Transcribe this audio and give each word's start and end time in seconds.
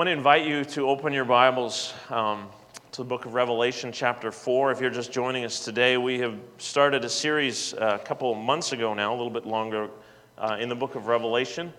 want 0.00 0.08
to 0.08 0.12
invite 0.12 0.46
you 0.46 0.64
to 0.64 0.88
open 0.88 1.12
your 1.12 1.26
Bibles 1.26 1.92
um, 2.08 2.48
to 2.90 3.02
the 3.02 3.04
book 3.04 3.26
of 3.26 3.34
Revelation, 3.34 3.92
chapter 3.92 4.32
4. 4.32 4.72
If 4.72 4.80
you're 4.80 4.88
just 4.88 5.12
joining 5.12 5.44
us 5.44 5.62
today, 5.62 5.98
we 5.98 6.20
have 6.20 6.38
started 6.56 7.04
a 7.04 7.08
series 7.10 7.74
uh, 7.74 7.98
a 8.00 8.02
couple 8.02 8.34
months 8.34 8.72
ago 8.72 8.94
now, 8.94 9.12
a 9.12 9.14
little 9.14 9.28
bit 9.28 9.44
longer, 9.44 9.90
uh, 10.38 10.56
in 10.58 10.70
the 10.70 10.74
book 10.74 10.94
of 10.94 11.06
Revelation. 11.06 11.70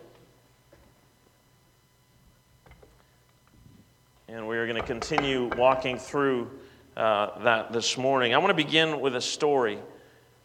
And 4.28 4.48
we 4.48 4.56
are 4.58 4.68
going 4.68 4.80
to 4.80 4.86
continue 4.86 5.50
walking 5.58 5.98
through 5.98 6.52
uh, 6.96 7.40
that 7.40 7.74
this 7.74 7.98
morning. 7.98 8.36
I 8.36 8.38
want 8.38 8.56
to 8.56 8.64
begin 8.64 9.00
with 9.00 9.16
a 9.16 9.22
story. 9.22 9.80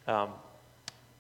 Um, 0.07 0.31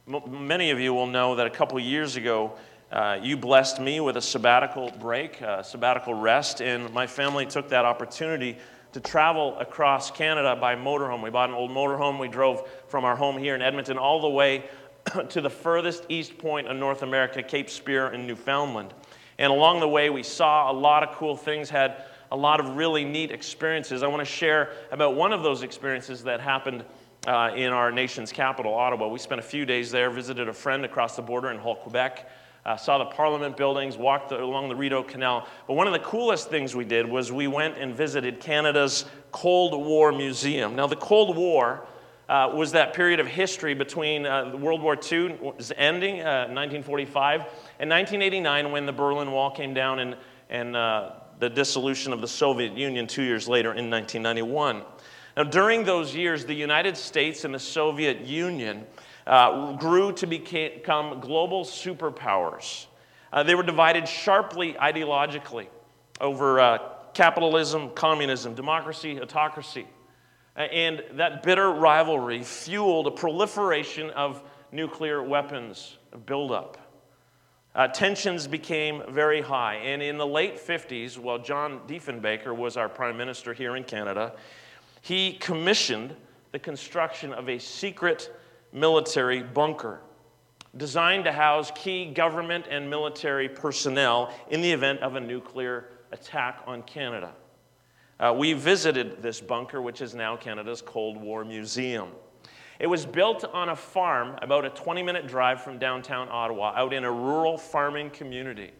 m- 0.09 0.47
many 0.47 0.71
of 0.71 0.81
you 0.81 0.95
will 0.95 1.07
know 1.07 1.35
that 1.35 1.47
a 1.47 1.51
couple 1.51 1.79
years 1.79 2.17
ago, 2.17 2.57
uh, 2.91 3.19
you 3.21 3.37
blessed 3.37 3.81
me 3.81 4.01
with 4.01 4.17
a 4.17 4.23
sabbatical 4.23 4.91
break, 5.01 5.43
sabbatical 5.63 6.15
rest, 6.15 6.61
and 6.61 6.93
my 6.93 7.07
family 7.07 7.45
took 7.45 7.69
that 7.71 7.85
opportunity 7.85 8.57
to 8.97 9.01
travel 9.01 9.59
across 9.59 10.11
Canada 10.11 10.57
by 10.57 10.75
motorhome. 10.75 11.23
We 11.23 11.29
bought 11.29 11.51
an 11.51 11.55
old 11.55 11.71
motorhome. 11.71 12.19
We 12.19 12.29
drove 12.29 12.67
from 12.89 13.05
our 13.05 13.15
home 13.15 13.37
here 13.37 13.55
in 13.55 13.61
Edmonton 13.61 13.99
all 13.99 14.23
the 14.23 14.29
way 14.31 14.65
to 15.29 15.43
the 15.43 15.51
furthest 15.51 16.07
east 16.09 16.39
point 16.39 16.67
of 16.67 16.79
North 16.79 17.03
America, 17.03 17.43
Cape 17.43 17.69
Spear 17.69 18.09
in 18.09 18.27
Newfoundland. 18.27 18.95
And 19.39 19.53
along 19.53 19.81
the 19.81 19.89
way, 19.89 20.09
we 20.09 20.23
saw 20.23 20.71
a 20.71 20.73
lot 20.73 21.03
of 21.03 21.15
cool 21.17 21.37
things, 21.37 21.69
had 21.69 22.05
a 22.33 22.37
lot 22.37 22.59
of 22.59 22.77
really 22.77 23.05
neat 23.05 23.31
experiences. 23.31 24.03
I 24.03 24.07
want 24.07 24.21
to 24.21 24.25
share 24.25 24.71
about 24.91 25.15
one 25.15 25.35
of 25.35 25.43
those 25.43 25.63
experiences 25.63 26.23
that 26.25 26.41
happened 26.41 26.83
uh, 27.27 27.51
in 27.55 27.73
our 27.75 27.93
nation's 27.93 28.33
capital, 28.33 28.73
Ottawa. 28.73 29.09
We 29.09 29.19
spent 29.19 29.41
a 29.41 29.45
few 29.45 29.67
days 29.67 29.91
there, 29.91 30.09
visited 30.09 30.49
a 30.49 30.55
friend 30.55 30.87
across 30.87 31.17
the 31.17 31.23
border 31.23 31.51
in 31.51 31.59
Hull, 31.59 31.77
Quebec 31.77 32.31
uh, 32.67 32.77
saw 32.77 32.99
the 32.99 33.05
Parliament 33.05 33.57
buildings, 33.57 33.97
walked 33.97 34.31
the, 34.31 34.43
along 34.43 34.69
the 34.69 34.75
Rideau 34.75 35.05
Canal. 35.05 35.47
But 35.69 35.75
one 35.75 35.87
of 35.87 35.93
the 35.93 36.01
coolest 36.01 36.51
things 36.51 36.75
we 36.75 36.85
did 36.85 37.09
was 37.09 37.31
we 37.31 37.47
went 37.47 37.79
and 37.79 37.95
visited 37.95 38.41
Canada's 38.41 39.05
Cold 39.31 39.73
War 39.73 40.11
Museum. 40.11 40.75
Now, 40.75 40.89
the 40.89 40.97
Cold 40.97 41.37
War 41.37 41.87
uh, 42.29 42.51
was 42.53 42.73
that 42.73 42.93
period 42.93 43.21
of 43.21 43.29
history 43.29 43.73
between 43.73 44.27
uh, 44.27 44.57
World 44.57 44.83
War 44.83 44.97
II 44.97 45.39
ending, 45.77 46.17
1945, 46.17 47.41
uh, 47.41 47.45
and 47.79 47.89
1989 47.89 48.73
when 48.73 48.85
the 48.85 48.93
Berlin 48.93 49.31
Wall 49.31 49.53
came 49.53 49.73
down 49.73 50.01
and, 50.01 50.17
and 50.51 50.75
uh, 50.75 51.13
the 51.39 51.49
dissolution 51.49 52.13
of 52.13 52.21
the 52.21 52.27
Soviet 52.27 52.77
Union 52.77 53.07
two 53.07 53.23
years 53.23 53.47
later 53.47 53.75
in 53.75 53.89
1991. 53.89 54.83
Now, 55.37 55.45
during 55.45 55.85
those 55.85 56.17
years, 56.17 56.45
the 56.45 56.55
United 56.55 56.97
States 56.97 57.45
and 57.45 57.55
the 57.55 57.61
Soviet 57.61 58.23
Union 58.23 58.87
uh, 59.27 59.73
grew 59.73 60.13
to 60.13 60.27
become 60.27 61.21
global 61.21 61.65
superpowers. 61.65 62.87
Uh, 63.33 63.43
they 63.43 63.55
were 63.55 63.63
divided 63.63 64.09
sharply 64.09 64.75
ideologically 64.75 65.67
over 66.21 66.61
uh, 66.61 66.79
capitalism, 67.13 67.91
communism, 67.91 68.55
democracy, 68.55 69.21
autocracy. 69.21 69.87
And 70.55 71.03
that 71.13 71.43
bitter 71.43 71.71
rivalry 71.71 72.43
fueled 72.43 73.07
a 73.07 73.11
proliferation 73.11 74.11
of 74.11 74.43
nuclear 74.73 75.23
weapons 75.23 75.99
buildup. 76.25 76.79
Uh, 77.75 77.89
tensions 77.89 78.47
became 78.47 79.03
very 79.11 79.43
high. 79.43 79.75
And 79.75 80.03
in 80.03 80.17
the 80.17 80.27
late 80.27 80.57
50s, 80.57 81.19
while 81.19 81.39
John 81.39 81.81
Diefenbaker 81.87 82.57
was 82.57 82.79
our 82.79 82.89
prime 82.89 83.19
minister 83.19 83.53
here 83.53 83.77
in 83.77 83.85
Canada, 83.85 84.33
he 85.03 85.35
commissioned 85.35 86.17
the 86.53 86.59
construction 86.59 87.35
of 87.35 87.51
a 87.51 87.59
secret 87.59 88.35
military 88.73 89.43
bunker 89.43 90.01
designed 90.77 91.25
to 91.25 91.33
house 91.33 91.73
key 91.75 92.07
government 92.07 92.67
and 92.71 92.89
military 92.89 93.49
personnel 93.49 94.33
in 94.51 94.61
the 94.61 94.71
event 94.71 95.01
of 95.01 95.17
a 95.17 95.21
nuclear 95.21 95.87
attack 96.13 96.63
on 96.67 96.83
Canada. 96.83 97.33
Uh, 98.19 98.35
we 98.37 98.53
visited 98.53 99.23
this 99.23 99.41
bunker, 99.41 99.81
which 99.81 100.01
is 100.01 100.15
now 100.15 100.37
Canada's 100.37 100.83
Cold 100.83 101.21
War 101.21 101.45
Museum. 101.45 102.09
It 102.79 102.87
was 102.87 103.07
built 103.07 103.45
on 103.45 103.71
a 103.71 103.77
farm 103.77 104.39
about 104.43 104.65
a 104.65 104.71
20 104.71 105.03
minute 105.03 105.27
drive 105.27 105.63
from 105.63 105.79
downtown 105.79 106.29
Ottawa, 106.31 106.73
out 106.77 106.93
in 106.93 107.05
a 107.05 107.13
rural 107.13 107.57
farming 107.57 108.11
community, 108.11 108.73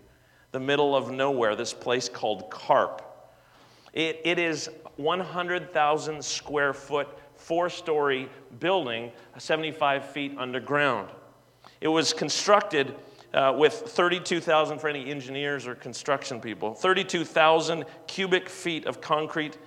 the 0.53 0.61
middle 0.61 0.95
of 0.95 1.11
nowhere, 1.11 1.57
this 1.57 1.73
place 1.73 2.09
called 2.09 2.51
Carp. 2.51 3.03
it, 3.95 4.21
it 4.25 4.39
is 4.39 4.69
100,000 4.97 6.25
square 6.25 6.73
foot 6.73 7.09
four 7.37 7.71
story 7.71 8.29
building 8.59 9.13
75 9.39 10.11
feet 10.11 10.35
underground. 10.39 11.09
It 11.81 11.89
was 11.89 12.13
constructed 12.13 12.95
uh, 13.35 13.55
with 13.57 13.73
32,000 13.73 14.79
for 14.79 14.89
any 14.89 15.11
engineers 15.11 15.67
or 15.67 15.75
construction 15.75 16.41
people, 16.41 16.75
32,000 16.75 17.85
cubic 18.07 18.49
feet 18.49 18.87
of 18.87 19.01
concrete, 19.01 19.59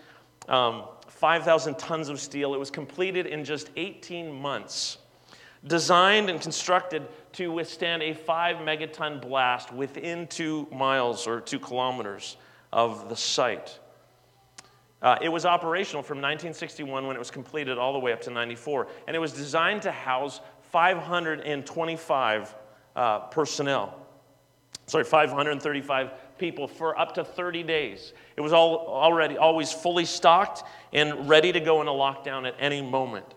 um, 0.48 0.86
5,000 1.08 1.78
tons 1.78 2.10
of 2.10 2.20
steel. 2.20 2.54
It 2.54 2.58
was 2.58 2.72
completed 2.72 3.26
in 3.26 3.44
just 3.44 3.70
18 3.76 4.32
months. 4.32 4.98
Designed 5.68 6.30
and 6.30 6.40
constructed 6.40 7.06
to 7.34 7.52
withstand 7.52 8.02
a 8.02 8.14
5 8.14 8.58
megaton 8.58 9.22
blast 9.22 9.74
within 9.74 10.26
two 10.28 10.68
miles 10.72 11.28
or 11.28 11.42
two 11.42 11.60
kilometers 11.60 12.38
of 12.72 13.10
the 13.10 13.16
site. 13.16 13.78
Uh, 15.02 15.18
it 15.22 15.30
was 15.30 15.46
operational 15.46 16.04
from 16.04 16.18
1961 16.18 17.08
when 17.08 17.16
it 17.16 17.20
was 17.20 17.32
completed 17.32 17.78
all 17.78 17.94
the 17.94 18.00
way 18.00 18.12
up 18.12 18.22
to 18.22 18.30
94, 18.30 18.88
and 19.08 19.16
it 19.16 19.20
was 19.20 19.32
designed 19.32 19.82
to 19.82 19.92
house 19.92 20.42
525 20.72 22.56
uh, 22.96 23.20
personnel. 23.28 23.96
Sorry, 24.88 25.04
535 25.04 26.38
people 26.38 26.68
for 26.68 26.98
up 27.00 27.14
to 27.14 27.24
30 27.24 27.64
days. 27.64 28.14
It 28.36 28.42
was 28.42 28.54
all, 28.54 28.88
already 28.88 29.38
always 29.38 29.72
fully 29.72 30.06
stocked 30.06 30.64
and 30.94 31.30
ready 31.30 31.52
to 31.52 31.60
go 31.60 31.80
into 31.80 31.92
lockdown 31.92 32.48
at 32.48 32.56
any 32.60 32.82
moment. 32.82 33.36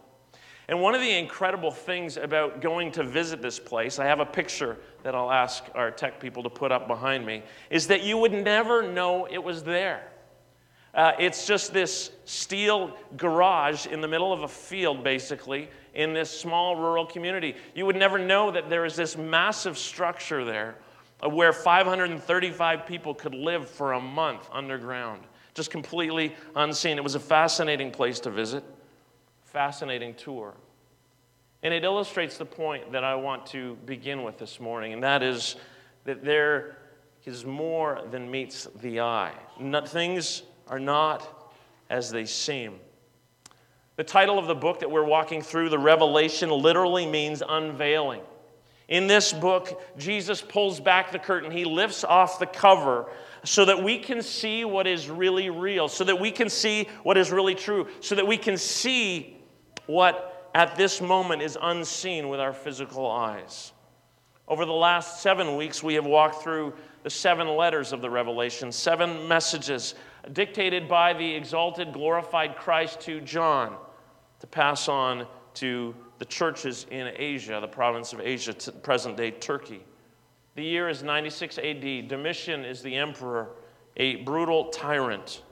And 0.68 0.80
one 0.80 0.94
of 0.94 1.00
the 1.00 1.18
incredible 1.18 1.70
things 1.70 2.16
about 2.16 2.60
going 2.60 2.92
to 2.92 3.02
visit 3.02 3.42
this 3.42 3.58
place, 3.58 3.98
I 3.98 4.06
have 4.06 4.20
a 4.20 4.26
picture 4.26 4.78
that 5.02 5.14
I'll 5.14 5.30
ask 5.30 5.64
our 5.74 5.90
tech 5.90 6.18
people 6.18 6.42
to 6.44 6.50
put 6.50 6.72
up 6.72 6.86
behind 6.88 7.26
me, 7.26 7.42
is 7.68 7.88
that 7.88 8.02
you 8.02 8.16
would 8.16 8.32
never 8.32 8.82
know 8.82 9.26
it 9.30 9.42
was 9.42 9.62
there. 9.64 10.11
Uh, 10.94 11.12
it's 11.18 11.46
just 11.46 11.72
this 11.72 12.10
steel 12.26 12.94
garage 13.16 13.86
in 13.86 14.00
the 14.00 14.08
middle 14.08 14.32
of 14.32 14.42
a 14.42 14.48
field, 14.48 15.02
basically, 15.02 15.68
in 15.94 16.12
this 16.12 16.30
small 16.30 16.76
rural 16.76 17.06
community. 17.06 17.56
You 17.74 17.86
would 17.86 17.96
never 17.96 18.18
know 18.18 18.50
that 18.50 18.68
there 18.68 18.84
is 18.84 18.94
this 18.94 19.16
massive 19.16 19.78
structure 19.78 20.44
there 20.44 20.76
where 21.20 21.52
535 21.52 22.84
people 22.86 23.14
could 23.14 23.34
live 23.34 23.68
for 23.68 23.92
a 23.92 24.00
month 24.00 24.48
underground, 24.52 25.22
just 25.54 25.70
completely 25.70 26.34
unseen. 26.56 26.98
It 26.98 27.04
was 27.04 27.14
a 27.14 27.20
fascinating 27.20 27.90
place 27.90 28.20
to 28.20 28.30
visit, 28.30 28.64
fascinating 29.44 30.14
tour. 30.14 30.54
And 31.62 31.72
it 31.72 31.84
illustrates 31.84 32.38
the 32.38 32.44
point 32.44 32.92
that 32.92 33.04
I 33.04 33.14
want 33.14 33.46
to 33.46 33.76
begin 33.86 34.24
with 34.24 34.36
this 34.36 34.58
morning, 34.58 34.92
and 34.92 35.02
that 35.04 35.22
is 35.22 35.56
that 36.04 36.24
there 36.24 36.76
is 37.24 37.46
more 37.46 38.00
than 38.10 38.28
meets 38.28 38.66
the 38.80 39.00
eye. 39.00 39.32
Not, 39.60 39.88
things 39.88 40.42
are 40.68 40.80
not 40.80 41.52
as 41.90 42.10
they 42.10 42.24
seem. 42.24 42.78
The 43.96 44.04
title 44.04 44.38
of 44.38 44.46
the 44.46 44.54
book 44.54 44.80
that 44.80 44.90
we're 44.90 45.04
walking 45.04 45.42
through, 45.42 45.68
the 45.68 45.78
Revelation, 45.78 46.50
literally 46.50 47.06
means 47.06 47.42
unveiling. 47.46 48.22
In 48.88 49.06
this 49.06 49.32
book, 49.32 49.80
Jesus 49.98 50.40
pulls 50.40 50.80
back 50.80 51.12
the 51.12 51.18
curtain. 51.18 51.50
He 51.50 51.64
lifts 51.64 52.04
off 52.04 52.38
the 52.38 52.46
cover 52.46 53.10
so 53.44 53.64
that 53.64 53.82
we 53.82 53.98
can 53.98 54.22
see 54.22 54.64
what 54.64 54.86
is 54.86 55.08
really 55.08 55.50
real, 55.50 55.88
so 55.88 56.04
that 56.04 56.18
we 56.18 56.30
can 56.30 56.48
see 56.48 56.88
what 57.02 57.16
is 57.16 57.30
really 57.30 57.54
true, 57.54 57.88
so 58.00 58.14
that 58.14 58.26
we 58.26 58.36
can 58.36 58.56
see 58.56 59.36
what 59.86 60.50
at 60.54 60.76
this 60.76 61.00
moment 61.00 61.42
is 61.42 61.58
unseen 61.60 62.28
with 62.28 62.40
our 62.40 62.52
physical 62.52 63.10
eyes. 63.10 63.72
Over 64.48 64.64
the 64.64 64.72
last 64.72 65.22
seven 65.22 65.56
weeks, 65.56 65.82
we 65.82 65.94
have 65.94 66.04
walked 66.06 66.42
through 66.42 66.74
the 67.02 67.10
seven 67.10 67.48
letters 67.48 67.92
of 67.92 68.00
the 68.00 68.10
Revelation, 68.10 68.70
seven 68.70 69.26
messages 69.26 69.94
dictated 70.32 70.88
by 70.88 71.12
the 71.12 71.34
exalted, 71.34 71.92
glorified 71.92 72.56
Christ 72.56 73.00
to 73.02 73.20
John 73.20 73.76
to 74.40 74.46
pass 74.46 74.88
on 74.88 75.26
to 75.54 75.94
the 76.18 76.24
churches 76.24 76.86
in 76.90 77.10
Asia, 77.16 77.58
the 77.60 77.68
province 77.68 78.12
of 78.12 78.20
Asia, 78.20 78.54
present 78.82 79.16
day 79.16 79.30
Turkey. 79.32 79.82
The 80.54 80.62
year 80.62 80.88
is 80.88 81.02
96 81.02 81.58
AD. 81.58 82.08
Domitian 82.08 82.64
is 82.64 82.82
the 82.82 82.96
emperor, 82.96 83.50
a 83.96 84.16
brutal 84.16 84.66
tyrant. 84.66 85.42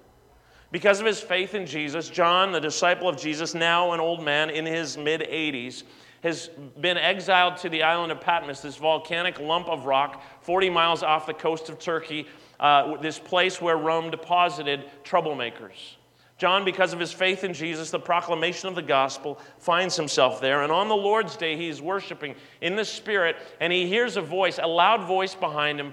Because 0.73 1.01
of 1.01 1.07
his 1.07 1.21
faith 1.21 1.55
in 1.55 1.67
Jesus, 1.67 2.09
John, 2.09 2.53
the 2.53 2.61
disciple 2.61 3.09
of 3.09 3.17
Jesus, 3.17 3.55
now 3.55 3.93
an 3.93 4.01
old 4.01 4.23
man 4.23 4.51
in 4.51 4.67
his 4.67 4.97
mid 4.97 5.23
80s, 5.23 5.83
has 6.23 6.51
been 6.81 6.99
exiled 6.99 7.57
to 7.59 7.69
the 7.69 7.83
island 7.83 8.13
of 8.13 8.21
Patmos, 8.21 8.61
this 8.61 8.77
volcanic 8.77 9.41
lump 9.41 9.69
of 9.69 9.87
rock 9.87 10.23
40 10.43 10.71
miles 10.71 11.03
off 11.03 11.27
the 11.27 11.35
coast 11.35 11.69
of 11.69 11.79
Turkey, 11.79 12.27
uh, 12.61 12.97
this 12.99 13.19
place 13.19 13.61
where 13.61 13.77
Rome 13.77 14.11
deposited 14.11 14.85
troublemakers. 15.03 15.97
John, 16.37 16.65
because 16.65 16.95
of 16.95 17.01
his 17.01 17.13
faith 17.13 17.45
in 17.45 17.53
Jesus, 17.53 17.91
the 17.91 17.99
proclamation 17.99 18.69
of 18.69 18.75
the 18.75 18.83
gospel, 18.83 19.39
finds 19.59 19.97
himself 19.97 20.41
there. 20.41 20.63
And 20.63 20.73
on 20.73 20.89
the 20.89 20.97
Lord's 20.97 21.37
day, 21.37 21.57
he 21.57 21.69
is 21.69 21.83
worshiping 21.83 22.35
in 22.63 22.77
the 22.77 22.85
Spirit, 22.85 23.37
and 23.61 23.71
he 23.71 23.87
hears 23.87 24.17
a 24.17 24.23
voice, 24.23 24.59
a 24.63 24.67
loud 24.67 25.07
voice 25.07 25.35
behind 25.35 25.79
him, 25.79 25.93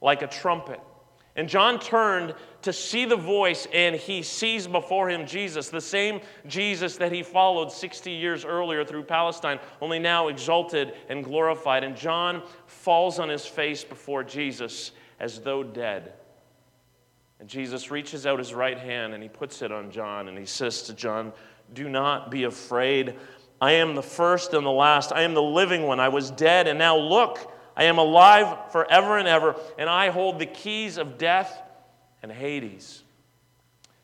like 0.00 0.22
a 0.22 0.26
trumpet. 0.26 0.80
And 1.36 1.48
John 1.48 1.78
turned 1.78 2.34
to 2.62 2.72
see 2.72 3.04
the 3.04 3.16
voice, 3.16 3.68
and 3.72 3.94
he 3.94 4.22
sees 4.22 4.66
before 4.66 5.10
him 5.10 5.26
Jesus, 5.26 5.68
the 5.68 5.80
same 5.80 6.20
Jesus 6.46 6.96
that 6.96 7.12
he 7.12 7.22
followed 7.22 7.70
60 7.70 8.10
years 8.10 8.44
earlier 8.44 8.84
through 8.84 9.04
Palestine, 9.04 9.60
only 9.80 9.98
now 9.98 10.28
exalted 10.28 10.94
and 11.08 11.22
glorified. 11.22 11.84
And 11.84 11.96
John 11.96 12.42
falls 12.66 13.18
on 13.18 13.28
his 13.28 13.46
face 13.46 13.84
before 13.84 14.24
Jesus 14.24 14.92
as 15.20 15.40
though 15.40 15.62
dead. 15.62 16.12
And 17.40 17.48
Jesus 17.48 17.90
reaches 17.90 18.26
out 18.26 18.38
his 18.38 18.54
right 18.54 18.78
hand 18.78 19.14
and 19.14 19.22
he 19.22 19.28
puts 19.28 19.62
it 19.62 19.72
on 19.72 19.90
John, 19.90 20.28
and 20.28 20.38
he 20.38 20.46
says 20.46 20.82
to 20.82 20.94
John, 20.94 21.32
Do 21.72 21.88
not 21.88 22.30
be 22.30 22.44
afraid. 22.44 23.16
I 23.60 23.72
am 23.72 23.94
the 23.94 24.02
first 24.02 24.52
and 24.54 24.64
the 24.64 24.70
last. 24.70 25.12
I 25.12 25.22
am 25.22 25.34
the 25.34 25.42
living 25.42 25.82
one. 25.84 26.00
I 26.00 26.08
was 26.08 26.30
dead, 26.30 26.68
and 26.68 26.78
now 26.78 26.96
look. 26.96 27.52
I 27.76 27.84
am 27.84 27.98
alive 27.98 28.70
forever 28.70 29.18
and 29.18 29.26
ever, 29.26 29.56
and 29.78 29.90
I 29.90 30.10
hold 30.10 30.38
the 30.38 30.46
keys 30.46 30.96
of 30.96 31.18
death 31.18 31.60
and 32.22 32.30
Hades. 32.30 33.02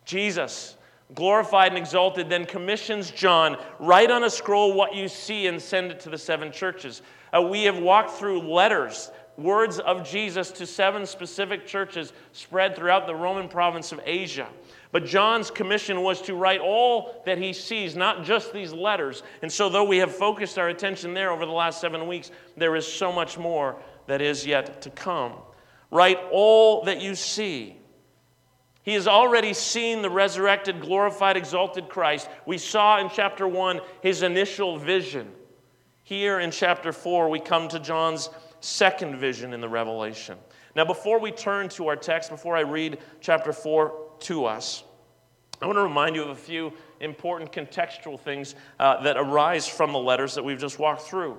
Jesus, 0.05 0.77
glorified 1.15 1.69
and 1.69 1.79
exalted, 1.79 2.29
then 2.29 2.47
commissions 2.47 3.11
John, 3.11 3.57
write 3.79 4.11
on 4.11 4.25
a 4.25 4.31
scroll 4.31 4.75
what 4.75 4.95
you 4.95 5.09
see 5.09 5.47
and 5.47 5.63
send 5.63 5.93
it 5.93 6.01
to 6.01 6.11
the 6.11 6.19
seven 6.19 6.51
churches. 6.51 7.03
Uh, 7.33 7.43
we 7.43 7.63
have 7.65 7.79
walked 7.79 8.11
through 8.11 8.41
letters, 8.41 9.11
words 9.41 9.79
of 9.79 10.09
Jesus 10.09 10.51
to 10.53 10.67
seven 10.67 11.07
specific 11.07 11.67
churches 11.67 12.13
spread 12.33 12.77
throughout 12.77 13.07
the 13.07 13.15
Roman 13.15 13.49
province 13.49 13.93
of 13.93 14.01
Asia. 14.05 14.49
But 14.93 15.07
John's 15.07 15.51
commission 15.51 16.03
was 16.03 16.21
to 16.23 16.35
write 16.35 16.61
all 16.61 17.23
that 17.27 17.39
he 17.39 17.53
sees, 17.53 17.97
not 17.97 18.25
just 18.25 18.53
these 18.53 18.73
letters. 18.73 19.23
And 19.43 19.51
so, 19.51 19.69
though 19.69 19.85
we 19.85 19.99
have 19.99 20.15
focused 20.15 20.59
our 20.59 20.69
attention 20.69 21.15
there 21.15 21.31
over 21.31 21.47
the 21.47 21.53
last 21.53 21.81
seven 21.81 22.07
weeks, 22.07 22.31
there 22.57 22.77
is 22.77 22.87
so 22.87 23.13
much 23.13 23.39
more 23.39 23.77
that 24.07 24.21
is 24.21 24.45
yet 24.45 24.83
to 24.83 24.91
come. 24.91 25.35
Write 25.91 26.19
all 26.31 26.85
that 26.85 27.01
you 27.01 27.15
see. 27.15 27.77
He 28.83 28.95
has 28.95 29.07
already 29.07 29.55
seen 29.55 30.03
the 30.03 30.11
resurrected, 30.11 30.81
glorified, 30.81 31.37
exalted 31.37 31.89
Christ. 31.89 32.29
We 32.47 32.59
saw 32.59 33.01
in 33.01 33.11
chapter 33.11 33.47
1 33.47 33.81
his 34.03 34.23
initial 34.23 34.79
vision. 34.79 35.31
Here 36.03 36.41
in 36.41 36.51
chapter 36.51 36.93
4, 36.93 37.29
we 37.29 37.39
come 37.39 37.69
to 37.69 37.79
John's 37.79 38.31
second 38.61 39.17
vision 39.17 39.53
in 39.53 39.61
the 39.61 39.69
Revelation. 39.69 40.39
Now, 40.77 40.85
before 40.85 41.19
we 41.19 41.33
turn 41.33 41.69
to 41.71 41.89
our 41.89 41.97
text, 41.97 42.31
before 42.31 42.57
I 42.57 42.61
read 42.61 42.99
chapter 43.21 43.53
4, 43.53 44.11
to 44.21 44.45
us. 44.45 44.85
I 45.61 45.67
want 45.67 45.77
to 45.77 45.83
remind 45.83 46.17
you 46.17 46.23
of 46.23 46.31
a 46.31 46.35
few 46.35 46.73
important 47.01 47.53
contextual 47.53 48.19
things 48.19 48.55
uh, 48.79 49.03
that 49.03 49.17
arise 49.17 49.67
from 49.67 49.93
the 49.93 49.99
letters 49.99 50.35
that 50.35 50.45
we've 50.45 50.59
just 50.59 50.79
walked 50.79 51.03
through. 51.03 51.39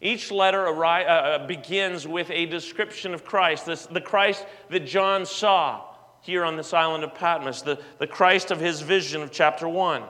Each 0.00 0.30
letter 0.30 0.64
arri- 0.64 1.06
uh, 1.06 1.08
uh, 1.08 1.46
begins 1.46 2.06
with 2.06 2.30
a 2.30 2.46
description 2.46 3.14
of 3.14 3.24
Christ, 3.24 3.66
this, 3.66 3.86
the 3.86 4.00
Christ 4.00 4.46
that 4.70 4.80
John 4.80 5.24
saw 5.24 5.84
here 6.20 6.44
on 6.44 6.56
this 6.56 6.72
island 6.72 7.04
of 7.04 7.14
Patmos, 7.14 7.62
the, 7.62 7.80
the 7.98 8.06
Christ 8.06 8.50
of 8.50 8.60
his 8.60 8.80
vision 8.80 9.22
of 9.22 9.30
chapter 9.30 9.68
1. 9.68 10.02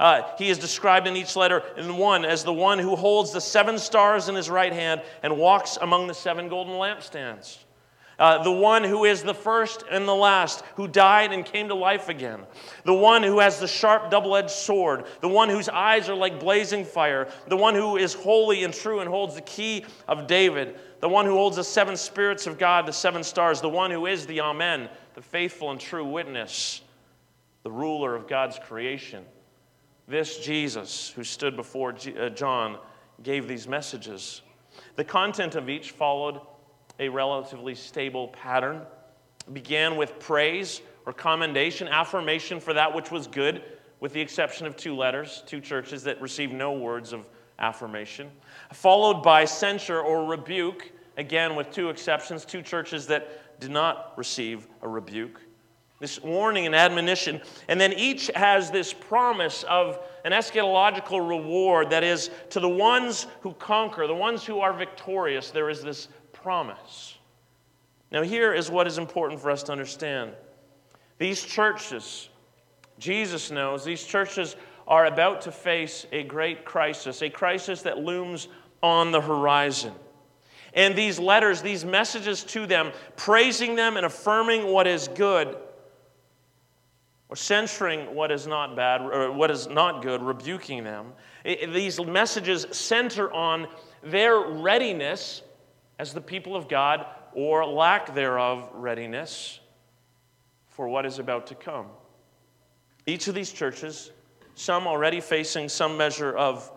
Uh, 0.00 0.22
he 0.38 0.48
is 0.48 0.58
described 0.58 1.06
in 1.06 1.14
each 1.14 1.36
letter 1.36 1.62
in 1.76 1.98
one 1.98 2.24
as 2.24 2.42
the 2.42 2.52
one 2.52 2.78
who 2.78 2.96
holds 2.96 3.32
the 3.32 3.40
seven 3.40 3.78
stars 3.78 4.30
in 4.30 4.34
his 4.34 4.48
right 4.48 4.72
hand 4.72 5.02
and 5.22 5.36
walks 5.36 5.76
among 5.82 6.06
the 6.06 6.14
seven 6.14 6.48
golden 6.48 6.72
lampstands. 6.72 7.58
Uh, 8.18 8.42
the 8.42 8.50
one 8.50 8.82
who 8.82 9.04
is 9.04 9.22
the 9.22 9.34
first 9.34 9.84
and 9.90 10.08
the 10.08 10.14
last, 10.14 10.62
who 10.76 10.88
died 10.88 11.32
and 11.32 11.44
came 11.44 11.68
to 11.68 11.74
life 11.74 12.08
again. 12.08 12.40
The 12.84 12.94
one 12.94 13.22
who 13.22 13.40
has 13.40 13.60
the 13.60 13.66
sharp 13.66 14.10
double 14.10 14.36
edged 14.36 14.50
sword. 14.50 15.04
The 15.20 15.28
one 15.28 15.50
whose 15.50 15.68
eyes 15.68 16.08
are 16.08 16.14
like 16.14 16.40
blazing 16.40 16.86
fire. 16.86 17.28
The 17.48 17.56
one 17.56 17.74
who 17.74 17.98
is 17.98 18.14
holy 18.14 18.64
and 18.64 18.72
true 18.72 19.00
and 19.00 19.08
holds 19.08 19.34
the 19.34 19.42
key 19.42 19.84
of 20.08 20.26
David. 20.26 20.78
The 21.00 21.08
one 21.10 21.26
who 21.26 21.34
holds 21.34 21.56
the 21.56 21.64
seven 21.64 21.96
spirits 21.96 22.46
of 22.46 22.58
God, 22.58 22.86
the 22.86 22.92
seven 22.92 23.22
stars. 23.22 23.60
The 23.60 23.68
one 23.68 23.90
who 23.90 24.06
is 24.06 24.26
the 24.26 24.40
Amen, 24.40 24.88
the 25.14 25.22
faithful 25.22 25.70
and 25.70 25.80
true 25.80 26.04
witness, 26.04 26.80
the 27.64 27.70
ruler 27.70 28.14
of 28.14 28.28
God's 28.28 28.58
creation. 28.58 29.24
This 30.10 30.38
Jesus, 30.38 31.10
who 31.14 31.22
stood 31.22 31.54
before 31.54 31.94
uh, 31.94 32.30
John, 32.30 32.78
gave 33.22 33.46
these 33.46 33.68
messages. 33.68 34.42
The 34.96 35.04
content 35.04 35.54
of 35.54 35.68
each 35.68 35.92
followed 35.92 36.40
a 36.98 37.08
relatively 37.08 37.76
stable 37.76 38.26
pattern. 38.26 38.82
It 39.46 39.54
began 39.54 39.96
with 39.96 40.18
praise 40.18 40.82
or 41.06 41.12
commendation, 41.12 41.86
affirmation 41.86 42.58
for 42.58 42.74
that 42.74 42.92
which 42.92 43.12
was 43.12 43.28
good, 43.28 43.62
with 44.00 44.12
the 44.12 44.20
exception 44.20 44.66
of 44.66 44.76
two 44.76 44.96
letters, 44.96 45.44
two 45.46 45.60
churches 45.60 46.02
that 46.02 46.20
received 46.20 46.52
no 46.52 46.72
words 46.72 47.12
of 47.12 47.24
affirmation, 47.60 48.32
followed 48.72 49.22
by 49.22 49.44
censure 49.44 50.00
or 50.00 50.24
rebuke, 50.24 50.90
again 51.18 51.54
with 51.54 51.70
two 51.70 51.88
exceptions, 51.88 52.44
two 52.44 52.62
churches 52.62 53.06
that 53.06 53.60
did 53.60 53.70
not 53.70 54.12
receive 54.16 54.66
a 54.82 54.88
rebuke. 54.88 55.40
This 56.00 56.20
warning 56.22 56.64
and 56.66 56.74
admonition. 56.74 57.42
And 57.68 57.80
then 57.80 57.92
each 57.92 58.30
has 58.34 58.70
this 58.70 58.92
promise 58.92 59.62
of 59.64 59.98
an 60.24 60.32
eschatological 60.32 61.28
reward 61.28 61.90
that 61.90 62.02
is 62.02 62.30
to 62.50 62.60
the 62.60 62.68
ones 62.68 63.26
who 63.42 63.52
conquer, 63.52 64.06
the 64.06 64.14
ones 64.14 64.44
who 64.44 64.60
are 64.60 64.72
victorious, 64.72 65.50
there 65.50 65.68
is 65.68 65.82
this 65.82 66.08
promise. 66.32 67.18
Now, 68.10 68.22
here 68.22 68.54
is 68.54 68.70
what 68.70 68.86
is 68.86 68.98
important 68.98 69.40
for 69.40 69.50
us 69.50 69.62
to 69.64 69.72
understand. 69.72 70.32
These 71.18 71.42
churches, 71.42 72.30
Jesus 72.98 73.50
knows, 73.50 73.84
these 73.84 74.02
churches 74.02 74.56
are 74.88 75.04
about 75.04 75.42
to 75.42 75.52
face 75.52 76.06
a 76.10 76.22
great 76.22 76.64
crisis, 76.64 77.22
a 77.22 77.30
crisis 77.30 77.82
that 77.82 77.98
looms 77.98 78.48
on 78.82 79.12
the 79.12 79.20
horizon. 79.20 79.92
And 80.72 80.96
these 80.96 81.18
letters, 81.18 81.62
these 81.62 81.84
messages 81.84 82.42
to 82.44 82.66
them, 82.66 82.92
praising 83.16 83.74
them 83.74 83.96
and 83.96 84.06
affirming 84.06 84.66
what 84.66 84.86
is 84.86 85.08
good, 85.08 85.56
or 87.30 87.36
censoring 87.36 88.12
what 88.14 88.32
is 88.32 88.48
not 88.48 88.74
bad, 88.74 89.00
or 89.00 89.30
what 89.30 89.52
is 89.52 89.68
not 89.68 90.02
good, 90.02 90.20
rebuking 90.20 90.82
them, 90.82 91.12
these 91.44 92.00
messages 92.00 92.66
center 92.72 93.32
on 93.32 93.68
their 94.02 94.40
readiness 94.40 95.42
as 96.00 96.12
the 96.12 96.20
people 96.20 96.56
of 96.56 96.68
God 96.68 97.06
or 97.32 97.64
lack 97.64 98.14
thereof 98.16 98.68
readiness 98.74 99.60
for 100.66 100.88
what 100.88 101.06
is 101.06 101.20
about 101.20 101.46
to 101.46 101.54
come. 101.54 101.86
Each 103.06 103.28
of 103.28 103.34
these 103.36 103.52
churches, 103.52 104.10
some 104.56 104.88
already 104.88 105.20
facing 105.20 105.68
some 105.68 105.96
measure 105.96 106.36
of 106.36 106.70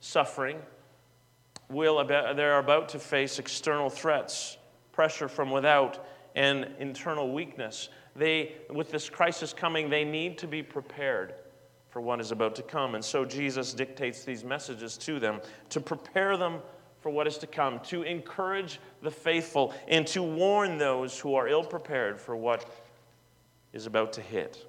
suffering, 0.00 0.58
will 1.70 2.04
they're 2.04 2.58
about 2.58 2.90
to 2.90 2.98
face 2.98 3.38
external 3.38 3.88
threats, 3.88 4.58
pressure 4.92 5.28
from 5.28 5.50
without, 5.50 6.06
and 6.34 6.68
internal 6.78 7.32
weakness. 7.32 7.88
They, 8.16 8.52
with 8.70 8.90
this 8.90 9.10
crisis 9.10 9.52
coming, 9.52 9.90
they 9.90 10.04
need 10.04 10.38
to 10.38 10.46
be 10.46 10.62
prepared 10.62 11.34
for 11.90 12.00
what 12.00 12.20
is 12.20 12.30
about 12.30 12.54
to 12.56 12.62
come. 12.62 12.94
And 12.94 13.04
so 13.04 13.24
Jesus 13.24 13.72
dictates 13.72 14.24
these 14.24 14.44
messages 14.44 14.96
to 14.98 15.18
them 15.18 15.40
to 15.70 15.80
prepare 15.80 16.36
them 16.36 16.60
for 17.00 17.10
what 17.10 17.26
is 17.26 17.38
to 17.38 17.46
come, 17.46 17.78
to 17.80 18.02
encourage 18.02 18.80
the 19.02 19.10
faithful, 19.10 19.72
and 19.86 20.06
to 20.08 20.22
warn 20.22 20.78
those 20.78 21.18
who 21.18 21.34
are 21.34 21.46
ill 21.46 21.64
prepared 21.64 22.20
for 22.20 22.36
what 22.36 22.68
is 23.72 23.86
about 23.86 24.12
to 24.14 24.20
hit. 24.20 24.66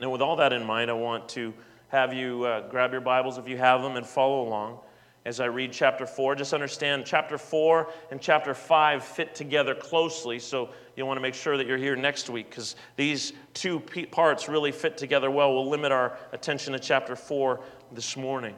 Now, 0.00 0.10
with 0.10 0.22
all 0.22 0.36
that 0.36 0.52
in 0.52 0.64
mind, 0.64 0.90
I 0.90 0.94
want 0.94 1.28
to 1.30 1.52
have 1.88 2.12
you 2.12 2.44
uh, 2.44 2.68
grab 2.68 2.92
your 2.92 3.00
Bibles 3.00 3.38
if 3.38 3.48
you 3.48 3.56
have 3.56 3.82
them 3.82 3.96
and 3.96 4.06
follow 4.06 4.42
along 4.42 4.78
as 5.24 5.40
I 5.40 5.46
read 5.46 5.72
chapter 5.72 6.06
4. 6.06 6.34
Just 6.34 6.52
understand 6.52 7.04
chapter 7.06 7.38
4 7.38 7.90
and 8.10 8.20
chapter 8.20 8.54
5 8.54 9.04
fit 9.04 9.34
together 9.34 9.74
closely, 9.74 10.38
so 10.38 10.70
you 10.96 11.06
want 11.06 11.16
to 11.16 11.20
make 11.22 11.34
sure 11.34 11.56
that 11.56 11.66
you're 11.66 11.78
here 11.78 11.96
next 11.96 12.30
week 12.30 12.48
because 12.50 12.76
these 12.96 13.32
two 13.52 13.80
parts 14.10 14.48
really 14.48 14.72
fit 14.72 14.96
together 14.96 15.30
well. 15.30 15.52
We'll 15.52 15.68
limit 15.68 15.92
our 15.92 16.16
attention 16.32 16.72
to 16.72 16.78
chapter 16.78 17.16
4 17.16 17.60
this 17.92 18.16
morning. 18.16 18.54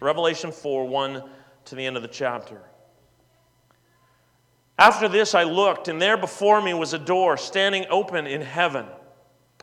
Revelation 0.00 0.52
4 0.52 0.86
1 0.86 1.22
to 1.66 1.74
the 1.74 1.84
end 1.84 1.96
of 1.96 2.02
the 2.02 2.08
chapter. 2.08 2.60
After 4.78 5.08
this, 5.08 5.34
I 5.34 5.44
looked, 5.44 5.88
and 5.88 6.00
there 6.00 6.16
before 6.16 6.60
me 6.60 6.74
was 6.74 6.92
a 6.92 6.98
door 6.98 7.36
standing 7.36 7.86
open 7.90 8.26
in 8.26 8.40
heaven. 8.40 8.86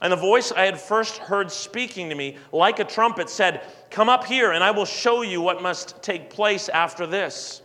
And 0.02 0.14
the 0.14 0.18
voice 0.18 0.52
I 0.52 0.66
had 0.66 0.80
first 0.80 1.18
heard 1.18 1.52
speaking 1.52 2.10
to 2.10 2.16
me, 2.16 2.38
like 2.54 2.80
a 2.80 2.86
trumpet, 2.86 3.30
said, 3.30 3.62
Come 3.90 4.08
up 4.08 4.26
here, 4.26 4.54
and 4.54 4.64
I 4.64 4.72
will 4.72 4.86
show 4.86 5.22
you 5.22 5.42
what 5.42 5.62
must 5.62 6.02
take 6.02 6.30
place 6.30 6.70
after 6.70 7.06
this. 7.06 7.62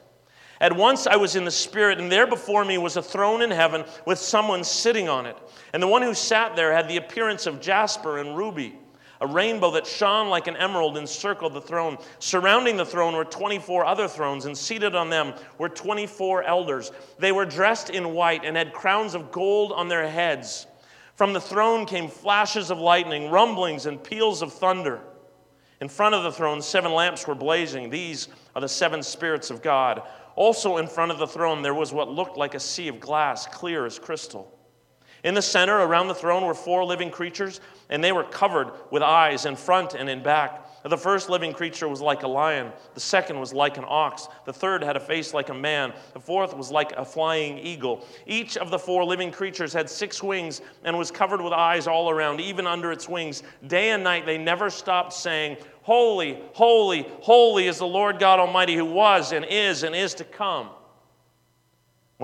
At 0.65 0.75
once 0.75 1.07
I 1.07 1.17
was 1.17 1.37
in 1.37 1.45
the 1.45 1.51
Spirit, 1.51 2.01
and 2.01 2.11
there 2.11 2.27
before 2.27 2.65
me 2.65 2.79
was 2.79 2.97
a 2.97 3.03
throne 3.03 3.43
in 3.43 3.51
heaven 3.51 3.85
with 4.07 4.19
someone 4.19 4.65
sitting 4.65 5.11
on 5.11 5.27
it. 5.27 5.37
And 5.75 5.83
the 5.83 5.87
one 5.87 6.01
who 6.01 6.15
sat 6.15 6.57
there 6.57 6.73
had 6.73 6.89
the 6.89 6.97
appearance 6.97 7.45
of 7.45 7.61
jasper 7.61 8.17
and 8.17 8.35
ruby. 8.35 8.75
A 9.21 9.27
rainbow 9.27 9.73
that 9.73 9.87
shone 9.87 10.31
like 10.31 10.47
an 10.47 10.57
emerald 10.57 10.97
encircled 10.97 11.53
the 11.53 11.61
throne. 11.61 11.99
Surrounding 12.19 12.79
the 12.79 12.87
throne 12.87 13.15
were 13.15 13.27
24 13.27 13.85
other 13.85 14.09
thrones, 14.09 14.47
and 14.47 14.57
seated 14.57 14.95
on 14.95 15.11
them 15.11 15.35
were 15.59 15.69
24 15.69 16.45
elders. 16.45 16.93
They 17.19 17.31
were 17.31 17.45
dressed 17.45 17.91
in 17.91 18.15
white 18.15 18.43
and 18.43 18.57
had 18.57 18.73
crowns 18.73 19.15
of 19.15 19.31
gold 19.31 19.71
on 19.71 19.89
their 19.89 20.09
heads. 20.09 20.67
From 21.15 21.35
the 21.35 21.43
throne 21.43 21.85
came 21.85 22.09
flashes 22.09 22.71
of 22.71 22.79
lightning, 22.79 23.31
rumblings, 23.31 23.85
and 23.85 24.03
peals 24.03 24.41
of 24.41 24.51
thunder. 24.51 25.03
In 25.81 25.89
front 25.89 26.15
of 26.15 26.23
the 26.23 26.33
throne, 26.33 26.63
seven 26.63 26.93
lamps 26.93 27.27
were 27.27 27.35
blazing. 27.35 27.91
These 27.91 28.29
are 28.55 28.61
the 28.61 28.69
seven 28.69 29.03
spirits 29.03 29.51
of 29.51 29.63
God. 29.63 30.03
Also, 30.37 30.79
in 30.79 30.87
front 30.87 31.13
of 31.13 31.19
the 31.19 31.27
throne, 31.27 31.63
there 31.63 31.75
was 31.75 31.93
what 31.93 32.09
looked 32.09 32.37
like 32.37 32.55
a 32.55 32.61
sea 32.61 32.89
of 32.89 33.01
glass, 33.01 33.47
clear 33.47 33.87
as 33.87 33.99
crystal. 33.99 34.57
In 35.25 35.35
the 35.35 35.43
center, 35.43 35.77
around 35.79 36.09
the 36.09 36.15
throne, 36.15 36.45
were 36.45 36.55
four 36.55 36.85
living 36.85 37.11
creatures, 37.11 37.61
and 37.89 38.03
they 38.03 38.13
were 38.13 38.25
covered 38.25 38.71
with 38.91 39.03
eyes 39.03 39.47
in 39.47 39.57
front 39.57 39.95
and 39.95 40.09
in 40.09 40.23
back. 40.23 40.64
The 40.87 40.99
first 40.99 41.31
living 41.31 41.55
creature 41.55 41.89
was 41.89 42.03
like 42.03 42.25
a 42.25 42.29
lion. 42.29 42.71
The 42.93 43.01
second 43.01 43.41
was 43.41 43.55
like 43.55 43.79
an 43.79 43.87
ox. 43.89 44.29
The 44.45 44.53
third 44.53 44.83
had 44.83 44.97
a 44.97 45.01
face 45.01 45.33
like 45.33 45.49
a 45.49 45.55
man. 45.55 45.95
The 46.13 46.21
fourth 46.21 46.55
was 46.55 46.71
like 46.71 46.93
a 46.93 47.07
flying 47.07 47.59
eagle. 47.59 48.07
Each 48.27 48.59
of 48.59 48.71
the 48.71 48.79
four 48.79 49.03
living 49.03 49.33
creatures 49.33 49.73
had 49.73 49.89
six 49.89 50.23
wings 50.23 50.61
and 50.85 50.99
was 50.99 51.11
covered 51.11 51.41
with 51.41 51.55
eyes 51.55 51.87
all 51.87 52.11
around, 52.11 52.43
even 52.43 52.67
under 52.67 52.93
its 52.93 53.09
wings. 53.09 53.43
Day 53.67 53.91
and 53.91 54.05
night 54.05 54.27
they 54.27 54.37
never 54.37 54.69
stopped 54.69 55.15
saying, 55.15 55.57
Holy, 55.85 56.39
holy, 56.53 57.07
holy 57.21 57.67
is 57.67 57.79
the 57.79 57.87
Lord 57.87 58.19
God 58.19 58.39
Almighty 58.39 58.75
who 58.75 58.85
was 58.85 59.33
and 59.33 59.47
is 59.47 59.85
and 59.85 59.95
is 59.95 60.13
to 60.15 60.25
come. 60.25 60.69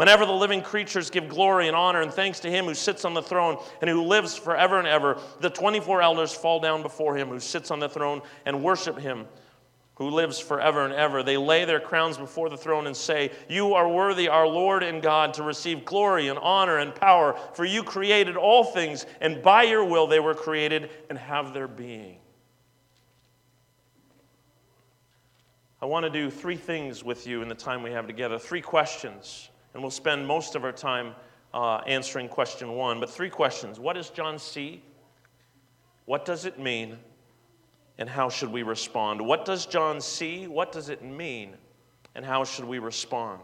Whenever 0.00 0.24
the 0.24 0.32
living 0.32 0.62
creatures 0.62 1.10
give 1.10 1.28
glory 1.28 1.68
and 1.68 1.76
honor 1.76 2.00
and 2.00 2.10
thanks 2.10 2.40
to 2.40 2.50
him 2.50 2.64
who 2.64 2.72
sits 2.72 3.04
on 3.04 3.12
the 3.12 3.20
throne 3.20 3.58
and 3.82 3.90
who 3.90 4.02
lives 4.02 4.34
forever 4.34 4.78
and 4.78 4.88
ever, 4.88 5.18
the 5.40 5.50
24 5.50 6.00
elders 6.00 6.32
fall 6.32 6.58
down 6.58 6.80
before 6.80 7.14
him 7.14 7.28
who 7.28 7.38
sits 7.38 7.70
on 7.70 7.80
the 7.80 7.88
throne 7.90 8.22
and 8.46 8.64
worship 8.64 8.98
him 8.98 9.26
who 9.96 10.08
lives 10.08 10.40
forever 10.40 10.86
and 10.86 10.94
ever. 10.94 11.22
They 11.22 11.36
lay 11.36 11.66
their 11.66 11.80
crowns 11.80 12.16
before 12.16 12.48
the 12.48 12.56
throne 12.56 12.86
and 12.86 12.96
say, 12.96 13.30
You 13.46 13.74
are 13.74 13.86
worthy, 13.86 14.26
our 14.26 14.46
Lord 14.46 14.82
and 14.82 15.02
God, 15.02 15.34
to 15.34 15.42
receive 15.42 15.84
glory 15.84 16.28
and 16.28 16.38
honor 16.38 16.78
and 16.78 16.94
power, 16.94 17.38
for 17.52 17.66
you 17.66 17.82
created 17.82 18.38
all 18.38 18.64
things, 18.64 19.04
and 19.20 19.42
by 19.42 19.64
your 19.64 19.84
will 19.84 20.06
they 20.06 20.18
were 20.18 20.32
created 20.32 20.88
and 21.10 21.18
have 21.18 21.52
their 21.52 21.68
being. 21.68 22.16
I 25.82 25.84
want 25.84 26.04
to 26.04 26.10
do 26.10 26.30
three 26.30 26.56
things 26.56 27.04
with 27.04 27.26
you 27.26 27.42
in 27.42 27.50
the 27.50 27.54
time 27.54 27.82
we 27.82 27.90
have 27.90 28.06
together, 28.06 28.38
three 28.38 28.62
questions 28.62 29.50
and 29.74 29.82
we'll 29.82 29.90
spend 29.90 30.26
most 30.26 30.54
of 30.54 30.64
our 30.64 30.72
time 30.72 31.14
uh, 31.54 31.76
answering 31.86 32.28
question 32.28 32.72
one. 32.72 33.00
But 33.00 33.10
three 33.10 33.30
questions 33.30 33.78
What 33.78 33.94
does 33.94 34.10
John 34.10 34.38
see? 34.38 34.82
What 36.06 36.24
does 36.24 36.44
it 36.44 36.58
mean? 36.58 36.98
And 37.98 38.08
how 38.08 38.30
should 38.30 38.50
we 38.50 38.62
respond? 38.62 39.20
What 39.20 39.44
does 39.44 39.66
John 39.66 40.00
see? 40.00 40.46
What 40.46 40.72
does 40.72 40.88
it 40.88 41.02
mean? 41.04 41.54
And 42.14 42.24
how 42.24 42.44
should 42.44 42.64
we 42.64 42.78
respond? 42.78 43.42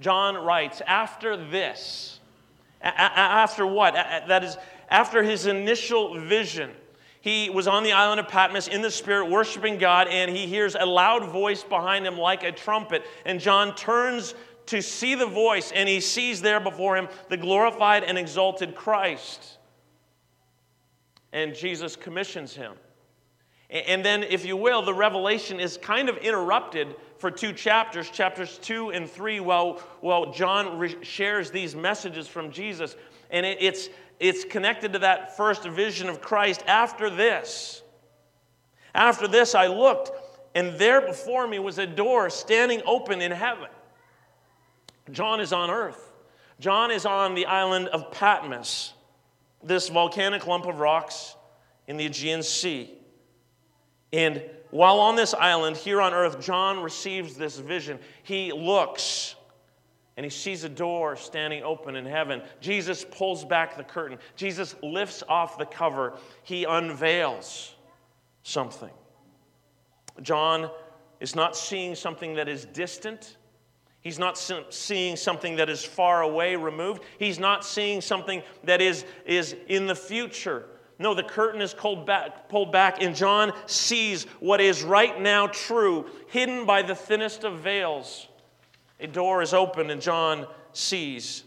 John 0.00 0.36
writes, 0.36 0.80
after 0.86 1.36
this, 1.36 2.20
a- 2.80 2.88
a- 2.88 2.90
after 2.90 3.66
what? 3.66 3.94
A- 3.94 4.24
that 4.28 4.44
is, 4.44 4.56
after 4.88 5.22
his 5.22 5.46
initial 5.46 6.18
vision, 6.20 6.70
he 7.20 7.50
was 7.50 7.68
on 7.68 7.82
the 7.84 7.92
island 7.92 8.20
of 8.20 8.28
Patmos 8.28 8.68
in 8.68 8.82
the 8.82 8.90
Spirit, 8.90 9.28
worshiping 9.28 9.78
God, 9.78 10.08
and 10.08 10.30
he 10.34 10.46
hears 10.46 10.74
a 10.74 10.86
loud 10.86 11.24
voice 11.26 11.62
behind 11.62 12.06
him 12.06 12.18
like 12.18 12.42
a 12.42 12.52
trumpet. 12.52 13.04
And 13.24 13.38
John 13.40 13.74
turns 13.74 14.34
to 14.72 14.82
see 14.82 15.14
the 15.14 15.26
voice, 15.26 15.70
and 15.70 15.88
he 15.88 16.00
sees 16.00 16.40
there 16.40 16.58
before 16.58 16.96
him 16.96 17.08
the 17.28 17.36
glorified 17.36 18.04
and 18.04 18.18
exalted 18.18 18.74
Christ. 18.74 19.58
And 21.32 21.54
Jesus 21.54 21.94
commissions 21.94 22.54
him. 22.54 22.72
And 23.70 24.04
then, 24.04 24.22
if 24.22 24.44
you 24.44 24.56
will, 24.56 24.82
the 24.82 24.94
revelation 24.94 25.60
is 25.60 25.76
kind 25.76 26.08
of 26.08 26.16
interrupted 26.18 26.94
for 27.18 27.30
two 27.30 27.52
chapters, 27.52 28.10
chapters 28.10 28.58
two 28.58 28.90
and 28.90 29.08
three, 29.08 29.40
while, 29.40 29.82
while 30.00 30.32
John 30.32 30.78
re- 30.78 30.96
shares 31.02 31.50
these 31.50 31.74
messages 31.74 32.26
from 32.26 32.50
Jesus. 32.50 32.96
And 33.30 33.44
it, 33.46 33.58
it's, 33.60 33.88
it's 34.18 34.44
connected 34.44 34.94
to 34.94 34.98
that 35.00 35.36
first 35.36 35.64
vision 35.64 36.08
of 36.08 36.20
Christ. 36.20 36.64
After 36.66 37.10
this, 37.10 37.82
after 38.94 39.28
this, 39.28 39.54
I 39.54 39.66
looked, 39.66 40.12
and 40.54 40.78
there 40.78 41.00
before 41.02 41.46
me 41.46 41.58
was 41.58 41.78
a 41.78 41.86
door 41.86 42.30
standing 42.30 42.82
open 42.86 43.20
in 43.20 43.32
heaven. 43.32 43.68
John 45.12 45.40
is 45.40 45.52
on 45.52 45.70
earth. 45.70 46.10
John 46.58 46.90
is 46.90 47.06
on 47.06 47.34
the 47.34 47.46
island 47.46 47.88
of 47.88 48.10
Patmos, 48.10 48.94
this 49.62 49.88
volcanic 49.88 50.46
lump 50.46 50.66
of 50.66 50.78
rocks 50.78 51.36
in 51.86 51.96
the 51.96 52.06
Aegean 52.06 52.42
Sea. 52.42 52.92
And 54.12 54.42
while 54.70 55.00
on 55.00 55.16
this 55.16 55.34
island 55.34 55.76
here 55.76 56.00
on 56.00 56.14
earth, 56.14 56.40
John 56.40 56.82
receives 56.82 57.34
this 57.36 57.58
vision. 57.58 57.98
He 58.22 58.52
looks 58.52 59.34
and 60.16 60.24
he 60.24 60.30
sees 60.30 60.64
a 60.64 60.68
door 60.68 61.16
standing 61.16 61.62
open 61.62 61.96
in 61.96 62.04
heaven. 62.04 62.42
Jesus 62.60 63.04
pulls 63.10 63.44
back 63.44 63.76
the 63.76 63.84
curtain, 63.84 64.18
Jesus 64.36 64.74
lifts 64.82 65.22
off 65.28 65.58
the 65.58 65.66
cover, 65.66 66.18
he 66.42 66.64
unveils 66.64 67.74
something. 68.42 68.90
John 70.20 70.70
is 71.20 71.34
not 71.34 71.56
seeing 71.56 71.94
something 71.94 72.34
that 72.34 72.48
is 72.48 72.66
distant. 72.66 73.36
He's 74.02 74.18
not 74.18 74.36
seeing 74.36 75.16
something 75.16 75.56
that 75.56 75.70
is 75.70 75.84
far 75.84 76.22
away, 76.22 76.56
removed. 76.56 77.04
He's 77.18 77.38
not 77.38 77.64
seeing 77.64 78.00
something 78.00 78.42
that 78.64 78.80
is, 78.80 79.04
is 79.24 79.54
in 79.68 79.86
the 79.86 79.94
future. 79.94 80.66
No, 80.98 81.14
the 81.14 81.22
curtain 81.22 81.60
is 81.60 81.72
pulled 81.72 82.04
back, 82.04 82.48
pulled 82.48 82.72
back, 82.72 83.00
and 83.00 83.14
John 83.14 83.52
sees 83.66 84.24
what 84.40 84.60
is 84.60 84.82
right 84.82 85.20
now 85.20 85.46
true, 85.46 86.06
hidden 86.26 86.66
by 86.66 86.82
the 86.82 86.96
thinnest 86.96 87.44
of 87.44 87.60
veils. 87.60 88.26
A 88.98 89.06
door 89.06 89.40
is 89.40 89.54
open, 89.54 89.90
and 89.90 90.00
John 90.00 90.46
sees. 90.72 91.44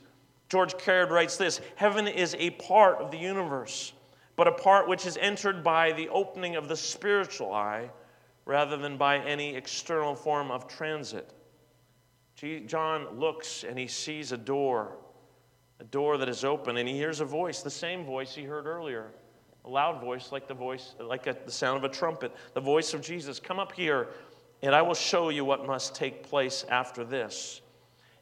George 0.48 0.78
Caird 0.78 1.12
writes 1.12 1.36
this 1.36 1.60
Heaven 1.76 2.08
is 2.08 2.36
a 2.40 2.52
part 2.52 3.00
of 3.00 3.12
the 3.12 3.18
universe, 3.18 3.92
but 4.38 4.48
a 4.48 4.52
part 4.54 4.88
which 4.88 5.06
is 5.06 5.18
entered 5.18 5.62
by 5.62 5.92
the 5.92 6.08
opening 6.10 6.56
of 6.56 6.70
the 6.70 6.76
spiritual 6.78 7.54
eye 7.54 7.90
rather 8.46 8.78
than 8.78 8.96
by 8.96 9.18
any 9.20 9.56
external 9.56 10.16
form 10.16 10.52
of 10.52 10.68
transit. 10.68 11.34
John 12.36 13.18
looks 13.18 13.64
and 13.64 13.80
he 13.80 13.88
sees 13.88 14.32
a 14.32 14.38
door, 14.38 14.98
a 15.80 15.84
door 15.86 16.18
that 16.18 16.28
is 16.28 16.44
open, 16.44 16.78
and 16.78 16.88
he 16.88 16.96
hears 16.96 17.22
a 17.22 17.26
voice, 17.26 17.62
the 17.62 17.70
same 17.70 18.04
voice 18.04 18.36
he 18.36 18.44
heard 18.44 18.66
earlier, 18.66 19.12
a 19.64 19.70
loud 19.70 20.02
voice 20.02 20.32
like 20.32 20.48
the 20.48 20.54
voice, 20.54 20.96
like 21.00 21.28
a, 21.28 21.38
the 21.46 21.52
sound 21.52 21.78
of 21.78 21.90
a 21.90 21.94
trumpet, 21.94 22.34
the 22.54 22.62
voice 22.62 22.94
of 22.94 23.02
Jesus. 23.02 23.40
Come 23.40 23.60
up 23.60 23.72
here, 23.72 24.10
and 24.62 24.76
I 24.76 24.82
will 24.82 24.96
show 24.96 25.30
you 25.30 25.46
what 25.46 25.66
must 25.66 25.96
take 25.96 26.24
place 26.24 26.66
after 26.70 27.04
this. 27.04 27.62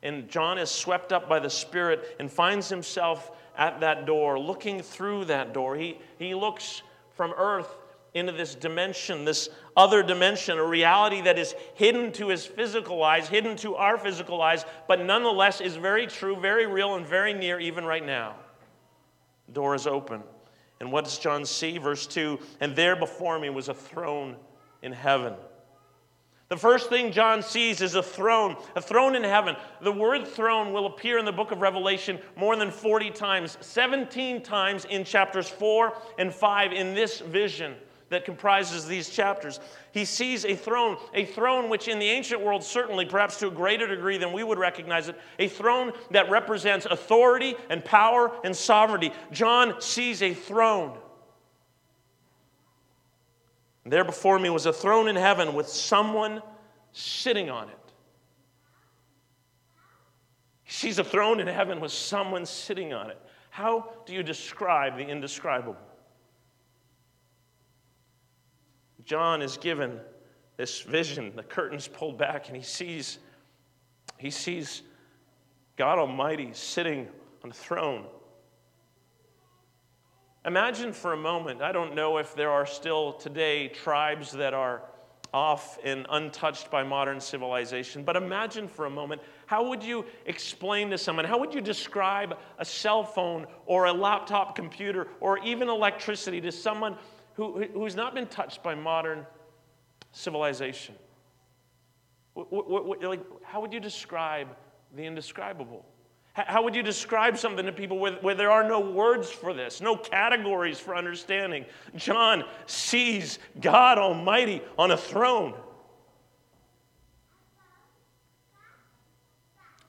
And 0.04 0.30
John 0.30 0.58
is 0.58 0.70
swept 0.70 1.12
up 1.12 1.28
by 1.28 1.40
the 1.40 1.50
Spirit 1.50 2.16
and 2.20 2.32
finds 2.32 2.70
himself 2.70 3.32
at 3.58 3.80
that 3.80 4.06
door, 4.06 4.38
looking 4.38 4.82
through 4.82 5.26
that 5.26 5.54
door. 5.54 5.76
He, 5.76 5.98
he 6.20 6.36
looks 6.36 6.84
from 7.12 7.34
earth 7.38 7.78
into 8.14 8.32
this 8.32 8.54
dimension, 8.54 9.26
this 9.26 9.50
other 9.76 10.04
dimension, 10.04 10.58
a 10.58 10.64
reality 10.64 11.22
that 11.22 11.40
is 11.40 11.56
hidden 11.74 12.12
to 12.14 12.28
his 12.28 12.46
physical 12.46 13.04
eyes, 13.04 13.28
hidden 13.28 13.56
to 13.58 13.76
our 13.76 13.98
physical 13.98 14.42
eyes, 14.42 14.66
but 14.88 15.04
nonetheless 15.04 15.62
is 15.62 15.76
very 15.76 16.06
true, 16.06 16.36
very 16.36 16.68
real, 16.68 16.96
and 16.96 17.08
very 17.08 17.34
near 17.34 17.60
even 17.60 17.86
right 17.86 18.06
now. 18.06 18.36
The 19.48 19.54
door 19.54 19.74
is 19.74 19.88
open. 19.88 20.22
And 20.80 20.92
what 20.92 21.06
does 21.06 21.18
John 21.18 21.46
see? 21.46 21.78
Verse 21.78 22.06
2 22.06 22.40
And 22.60 22.76
there 22.76 22.96
before 22.96 23.40
me 23.40 23.50
was 23.50 23.70
a 23.70 23.74
throne 23.74 24.36
in 24.84 24.92
heaven. 24.92 25.34
The 26.50 26.58
first 26.58 26.90
thing 26.90 27.12
John 27.12 27.42
sees 27.42 27.82
is 27.82 27.96
a 27.96 28.04
throne, 28.04 28.58
a 28.76 28.82
throne 28.82 29.16
in 29.16 29.24
heaven. 29.24 29.56
The 29.82 29.92
word 29.92 30.28
throne 30.28 30.72
will 30.72 30.86
appear 30.86 31.18
in 31.18 31.26
the 31.26 31.32
book 31.32 31.52
of 31.52 31.62
Revelation 31.62 32.20
more 32.36 32.56
than 32.56 32.70
40 32.70 33.10
times, 33.10 33.58
17 33.62 34.44
times 34.44 34.86
in 34.86 35.04
chapters 35.04 35.50
4 35.50 35.98
and 36.20 36.32
5 36.32 36.74
in 36.74 36.94
this 36.94 37.22
vision 37.22 37.74
that 38.14 38.26
comprises 38.26 38.86
these 38.86 39.10
chapters. 39.10 39.60
He 39.92 40.06
sees 40.06 40.46
a 40.46 40.56
throne, 40.56 40.98
a 41.16 41.26
throne 41.26 41.68
which 41.68 41.88
in 41.88 41.98
the 41.98 42.10
ancient 42.10 42.42
world, 42.42 42.64
certainly, 42.64 43.06
perhaps 43.06 43.38
to 43.40 43.48
a 43.48 43.52
greater 43.52 43.88
degree 43.88 44.18
than 44.18 44.32
we 44.32 44.44
would 44.44 44.60
recognize 44.60 45.10
it, 45.10 45.20
a 45.40 45.48
throne 45.48 45.92
that 46.12 46.30
represents 46.30 46.86
authority 46.86 47.56
and 47.70 47.84
power 47.84 48.32
and 48.44 48.56
sovereignty. 48.56 49.12
John 49.32 49.82
sees 49.82 50.22
a 50.22 50.34
throne. 50.34 50.98
there 53.84 54.06
before 54.06 54.38
me 54.40 54.50
was 54.50 54.68
a 54.68 54.74
throne 54.74 55.08
in 55.08 55.16
heaven 55.16 55.56
with 55.56 55.68
someone 55.68 56.42
sitting 56.92 57.50
on 57.50 57.68
it. 57.68 57.78
He 60.64 60.72
sees 60.72 61.00
a 61.00 61.04
throne 61.04 61.40
in 61.40 61.48
heaven 61.48 61.82
with 61.82 61.92
someone 61.92 62.46
sitting 62.46 62.94
on 62.94 63.10
it. 63.10 63.20
How 63.50 63.92
do 64.06 64.14
you 64.14 64.22
describe 64.22 64.98
the 64.98 65.04
indescribable? 65.04 65.78
John 69.06 69.42
is 69.42 69.58
given 69.58 70.00
this 70.58 70.82
vision, 70.82 71.34
the 71.36 71.44
curtains 71.44 71.88
pulled 71.88 72.18
back, 72.18 72.48
and 72.48 72.56
he 72.56 72.64
sees, 72.64 73.20
he 74.18 74.30
sees 74.30 74.84
God 75.76 76.00
Almighty 76.00 76.52
sitting 76.54 77.08
on 77.44 77.50
a 77.50 77.54
throne. 77.54 78.06
Imagine 80.46 80.94
for 80.94 81.14
a 81.14 81.18
moment, 81.18 81.62
I 81.62 81.72
don't 81.72 81.96
know 81.96 82.18
if 82.18 82.36
there 82.36 82.52
are 82.52 82.66
still 82.66 83.14
today 83.14 83.70
tribes 83.70 84.32
that 84.34 84.54
are 84.54 84.84
off 85.34 85.80
and 85.84 86.06
untouched 86.12 86.70
by 86.70 86.84
modern 86.84 87.20
civilization, 87.20 88.04
but 88.04 88.16
imagine 88.16 88.68
for 88.68 88.86
a 88.86 88.90
moment 88.90 89.22
how 89.48 89.68
would 89.68 89.82
you 89.82 90.06
explain 90.28 90.90
to 90.92 90.98
someone, 90.98 91.26
how 91.26 91.40
would 91.40 91.54
you 91.54 91.62
describe 91.62 92.38
a 92.60 92.66
cell 92.66 93.04
phone 93.04 93.48
or 93.66 93.86
a 93.86 93.94
laptop 93.94 94.56
computer 94.56 95.08
or 95.22 95.40
even 95.40 95.70
electricity 95.70 96.40
to 96.40 96.52
someone 96.52 96.96
who, 97.36 97.66
who's 97.74 97.96
not 97.96 98.14
been 98.14 98.28
touched 98.28 98.64
by 98.64 98.76
modern 98.76 99.26
civilization. 100.12 100.96
What, 102.34 102.52
what, 102.52 102.86
what, 102.86 103.04
like, 103.04 103.22
how 103.44 103.62
would 103.62 103.74
you 103.74 103.80
describe 103.80 104.48
the 104.96 105.04
indescribable? 105.04 105.86
How 106.34 106.64
would 106.64 106.76
you 106.76 106.82
describe 106.82 107.38
something 107.38 107.64
to 107.68 107.72
people 107.72 108.00
where, 108.00 108.14
where, 108.14 108.34
there 108.34 108.50
are 108.50 108.68
no 108.68 108.80
words 108.80 109.30
for 109.30 109.54
this, 109.54 109.82
no 109.82 109.96
categories 109.96 110.80
for 110.80 110.96
understanding? 110.96 111.66
John 111.96 112.44
sees 112.66 113.38
God 113.62 114.00
Almighty 114.00 114.64
on 114.80 114.90
a 114.90 114.98
throne. 114.98 115.54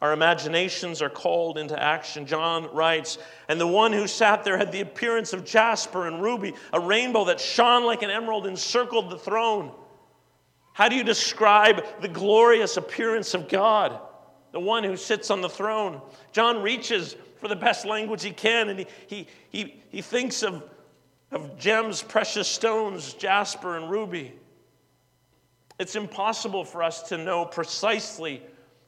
Our 0.05 0.13
imaginations 0.13 1.01
are 1.01 1.09
called 1.09 1.57
into 1.57 1.83
action. 1.83 2.27
John 2.27 2.69
writes, 2.75 3.17
and 3.49 3.59
the 3.59 3.67
one 3.67 3.91
who 3.91 4.07
sat 4.07 4.45
there 4.45 4.59
had 4.59 4.71
the 4.71 4.83
appearance 4.83 5.33
of 5.33 5.47
jasper 5.47 6.07
and 6.07 6.21
ruby, 6.21 6.53
a 6.75 6.79
rainbow 6.79 7.25
that 7.25 7.41
shone 7.41 7.85
like 7.85 8.03
an 8.03 8.11
emerald 8.11 8.47
encircled 8.47 9.09
the 9.09 9.19
throne. 9.19 9.73
How 10.75 10.91
do 10.91 10.95
you 10.95 11.05
describe 11.05 11.87
the 12.03 12.09
glorious 12.09 12.77
appearance 12.77 13.33
of 13.33 13.49
God, 13.49 13.99
the 14.53 14.61
one 14.61 14.85
who 14.85 14.95
sits 14.99 15.31
on 15.31 15.41
the 15.41 15.49
throne? 15.49 16.03
John 16.33 16.61
reaches 16.61 17.17
for 17.41 17.49
the 17.49 17.57
best 17.57 17.87
language 17.87 18.23
he 18.23 18.31
can, 18.31 18.69
and 18.69 18.81
he, 18.81 18.87
he, 19.07 19.27
he, 19.49 19.83
he 19.89 20.03
thinks 20.03 20.43
of, 20.43 20.65
of 21.31 21.57
gems, 21.57 22.03
precious 22.03 22.47
stones, 22.47 23.15
jasper, 23.15 23.79
and 23.79 23.91
ruby. 23.91 24.35
It's 25.79 25.97
impossible 25.97 26.67
for 26.67 26.83
us 26.83 27.05
to 27.05 27.17
know 27.17 27.47
precisely 27.47 28.43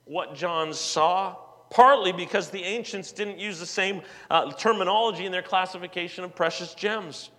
what 0.06 0.34
John 0.34 0.72
saw, 0.72 1.36
partly 1.68 2.12
because 2.12 2.48
the 2.48 2.62
ancients 2.62 3.12
didn't 3.12 3.38
use 3.38 3.60
the 3.60 3.66
same 3.66 4.02
uh, 4.30 4.52
terminology 4.52 5.26
in 5.26 5.32
their 5.32 5.42
classification 5.42 6.24
of 6.24 6.34
precious 6.34 6.74
gems. 6.74 7.30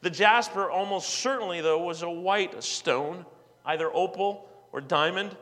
The 0.00 0.10
jasper, 0.10 0.70
almost 0.70 1.08
certainly, 1.10 1.60
though, 1.60 1.82
was 1.82 2.02
a 2.02 2.10
white 2.10 2.62
stone, 2.62 3.26
either 3.66 3.90
opal 3.92 4.48
or 4.72 4.80
diamond. 4.80 5.36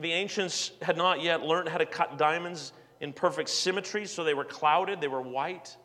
The 0.00 0.12
ancients 0.12 0.70
had 0.82 0.96
not 0.96 1.22
yet 1.22 1.42
learned 1.42 1.68
how 1.68 1.78
to 1.78 1.86
cut 1.86 2.16
diamonds 2.16 2.72
in 3.00 3.12
perfect 3.12 3.48
symmetry, 3.48 4.06
so 4.06 4.22
they 4.22 4.34
were 4.34 4.44
clouded, 4.44 5.00
they 5.00 5.08
were 5.08 5.22
white. 5.22 5.76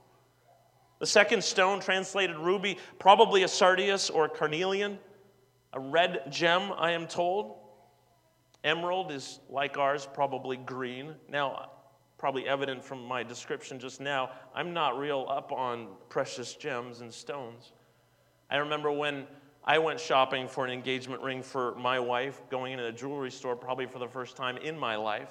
The 1.00 1.08
second 1.08 1.44
stone, 1.44 1.80
translated 1.80 2.38
ruby, 2.38 2.78
probably 3.00 3.44
a 3.44 3.48
sardius 3.48 4.10
or 4.10 4.26
a 4.26 4.30
carnelian, 4.30 5.00
a 5.74 5.80
red 5.80 6.24
gem, 6.30 6.72
I 6.78 6.92
am 6.92 7.08
told. 7.08 7.58
Emerald 8.64 9.12
is 9.12 9.40
like 9.50 9.78
ours, 9.78 10.08
probably 10.14 10.58
green. 10.58 11.16
Now, 11.30 11.72
probably 12.18 12.48
evident 12.48 12.84
from 12.84 13.04
my 13.04 13.22
description 13.22 13.80
just 13.80 14.00
now, 14.00 14.32
I'm 14.56 14.74
not 14.74 14.98
real 14.98 15.26
up 15.30 15.52
on 15.52 15.88
precious 16.08 16.54
gems 16.54 17.02
and 17.02 17.14
stones. 17.14 17.74
I 18.50 18.58
remember 18.58 18.92
when 18.92 19.28
I 19.66 19.80
went 19.80 20.00
shopping 20.00 20.48
for 20.48 20.64
an 20.66 20.72
engagement 20.72 21.22
ring 21.22 21.42
for 21.42 21.76
my 21.76 22.00
wife, 22.00 22.42
going 22.50 22.74
into 22.74 22.86
a 22.86 22.92
jewelry 22.92 23.32
store 23.32 23.56
probably 23.56 23.86
for 23.86 24.00
the 24.00 24.08
first 24.08 24.38
time 24.38 24.58
in 24.58 24.78
my 24.78 24.96
life. 24.96 25.30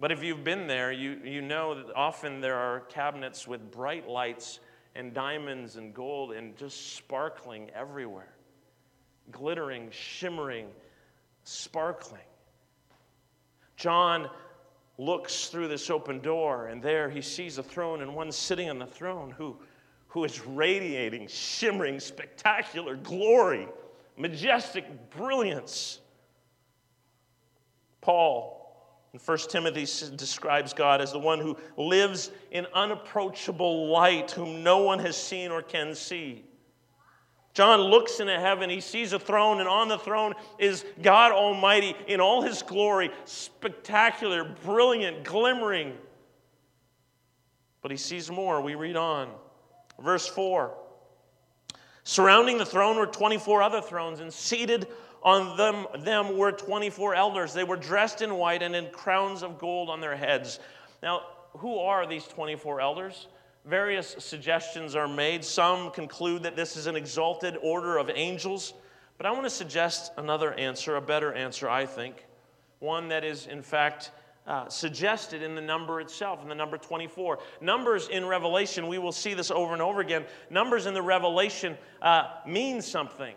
But 0.00 0.10
if 0.10 0.22
you've 0.22 0.44
been 0.44 0.66
there, 0.66 0.92
you, 0.92 1.20
you 1.22 1.42
know 1.42 1.74
that 1.74 1.94
often 1.94 2.40
there 2.40 2.56
are 2.56 2.80
cabinets 2.80 3.46
with 3.46 3.70
bright 3.70 4.08
lights 4.08 4.60
and 4.94 5.12
diamonds 5.12 5.76
and 5.76 5.92
gold 5.92 6.32
and 6.32 6.56
just 6.56 6.96
sparkling 6.96 7.70
everywhere, 7.74 8.34
glittering, 9.30 9.88
shimmering 9.90 10.68
sparkling. 11.44 12.20
John 13.76 14.28
looks 14.98 15.46
through 15.48 15.68
this 15.68 15.90
open 15.90 16.20
door, 16.20 16.66
and 16.66 16.82
there 16.82 17.08
he 17.08 17.20
sees 17.20 17.58
a 17.58 17.62
throne 17.62 18.02
and 18.02 18.14
one 18.14 18.32
sitting 18.32 18.70
on 18.70 18.78
the 18.78 18.86
throne 18.86 19.30
who, 19.30 19.56
who 20.08 20.24
is 20.24 20.44
radiating, 20.46 21.26
shimmering, 21.28 22.00
spectacular 22.00 22.96
glory, 22.96 23.68
majestic 24.16 25.10
brilliance. 25.10 26.00
Paul 28.00 28.64
in 29.14 29.20
1 29.20 29.38
Timothy 29.48 29.86
describes 30.16 30.72
God 30.72 31.00
as 31.00 31.12
the 31.12 31.20
one 31.20 31.38
who 31.38 31.56
lives 31.76 32.32
in 32.50 32.66
unapproachable 32.74 33.88
light, 33.88 34.32
whom 34.32 34.64
no 34.64 34.78
one 34.78 34.98
has 34.98 35.16
seen 35.16 35.52
or 35.52 35.62
can 35.62 35.94
see. 35.94 36.44
John 37.54 37.80
looks 37.80 38.18
into 38.18 38.38
heaven, 38.38 38.68
he 38.68 38.80
sees 38.80 39.12
a 39.12 39.18
throne, 39.18 39.60
and 39.60 39.68
on 39.68 39.86
the 39.86 39.98
throne 39.98 40.34
is 40.58 40.84
God 41.00 41.30
Almighty 41.30 41.94
in 42.08 42.20
all 42.20 42.42
his 42.42 42.62
glory, 42.62 43.10
spectacular, 43.24 44.44
brilliant, 44.64 45.22
glimmering. 45.22 45.94
But 47.80 47.92
he 47.92 47.96
sees 47.96 48.28
more. 48.28 48.60
We 48.60 48.74
read 48.74 48.96
on. 48.96 49.30
Verse 50.02 50.26
4 50.26 50.76
Surrounding 52.02 52.58
the 52.58 52.66
throne 52.66 52.96
were 52.96 53.06
24 53.06 53.62
other 53.62 53.80
thrones, 53.80 54.18
and 54.18 54.32
seated 54.32 54.88
on 55.22 55.56
them, 55.56 55.86
them 56.00 56.36
were 56.36 56.52
24 56.52 57.14
elders. 57.14 57.54
They 57.54 57.64
were 57.64 57.76
dressed 57.76 58.20
in 58.20 58.34
white 58.34 58.62
and 58.62 58.74
in 58.74 58.90
crowns 58.90 59.42
of 59.42 59.58
gold 59.58 59.88
on 59.88 60.00
their 60.00 60.16
heads. 60.16 60.58
Now, 61.02 61.22
who 61.58 61.78
are 61.78 62.06
these 62.06 62.26
24 62.26 62.80
elders? 62.80 63.28
Various 63.64 64.16
suggestions 64.18 64.94
are 64.94 65.08
made. 65.08 65.42
Some 65.42 65.90
conclude 65.90 66.42
that 66.42 66.54
this 66.54 66.76
is 66.76 66.86
an 66.86 66.96
exalted 66.96 67.56
order 67.62 67.96
of 67.96 68.10
angels. 68.14 68.74
But 69.16 69.26
I 69.26 69.30
want 69.30 69.44
to 69.44 69.50
suggest 69.50 70.12
another 70.18 70.52
answer, 70.52 70.96
a 70.96 71.00
better 71.00 71.32
answer, 71.32 71.68
I 71.68 71.86
think. 71.86 72.26
One 72.80 73.08
that 73.08 73.24
is, 73.24 73.46
in 73.46 73.62
fact, 73.62 74.10
uh, 74.46 74.68
suggested 74.68 75.42
in 75.42 75.54
the 75.54 75.62
number 75.62 76.02
itself, 76.02 76.42
in 76.42 76.48
the 76.50 76.54
number 76.54 76.76
24. 76.76 77.38
Numbers 77.62 78.08
in 78.08 78.26
Revelation, 78.26 78.86
we 78.86 78.98
will 78.98 79.12
see 79.12 79.32
this 79.32 79.50
over 79.50 79.72
and 79.72 79.80
over 79.80 80.00
again. 80.02 80.26
Numbers 80.50 80.84
in 80.84 80.92
the 80.92 81.00
Revelation 81.00 81.78
uh, 82.02 82.24
mean 82.46 82.82
something. 82.82 83.34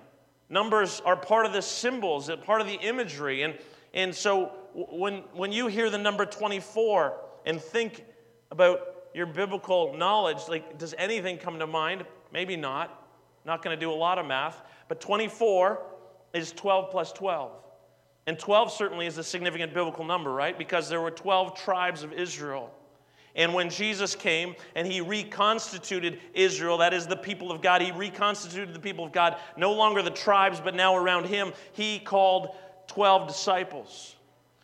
Numbers 0.50 1.02
are 1.06 1.16
part 1.16 1.46
of 1.46 1.54
the 1.54 1.62
symbols, 1.62 2.30
part 2.44 2.60
of 2.60 2.68
the 2.68 2.76
imagery. 2.76 3.44
And, 3.44 3.58
and 3.94 4.14
so 4.14 4.52
when, 4.74 5.20
when 5.34 5.54
you 5.54 5.68
hear 5.68 5.90
the 5.90 5.98
number 5.98 6.26
24 6.26 7.18
and 7.46 7.62
think 7.62 8.04
about 8.52 8.97
your 9.18 9.26
biblical 9.26 9.96
knowledge, 9.98 10.38
like, 10.48 10.78
does 10.78 10.94
anything 10.96 11.40
come 11.40 11.58
to 11.58 11.66
mind? 11.66 12.06
Maybe 12.32 12.56
not. 12.56 13.04
Not 13.46 13.64
going 13.64 13.76
to 13.76 13.80
do 13.80 13.92
a 13.92 13.96
lot 13.96 14.20
of 14.20 14.28
math. 14.28 14.62
But 14.88 15.02
24 15.02 15.82
is 16.36 16.52
12 16.52 16.92
plus 16.92 17.12
12. 17.14 17.52
And 18.28 18.38
12 18.38 18.72
certainly 18.72 19.08
is 19.08 19.18
a 19.18 19.24
significant 19.24 19.74
biblical 19.74 20.06
number, 20.06 20.32
right? 20.32 20.56
Because 20.56 20.88
there 20.88 21.02
were 21.02 21.10
12 21.10 21.58
tribes 21.58 22.04
of 22.04 22.14
Israel. 22.14 22.72
And 23.36 23.56
when 23.56 23.72
Jesus 23.72 24.16
came 24.16 24.56
and 24.76 24.86
he 24.86 25.02
reconstituted 25.02 26.20
Israel, 26.36 26.78
that 26.78 26.94
is 26.94 27.08
the 27.08 27.16
people 27.16 27.52
of 27.52 27.62
God, 27.62 27.82
he 27.82 27.92
reconstituted 27.92 28.76
the 28.76 28.80
people 28.80 29.04
of 29.04 29.12
God, 29.12 29.38
no 29.56 29.74
longer 29.74 30.04
the 30.04 30.12
tribes, 30.12 30.60
but 30.60 30.76
now 30.76 30.96
around 30.96 31.26
him, 31.26 31.54
he 31.74 31.98
called 31.98 32.56
12 32.88 33.28
disciples. 33.28 34.16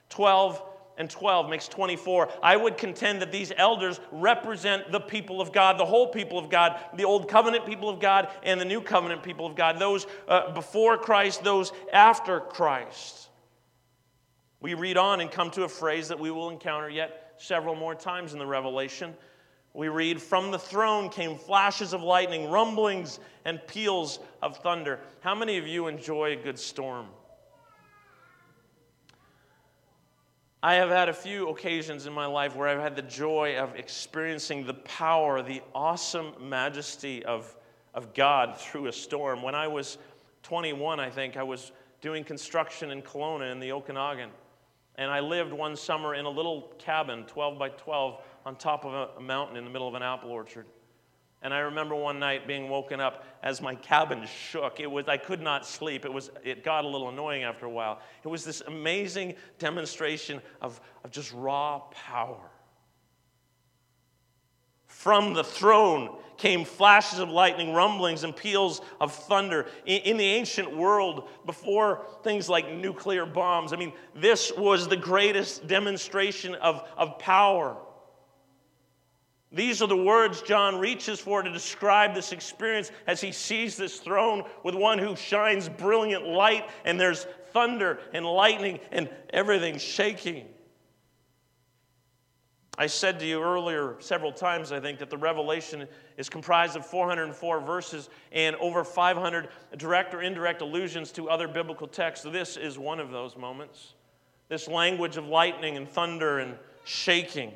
12 0.09 0.61
and 0.97 1.09
12 1.09 1.49
makes 1.49 1.67
24. 1.67 2.29
I 2.41 2.55
would 2.55 2.77
contend 2.77 3.21
that 3.21 3.31
these 3.31 3.51
elders 3.57 3.99
represent 4.11 4.91
the 4.91 4.99
people 4.99 5.41
of 5.41 5.51
God, 5.51 5.77
the 5.77 5.85
whole 5.85 6.07
people 6.07 6.37
of 6.37 6.49
God, 6.49 6.79
the 6.95 7.05
old 7.05 7.27
covenant 7.27 7.65
people 7.65 7.89
of 7.89 7.99
God 7.99 8.29
and 8.43 8.59
the 8.59 8.65
new 8.65 8.81
covenant 8.81 9.23
people 9.23 9.45
of 9.45 9.55
God, 9.55 9.79
those 9.79 10.05
uh, 10.27 10.51
before 10.53 10.97
Christ, 10.97 11.43
those 11.43 11.71
after 11.91 12.39
Christ. 12.39 13.29
We 14.61 14.75
read 14.75 14.97
on 14.97 15.19
and 15.19 15.29
come 15.29 15.51
to 15.51 15.63
a 15.63 15.69
phrase 15.69 16.07
that 16.07 16.19
we 16.19 16.31
will 16.31 16.49
encounter 16.49 16.89
yet 16.89 17.33
several 17.37 17.75
more 17.75 17.95
times 17.95 18.33
in 18.33 18.39
the 18.39 18.45
Revelation. 18.45 19.13
We 19.73 19.89
read, 19.89 20.21
From 20.21 20.51
the 20.51 20.59
throne 20.59 21.09
came 21.09 21.37
flashes 21.37 21.93
of 21.93 22.01
lightning, 22.01 22.49
rumblings, 22.49 23.19
and 23.43 23.59
peals 23.67 24.19
of 24.41 24.57
thunder. 24.57 24.99
How 25.21 25.33
many 25.35 25.57
of 25.57 25.67
you 25.67 25.87
enjoy 25.87 26.33
a 26.33 26.35
good 26.35 26.59
storm? 26.59 27.07
I 30.65 30.75
have 30.75 30.87
had 30.87 31.09
a 31.09 31.13
few 31.13 31.49
occasions 31.49 32.05
in 32.05 32.13
my 32.13 32.25
life 32.25 32.55
where 32.55 32.69
I've 32.69 32.79
had 32.79 32.95
the 32.95 33.01
joy 33.01 33.57
of 33.57 33.75
experiencing 33.75 34.65
the 34.65 34.75
power, 34.75 35.41
the 35.41 35.61
awesome 35.75 36.31
majesty 36.39 37.25
of, 37.25 37.53
of 37.93 38.13
God 38.13 38.57
through 38.57 38.87
a 38.87 38.93
storm. 38.93 39.41
When 39.43 39.55
I 39.55 39.67
was 39.67 39.97
21, 40.43 41.01
I 41.01 41.09
think, 41.09 41.35
I 41.35 41.43
was 41.43 41.73
doing 41.99 42.23
construction 42.23 42.91
in 42.91 43.01
Kelowna 43.01 43.51
in 43.51 43.59
the 43.59 43.73
Okanagan. 43.73 44.29
And 44.95 45.11
I 45.11 45.19
lived 45.19 45.51
one 45.51 45.75
summer 45.75 46.15
in 46.15 46.23
a 46.23 46.29
little 46.29 46.73
cabin, 46.79 47.25
12 47.25 47.59
by 47.59 47.67
12, 47.67 48.21
on 48.45 48.55
top 48.55 48.85
of 48.85 49.09
a 49.17 49.19
mountain 49.19 49.57
in 49.57 49.65
the 49.65 49.69
middle 49.69 49.89
of 49.89 49.95
an 49.95 50.03
apple 50.03 50.31
orchard. 50.31 50.65
And 51.43 51.53
I 51.53 51.59
remember 51.59 51.93
one 51.93 52.19
night 52.19 52.47
being 52.47 52.69
woken 52.69 53.01
up 53.01 53.25
as 53.43 53.61
my 53.61 53.75
cabin 53.75 54.25
shook. 54.25 54.79
It 54.79 54.89
was 54.89 55.07
I 55.09 55.17
could 55.17 55.41
not 55.41 55.65
sleep. 55.65 56.05
It 56.05 56.13
was 56.13 56.31
it 56.43 56.63
got 56.63 56.85
a 56.85 56.87
little 56.87 57.09
annoying 57.09 57.43
after 57.43 57.65
a 57.65 57.69
while. 57.69 57.99
It 58.23 58.29
was 58.29 58.45
this 58.45 58.61
amazing 58.61 59.35
demonstration 59.59 60.41
of, 60.61 60.79
of 61.03 61.11
just 61.11 61.33
raw 61.33 61.79
power. 61.91 62.49
From 64.87 65.33
the 65.33 65.43
throne 65.43 66.17
came 66.37 66.63
flashes 66.63 67.19
of 67.19 67.29
lightning, 67.29 67.73
rumblings, 67.73 68.23
and 68.23 68.33
peals 68.33 68.79
of 69.01 69.13
thunder. 69.13 69.65
In, 69.85 70.01
in 70.03 70.17
the 70.17 70.25
ancient 70.25 70.73
world, 70.73 71.27
before 71.45 72.05
things 72.23 72.47
like 72.47 72.71
nuclear 72.71 73.25
bombs, 73.25 73.73
I 73.73 73.75
mean, 73.75 73.91
this 74.15 74.51
was 74.57 74.87
the 74.87 74.95
greatest 74.95 75.67
demonstration 75.67 76.55
of, 76.55 76.87
of 76.95 77.19
power. 77.19 77.75
These 79.53 79.83
are 79.83 79.87
the 79.87 79.95
words 79.95 80.41
John 80.41 80.79
reaches 80.79 81.19
for 81.19 81.43
to 81.43 81.51
describe 81.51 82.15
this 82.15 82.31
experience 82.31 82.91
as 83.05 83.21
he 83.21 83.31
sees 83.31 83.77
this 83.77 83.99
throne 83.99 84.43
with 84.63 84.73
one 84.73 84.97
who 84.97 85.15
shines 85.15 85.69
brilliant 85.69 86.27
light, 86.27 86.67
and 86.85 86.99
there's 86.99 87.27
thunder 87.51 87.99
and 88.13 88.25
lightning 88.25 88.79
and 88.91 89.09
everything 89.29 89.77
shaking. 89.77 90.47
I 92.75 92.87
said 92.87 93.19
to 93.19 93.27
you 93.27 93.43
earlier 93.43 93.95
several 93.99 94.31
times, 94.31 94.71
I 94.71 94.79
think, 94.79 94.97
that 94.97 95.11
the 95.11 95.17
Revelation 95.17 95.87
is 96.17 96.27
comprised 96.27 96.75
of 96.75 96.83
404 96.83 97.61
verses 97.61 98.09
and 98.31 98.55
over 98.55 98.83
500 98.83 99.49
direct 99.77 100.15
or 100.15 100.23
indirect 100.23 100.63
allusions 100.63 101.11
to 101.11 101.29
other 101.29 101.47
biblical 101.47 101.87
texts. 101.87 102.25
This 102.25 102.57
is 102.57 102.79
one 102.79 102.99
of 102.99 103.11
those 103.11 103.37
moments. 103.37 103.93
This 104.49 104.67
language 104.67 105.17
of 105.17 105.27
lightning 105.27 105.77
and 105.77 105.87
thunder 105.87 106.39
and 106.39 106.57
shaking. 106.83 107.53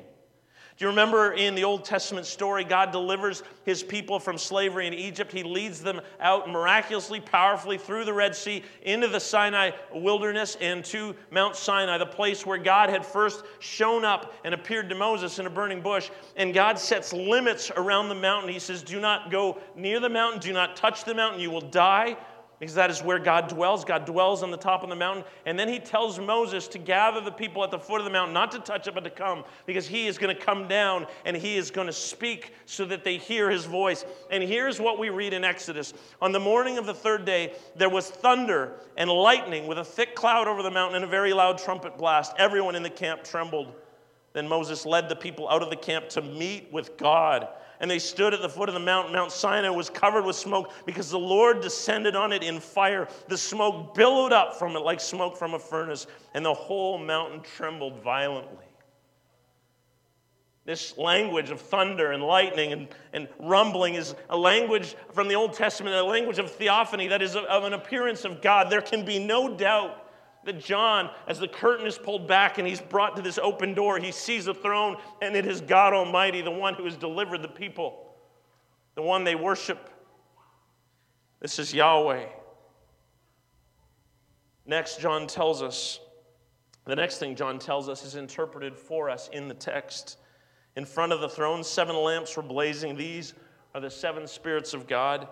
Do 0.78 0.84
you 0.84 0.90
remember 0.90 1.32
in 1.32 1.56
the 1.56 1.64
Old 1.64 1.84
Testament 1.84 2.24
story, 2.24 2.62
God 2.62 2.92
delivers 2.92 3.42
his 3.64 3.82
people 3.82 4.20
from 4.20 4.38
slavery 4.38 4.86
in 4.86 4.94
Egypt? 4.94 5.32
He 5.32 5.42
leads 5.42 5.82
them 5.82 6.00
out 6.20 6.48
miraculously, 6.48 7.18
powerfully 7.18 7.78
through 7.78 8.04
the 8.04 8.12
Red 8.12 8.36
Sea 8.36 8.62
into 8.82 9.08
the 9.08 9.18
Sinai 9.18 9.72
wilderness 9.92 10.56
and 10.60 10.84
to 10.84 11.16
Mount 11.32 11.56
Sinai, 11.56 11.98
the 11.98 12.06
place 12.06 12.46
where 12.46 12.58
God 12.58 12.90
had 12.90 13.04
first 13.04 13.42
shown 13.58 14.04
up 14.04 14.32
and 14.44 14.54
appeared 14.54 14.88
to 14.90 14.94
Moses 14.94 15.40
in 15.40 15.46
a 15.46 15.50
burning 15.50 15.82
bush. 15.82 16.10
And 16.36 16.54
God 16.54 16.78
sets 16.78 17.12
limits 17.12 17.72
around 17.74 18.08
the 18.08 18.14
mountain. 18.14 18.52
He 18.52 18.60
says, 18.60 18.84
Do 18.84 19.00
not 19.00 19.32
go 19.32 19.58
near 19.74 19.98
the 19.98 20.08
mountain, 20.08 20.40
do 20.40 20.52
not 20.52 20.76
touch 20.76 21.02
the 21.02 21.14
mountain, 21.14 21.40
you 21.40 21.50
will 21.50 21.60
die 21.60 22.16
because 22.58 22.74
that 22.74 22.90
is 22.90 23.02
where 23.02 23.18
God 23.18 23.48
dwells. 23.48 23.84
God 23.84 24.04
dwells 24.04 24.42
on 24.42 24.50
the 24.50 24.56
top 24.56 24.82
of 24.82 24.88
the 24.88 24.96
mountain. 24.96 25.24
And 25.46 25.58
then 25.58 25.68
he 25.68 25.78
tells 25.78 26.18
Moses 26.18 26.66
to 26.68 26.78
gather 26.78 27.20
the 27.20 27.30
people 27.30 27.62
at 27.62 27.70
the 27.70 27.78
foot 27.78 28.00
of 28.00 28.04
the 28.04 28.10
mountain, 28.10 28.34
not 28.34 28.50
to 28.52 28.58
touch 28.58 28.88
it, 28.88 28.94
but 28.94 29.04
to 29.04 29.10
come, 29.10 29.44
because 29.64 29.86
he 29.86 30.06
is 30.06 30.18
going 30.18 30.34
to 30.34 30.40
come 30.40 30.66
down 30.66 31.06
and 31.24 31.36
he 31.36 31.56
is 31.56 31.70
going 31.70 31.86
to 31.86 31.92
speak 31.92 32.52
so 32.66 32.84
that 32.86 33.04
they 33.04 33.16
hear 33.16 33.48
his 33.48 33.64
voice. 33.64 34.04
And 34.30 34.42
here's 34.42 34.80
what 34.80 34.98
we 34.98 35.10
read 35.10 35.32
in 35.32 35.44
Exodus 35.44 35.94
On 36.20 36.32
the 36.32 36.40
morning 36.40 36.78
of 36.78 36.86
the 36.86 36.94
third 36.94 37.24
day, 37.24 37.54
there 37.76 37.90
was 37.90 38.10
thunder 38.10 38.72
and 38.96 39.08
lightning 39.08 39.66
with 39.68 39.78
a 39.78 39.84
thick 39.84 40.16
cloud 40.16 40.48
over 40.48 40.62
the 40.62 40.70
mountain 40.70 40.96
and 40.96 41.04
a 41.04 41.08
very 41.08 41.32
loud 41.32 41.58
trumpet 41.58 41.96
blast. 41.96 42.32
Everyone 42.38 42.74
in 42.74 42.82
the 42.82 42.90
camp 42.90 43.22
trembled. 43.22 43.72
Then 44.32 44.48
Moses 44.48 44.84
led 44.84 45.08
the 45.08 45.16
people 45.16 45.48
out 45.48 45.62
of 45.62 45.70
the 45.70 45.76
camp 45.76 46.08
to 46.10 46.22
meet 46.22 46.72
with 46.72 46.96
God 46.96 47.48
and 47.80 47.90
they 47.90 47.98
stood 47.98 48.34
at 48.34 48.42
the 48.42 48.48
foot 48.48 48.68
of 48.68 48.74
the 48.74 48.80
mountain. 48.80 49.12
Mount 49.12 49.32
Sinai 49.32 49.70
was 49.70 49.90
covered 49.90 50.24
with 50.24 50.36
smoke 50.36 50.72
because 50.84 51.10
the 51.10 51.18
Lord 51.18 51.60
descended 51.60 52.16
on 52.16 52.32
it 52.32 52.42
in 52.42 52.60
fire. 52.60 53.08
The 53.28 53.38
smoke 53.38 53.94
billowed 53.94 54.32
up 54.32 54.56
from 54.58 54.76
it 54.76 54.80
like 54.80 55.00
smoke 55.00 55.36
from 55.36 55.54
a 55.54 55.58
furnace, 55.58 56.06
and 56.34 56.44
the 56.44 56.54
whole 56.54 56.98
mountain 56.98 57.40
trembled 57.42 58.02
violently. 58.02 58.64
This 60.64 60.98
language 60.98 61.48
of 61.48 61.62
thunder 61.62 62.12
and 62.12 62.22
lightning 62.22 62.72
and, 62.72 62.88
and 63.14 63.26
rumbling 63.38 63.94
is 63.94 64.14
a 64.28 64.36
language 64.36 64.96
from 65.12 65.26
the 65.28 65.34
Old 65.34 65.54
Testament, 65.54 65.96
a 65.96 66.02
language 66.02 66.38
of 66.38 66.50
theophany 66.50 67.08
that 67.08 67.22
is 67.22 67.36
of, 67.36 67.44
of 67.44 67.64
an 67.64 67.72
appearance 67.72 68.26
of 68.26 68.42
God. 68.42 68.68
There 68.68 68.82
can 68.82 69.02
be 69.02 69.18
no 69.18 69.56
doubt 69.56 70.07
that 70.48 70.58
John, 70.58 71.10
as 71.26 71.38
the 71.38 71.46
curtain 71.46 71.86
is 71.86 71.98
pulled 71.98 72.26
back 72.26 72.56
and 72.56 72.66
he's 72.66 72.80
brought 72.80 73.16
to 73.16 73.22
this 73.22 73.36
open 73.36 73.74
door, 73.74 73.98
he 73.98 74.10
sees 74.10 74.46
a 74.46 74.54
throne, 74.54 74.96
and 75.20 75.36
it 75.36 75.44
is 75.44 75.60
God 75.60 75.92
Almighty, 75.92 76.40
the 76.40 76.50
one 76.50 76.72
who 76.72 76.86
has 76.86 76.96
delivered 76.96 77.42
the 77.42 77.48
people, 77.48 78.14
the 78.94 79.02
one 79.02 79.24
they 79.24 79.34
worship. 79.34 79.90
This 81.40 81.58
is 81.58 81.74
Yahweh. 81.74 82.24
Next, 84.64 85.00
John 85.00 85.26
tells 85.26 85.60
us, 85.60 86.00
the 86.86 86.96
next 86.96 87.18
thing 87.18 87.36
John 87.36 87.58
tells 87.58 87.90
us 87.90 88.02
is 88.02 88.14
interpreted 88.14 88.74
for 88.74 89.10
us 89.10 89.28
in 89.30 89.48
the 89.48 89.54
text. 89.54 90.16
In 90.76 90.86
front 90.86 91.12
of 91.12 91.20
the 91.20 91.28
throne, 91.28 91.62
seven 91.62 91.94
lamps 91.94 92.34
were 92.38 92.42
blazing. 92.42 92.96
These 92.96 93.34
are 93.74 93.82
the 93.82 93.90
seven 93.90 94.26
spirits 94.26 94.72
of 94.72 94.86
God. 94.86 95.28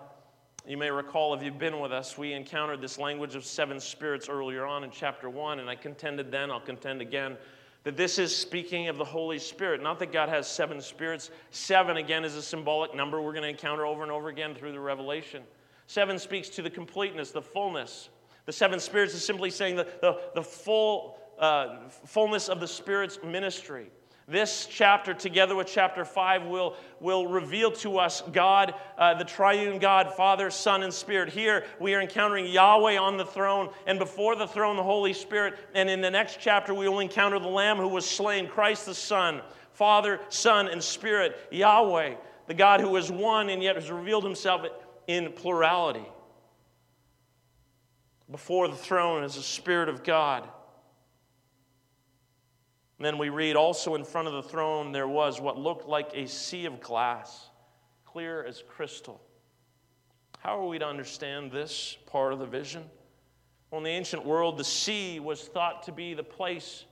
You 0.66 0.76
may 0.76 0.90
recall, 0.90 1.32
if 1.32 1.44
you've 1.44 1.60
been 1.60 1.78
with 1.78 1.92
us, 1.92 2.18
we 2.18 2.32
encountered 2.32 2.80
this 2.80 2.98
language 2.98 3.36
of 3.36 3.44
seven 3.44 3.78
spirits 3.78 4.28
earlier 4.28 4.66
on 4.66 4.82
in 4.82 4.90
chapter 4.90 5.30
one, 5.30 5.60
and 5.60 5.70
I 5.70 5.76
contended 5.76 6.32
then, 6.32 6.50
I'll 6.50 6.58
contend 6.58 7.00
again, 7.00 7.36
that 7.84 7.96
this 7.96 8.18
is 8.18 8.36
speaking 8.36 8.88
of 8.88 8.98
the 8.98 9.04
Holy 9.04 9.38
Spirit. 9.38 9.80
Not 9.80 10.00
that 10.00 10.10
God 10.10 10.28
has 10.28 10.48
seven 10.48 10.80
spirits. 10.80 11.30
Seven, 11.52 11.98
again, 11.98 12.24
is 12.24 12.34
a 12.34 12.42
symbolic 12.42 12.96
number 12.96 13.22
we're 13.22 13.32
going 13.32 13.44
to 13.44 13.48
encounter 13.48 13.86
over 13.86 14.02
and 14.02 14.10
over 14.10 14.28
again 14.28 14.56
through 14.56 14.72
the 14.72 14.80
Revelation. 14.80 15.44
Seven 15.86 16.18
speaks 16.18 16.48
to 16.48 16.62
the 16.62 16.70
completeness, 16.70 17.30
the 17.30 17.42
fullness. 17.42 18.08
The 18.46 18.52
seven 18.52 18.80
spirits 18.80 19.14
is 19.14 19.24
simply 19.24 19.50
saying 19.50 19.76
the, 19.76 19.86
the, 20.00 20.20
the 20.34 20.42
full 20.42 21.16
uh, 21.38 21.88
fullness 21.88 22.48
of 22.48 22.58
the 22.58 22.66
Spirit's 22.66 23.20
ministry. 23.24 23.86
This 24.28 24.66
chapter, 24.68 25.14
together 25.14 25.54
with 25.54 25.68
chapter 25.68 26.04
5, 26.04 26.46
will, 26.46 26.74
will 26.98 27.28
reveal 27.28 27.70
to 27.72 27.98
us 27.98 28.24
God, 28.32 28.74
uh, 28.98 29.14
the 29.14 29.24
triune 29.24 29.78
God, 29.78 30.14
Father, 30.14 30.50
Son, 30.50 30.82
and 30.82 30.92
Spirit. 30.92 31.28
Here 31.28 31.64
we 31.78 31.94
are 31.94 32.00
encountering 32.00 32.46
Yahweh 32.46 32.98
on 32.98 33.18
the 33.18 33.24
throne, 33.24 33.70
and 33.86 34.00
before 34.00 34.34
the 34.34 34.48
throne, 34.48 34.76
the 34.76 34.82
Holy 34.82 35.12
Spirit. 35.12 35.54
And 35.76 35.88
in 35.88 36.00
the 36.00 36.10
next 36.10 36.40
chapter, 36.40 36.74
we 36.74 36.88
will 36.88 36.98
encounter 36.98 37.38
the 37.38 37.46
Lamb 37.46 37.76
who 37.76 37.86
was 37.86 38.04
slain, 38.04 38.48
Christ 38.48 38.86
the 38.86 38.96
Son, 38.96 39.42
Father, 39.74 40.18
Son, 40.28 40.66
and 40.66 40.82
Spirit, 40.82 41.38
Yahweh, 41.52 42.16
the 42.48 42.54
God 42.54 42.80
who 42.80 42.96
is 42.96 43.12
one 43.12 43.48
and 43.48 43.62
yet 43.62 43.76
has 43.76 43.92
revealed 43.92 44.24
himself 44.24 44.66
in 45.06 45.30
plurality. 45.34 46.04
Before 48.28 48.66
the 48.66 48.74
throne 48.74 49.22
is 49.22 49.36
the 49.36 49.42
Spirit 49.42 49.88
of 49.88 50.02
God. 50.02 50.48
And 52.98 53.04
then 53.04 53.18
we 53.18 53.28
read 53.28 53.56
also 53.56 53.94
in 53.94 54.04
front 54.04 54.28
of 54.28 54.34
the 54.34 54.42
throne 54.42 54.92
there 54.92 55.08
was 55.08 55.40
what 55.40 55.58
looked 55.58 55.86
like 55.86 56.10
a 56.14 56.26
sea 56.26 56.64
of 56.64 56.80
glass, 56.80 57.50
clear 58.04 58.44
as 58.44 58.62
crystal. 58.66 59.20
How 60.38 60.58
are 60.60 60.66
we 60.66 60.78
to 60.78 60.86
understand 60.86 61.50
this 61.50 61.96
part 62.06 62.32
of 62.32 62.38
the 62.38 62.46
vision? 62.46 62.84
Well, 63.70 63.78
in 63.78 63.84
the 63.84 63.90
ancient 63.90 64.24
world, 64.24 64.56
the 64.56 64.64
sea 64.64 65.20
was 65.20 65.42
thought 65.42 65.82
to 65.84 65.92
be 65.92 66.14
the 66.14 66.22
place 66.22 66.84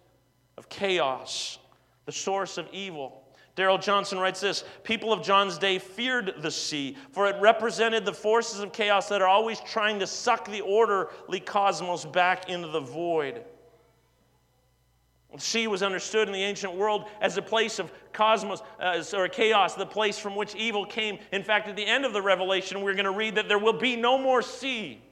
of 0.59 0.69
chaos, 0.69 1.59
the 2.05 2.12
source 2.12 2.59
of 2.59 2.69
evil. 2.73 3.23
Darrell 3.57 3.79
Johnson 3.79 4.19
writes 4.19 4.40
this 4.40 4.64
People 4.83 5.12
of 5.12 5.23
John's 5.23 5.57
day 5.57 5.79
feared 5.79 6.35
the 6.43 6.51
sea, 6.51 6.97
for 7.12 7.29
it 7.29 7.37
represented 7.40 8.05
the 8.05 8.12
forces 8.12 8.61
of 8.61 8.73
chaos 8.73 9.09
that 9.09 9.23
are 9.23 9.29
always 9.29 9.61
trying 9.61 10.01
to 10.01 10.07
suck 10.07 10.51
the 10.51 10.61
orderly 10.61 11.40
cosmos 11.40 12.05
back 12.05 12.51
into 12.51 12.69
the 12.69 12.81
void. 12.81 13.45
The 15.35 15.40
sea 15.40 15.66
was 15.66 15.83
understood 15.83 16.29
in 16.29 16.33
the 16.33 16.42
ancient 16.42 16.75
world 16.75 17.07
as 17.20 17.37
a 17.37 17.42
place 17.42 17.81
of 17.81 17.92
cosmos 18.12 18.62
uh, 18.81 19.03
or 19.14 19.29
chaos, 19.29 19.75
the 19.75 19.85
place 19.85 20.16
from 20.16 20.37
which 20.37 20.55
evil 20.55 20.87
came. 20.87 21.18
In 21.33 21.42
fact, 21.42 21.66
at 21.66 21.75
the 21.75 21.85
end 21.85 22.05
of 22.05 22.12
the 22.12 22.23
Revelation, 22.23 22.83
we're 22.83 22.94
going 22.94 23.05
to 23.05 23.11
read 23.11 23.35
that 23.35 23.49
there 23.49 23.59
will 23.59 23.73
be 23.73 23.97
no 23.97 24.16
more 24.16 24.42
sea. 24.42 25.03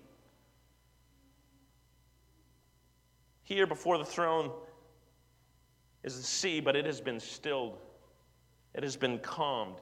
Here 3.42 3.66
before 3.66 3.98
the 3.98 4.04
throne 4.04 4.52
is 6.04 6.16
the 6.16 6.22
sea, 6.22 6.60
but 6.60 6.76
it 6.76 6.86
has 6.86 7.00
been 7.00 7.18
stilled, 7.18 7.78
it 8.74 8.84
has 8.84 8.96
been 8.96 9.18
calmed. 9.18 9.76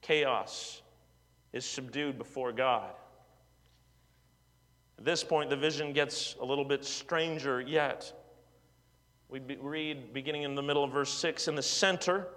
Chaos 0.00 0.82
is 1.52 1.64
subdued 1.64 2.18
before 2.18 2.52
God. 2.52 2.92
At 4.96 5.04
this 5.04 5.24
point, 5.24 5.50
the 5.50 5.56
vision 5.56 5.92
gets 5.92 6.36
a 6.40 6.44
little 6.44 6.64
bit 6.64 6.84
stranger 6.84 7.60
yet. 7.60 8.12
We 9.28 9.40
read 9.40 10.14
beginning 10.14 10.42
in 10.42 10.54
the 10.54 10.62
middle 10.62 10.82
of 10.82 10.92
verse 10.92 11.12
6 11.12 11.48
In 11.48 11.54
the 11.54 11.62
center, 11.62 12.28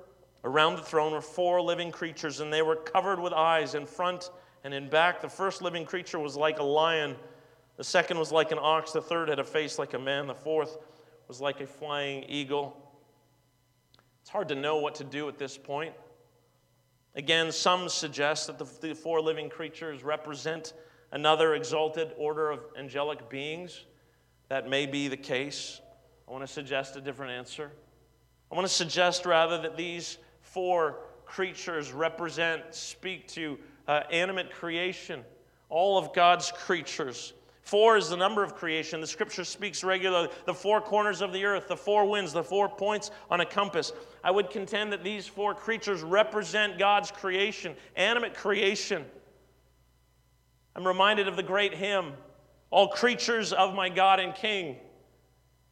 around 0.43 0.75
the 0.75 0.81
throne, 0.81 1.13
were 1.13 1.21
four 1.21 1.61
living 1.61 1.91
creatures, 1.91 2.41
and 2.41 2.51
they 2.51 2.61
were 2.61 2.75
covered 2.75 3.19
with 3.19 3.31
eyes 3.31 3.75
in 3.75 3.85
front 3.85 4.29
and 4.63 4.73
in 4.73 4.89
back. 4.89 5.21
The 5.21 5.29
first 5.29 5.61
living 5.61 5.85
creature 5.85 6.19
was 6.19 6.35
like 6.35 6.59
a 6.59 6.63
lion, 6.63 7.15
the 7.77 7.83
second 7.83 8.19
was 8.19 8.31
like 8.31 8.51
an 8.51 8.59
ox, 8.61 8.91
the 8.91 9.01
third 9.01 9.29
had 9.29 9.39
a 9.39 9.43
face 9.43 9.79
like 9.79 9.93
a 9.93 9.99
man, 9.99 10.27
the 10.27 10.35
fourth 10.35 10.77
was 11.27 11.39
like 11.39 11.61
a 11.61 11.67
flying 11.67 12.25
eagle. 12.27 12.77
It's 14.21 14.29
hard 14.29 14.49
to 14.49 14.55
know 14.55 14.77
what 14.77 14.95
to 14.95 15.05
do 15.05 15.29
at 15.29 15.37
this 15.37 15.57
point. 15.57 15.93
Again, 17.15 17.51
some 17.51 17.87
suggest 17.89 18.47
that 18.47 18.59
the 18.59 18.93
four 18.93 19.21
living 19.21 19.49
creatures 19.49 20.03
represent 20.03 20.73
another 21.11 21.55
exalted 21.55 22.11
order 22.17 22.51
of 22.51 22.59
angelic 22.77 23.29
beings. 23.29 23.85
That 24.49 24.69
may 24.69 24.85
be 24.85 25.07
the 25.07 25.17
case. 25.17 25.81
I 26.31 26.33
want 26.33 26.47
to 26.47 26.53
suggest 26.53 26.95
a 26.95 27.01
different 27.01 27.33
answer. 27.33 27.69
I 28.49 28.55
want 28.55 28.65
to 28.65 28.73
suggest 28.73 29.25
rather 29.25 29.61
that 29.63 29.75
these 29.75 30.17
four 30.39 30.99
creatures 31.25 31.91
represent, 31.91 32.73
speak 32.73 33.27
to 33.33 33.59
uh, 33.85 34.03
animate 34.09 34.49
creation, 34.49 35.25
all 35.67 35.97
of 35.97 36.13
God's 36.13 36.49
creatures. 36.49 37.33
Four 37.63 37.97
is 37.97 38.07
the 38.07 38.15
number 38.15 38.45
of 38.45 38.55
creation. 38.55 39.01
The 39.01 39.07
scripture 39.07 39.43
speaks 39.43 39.83
regularly. 39.83 40.29
The 40.45 40.53
four 40.53 40.79
corners 40.79 41.19
of 41.19 41.33
the 41.33 41.43
earth, 41.43 41.67
the 41.67 41.75
four 41.75 42.05
winds, 42.09 42.31
the 42.31 42.45
four 42.45 42.69
points 42.69 43.11
on 43.29 43.41
a 43.41 43.45
compass. 43.45 43.91
I 44.23 44.31
would 44.31 44.51
contend 44.51 44.93
that 44.93 45.03
these 45.03 45.27
four 45.27 45.53
creatures 45.53 46.01
represent 46.01 46.79
God's 46.79 47.11
creation, 47.11 47.75
animate 47.97 48.35
creation. 48.35 49.03
I'm 50.77 50.87
reminded 50.87 51.27
of 51.27 51.35
the 51.35 51.43
great 51.43 51.73
hymn, 51.73 52.13
All 52.69 52.87
creatures 52.87 53.51
of 53.51 53.75
my 53.75 53.89
God 53.89 54.21
and 54.21 54.33
King. 54.33 54.77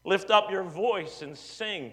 Lift 0.06 0.30
up 0.32 0.50
your 0.50 0.64
voice 0.64 1.22
and 1.22 1.38
sing. 1.38 1.92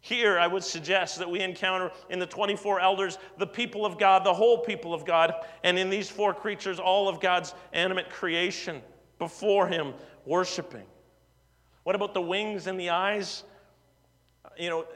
Here, 0.00 0.38
I 0.38 0.46
would 0.46 0.62
suggest 0.62 1.18
that 1.18 1.28
we 1.28 1.40
encounter 1.40 1.90
in 2.08 2.18
the 2.18 2.26
24 2.26 2.80
elders 2.80 3.18
the 3.36 3.46
people 3.46 3.84
of 3.84 3.98
God, 3.98 4.24
the 4.24 4.32
whole 4.32 4.58
people 4.58 4.94
of 4.94 5.04
God, 5.04 5.34
and 5.64 5.78
in 5.78 5.90
these 5.90 6.08
four 6.08 6.32
creatures, 6.32 6.78
all 6.78 7.08
of 7.08 7.20
God's 7.20 7.54
animate 7.72 8.08
creation 8.08 8.80
before 9.18 9.66
Him, 9.66 9.94
worshiping. 10.24 10.86
What 11.82 11.96
about 11.96 12.14
the 12.14 12.22
wings 12.22 12.66
and 12.68 12.78
the 12.78 12.90
eyes? 12.90 13.42
You 14.56 14.70
know, 14.70 14.86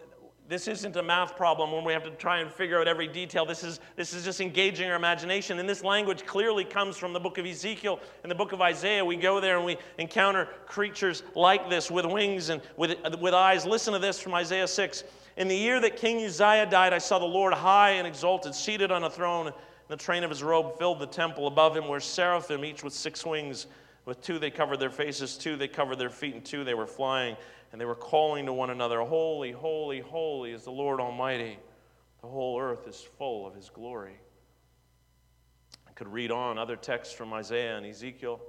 this 0.49 0.69
isn't 0.69 0.97
a 0.97 1.03
math 1.03 1.37
problem 1.37 1.73
when 1.73 1.85
we 1.85 1.93
have 1.93 2.03
to 2.03 2.11
try 2.11 2.41
and 2.41 2.51
figure 2.51 2.81
out 2.81 2.89
every 2.89 3.07
detail. 3.07 3.47
This 3.47 3.63
is, 3.63 3.81
this 3.97 4.13
is 4.13 4.25
just 4.25 4.41
engaging 4.41 4.91
our 4.91 4.97
imagination. 4.97 5.59
And 5.59 5.69
this 5.69 5.85
language 5.85 6.27
clearly 6.27 6.65
comes 6.65 6.97
from 6.97 7.13
the 7.13 7.21
book 7.21 7.39
of 7.39 7.47
Ezekiel 7.47 8.01
and 8.23 8.31
the 8.31 8.35
book 8.35 8.53
of 8.53 8.61
Isaiah. 8.61 9.05
We 9.05 9.17
go 9.17 9.41
there 9.41 9.57
and 9.57 9.65
we 9.65 9.79
encounter 9.99 10.49
creatures 10.67 11.23
like 11.35 11.71
this 11.71 11.91
with 11.91 12.05
wings 12.05 12.49
and 12.49 12.61
with, 12.77 12.99
with 13.21 13.35
eyes. 13.35 13.65
Listen 13.65 13.93
to 13.93 13.99
this 13.99 14.19
from 14.19 14.35
Isaiah 14.35 14.67
6. 14.69 15.05
In 15.37 15.49
the 15.49 15.57
year 15.57 15.81
that 15.81 15.97
King 15.97 16.25
Uzziah 16.25 16.67
died, 16.67 16.93
I 16.93 16.99
saw 16.99 17.19
the 17.19 17.25
Lord 17.25 17.55
high 17.55 17.91
and 17.93 18.07
exalted, 18.07 18.55
seated 18.55 18.91
on 18.91 19.05
a 19.05 19.11
throne. 19.11 19.47
And 19.47 19.57
the 19.89 19.97
train 19.97 20.25
of 20.25 20.31
his 20.31 20.43
robe 20.43 20.77
filled 20.77 20.99
the 20.99 21.07
temple. 21.07 21.47
Above 21.47 21.77
him 21.77 21.89
were 21.89 22.01
seraphim, 22.01 22.65
each 22.65 22.83
with 22.83 22.93
six 22.93 23.25
wings. 23.25 23.69
With 24.05 24.21
two 24.21 24.41
they 24.41 24.51
covered 24.51 24.81
their 24.81 24.91
faces, 24.91 25.39
two 25.39 25.57
they 25.57 25.69
covered 25.69 25.97
their 25.97 26.11
feet, 26.11 26.35
and 26.35 26.45
two 26.45 26.65
they 26.65 26.75
were 26.75 26.89
flying 26.89 27.37
and 27.73 27.81
they 27.81 27.87
were 27.87 27.95
calling 27.95 28.47
to 28.47 28.53
one 28.53 28.71
another, 28.71 29.01
Holy, 29.01 29.51
holy, 29.51 30.01
holy 30.01 30.53
is 30.53 30.65
the 30.65 30.71
Lord 30.71 31.01
Almighty. 31.01 31.59
The 32.21 32.29
whole 32.29 32.61
earth 32.61 32.87
is 32.87 33.01
full 33.19 33.47
of 33.47 33.55
his 33.55 33.71
glory. 33.71 34.21
I 35.89 35.93
could 35.93 36.09
read 36.09 36.31
on 36.31 36.59
other 36.59 36.77
texts 36.77 37.15
from 37.15 37.33
Isaiah 37.33 37.77
and 37.77 37.87
Ezekiel. 37.87 38.41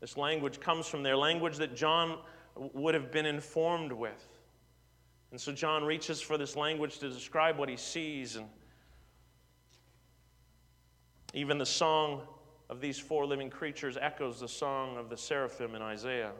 This 0.00 0.16
language 0.16 0.60
comes 0.60 0.86
from 0.86 1.02
their 1.02 1.16
language 1.16 1.56
that 1.56 1.74
John 1.74 2.18
would 2.54 2.94
have 2.94 3.10
been 3.10 3.26
informed 3.26 3.90
with. 3.90 4.28
And 5.30 5.40
so 5.40 5.52
John 5.52 5.84
reaches 5.84 6.20
for 6.20 6.38
this 6.38 6.54
language 6.54 6.98
to 6.98 7.08
describe 7.08 7.58
what 7.58 7.68
he 7.68 7.76
sees. 7.76 8.36
And 8.36 8.46
even 11.34 11.58
the 11.58 11.66
song 11.66 12.22
of 12.70 12.80
these 12.80 12.98
four 12.98 13.26
living 13.26 13.50
creatures 13.50 13.96
echoes 14.00 14.40
the 14.40 14.48
song 14.48 14.96
of 14.96 15.08
the 15.08 15.16
seraphim 15.16 15.74
in 15.74 15.82
Isaiah. 15.82 16.32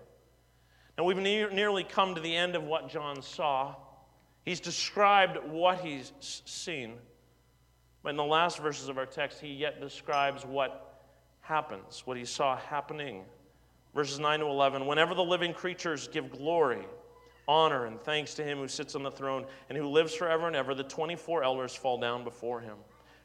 And 0.99 1.07
we've 1.07 1.17
ne- 1.17 1.49
nearly 1.55 1.85
come 1.85 2.17
to 2.17 2.21
the 2.21 2.37
end 2.37 2.57
of 2.57 2.65
what 2.65 2.89
John 2.91 3.23
saw. 3.23 3.77
He's 4.45 4.59
described 4.59 5.39
what 5.49 5.79
he's 5.79 6.13
seen. 6.21 6.95
But 8.03 8.11
in 8.11 8.17
the 8.17 8.25
last 8.25 8.59
verses 8.59 8.89
of 8.89 8.99
our 8.99 9.07
text, 9.07 9.41
he 9.41 9.49
yet 9.49 9.81
describes 9.81 10.45
what 10.45 11.01
happens, 11.41 12.03
what 12.05 12.17
he 12.17 12.25
saw 12.25 12.57
happening. 12.57 13.25
Verses 13.95 14.19
9 14.19 14.41
to 14.41 14.47
11 14.47 14.87
Whenever 14.87 15.15
the 15.15 15.25
living 15.25 15.55
creatures 15.55 16.09
give 16.09 16.33
glory, 16.33 16.85
honor, 17.47 17.87
and 17.87 18.01
thanks 18.01 18.35
to 18.35 18.43
him 18.43 18.59
who 18.59 18.67
sits 18.67 18.97
on 18.97 19.05
the 19.05 19.11
throne 19.11 19.47
and 19.69 19.79
who 19.79 19.87
lives 19.87 20.15
forever 20.15 20.49
and 20.49 20.57
ever, 20.57 20.75
the 20.75 20.83
24 20.83 21.45
elders 21.45 21.75
fall 21.75 21.99
down 21.99 22.25
before 22.25 22.61
him 22.61 22.77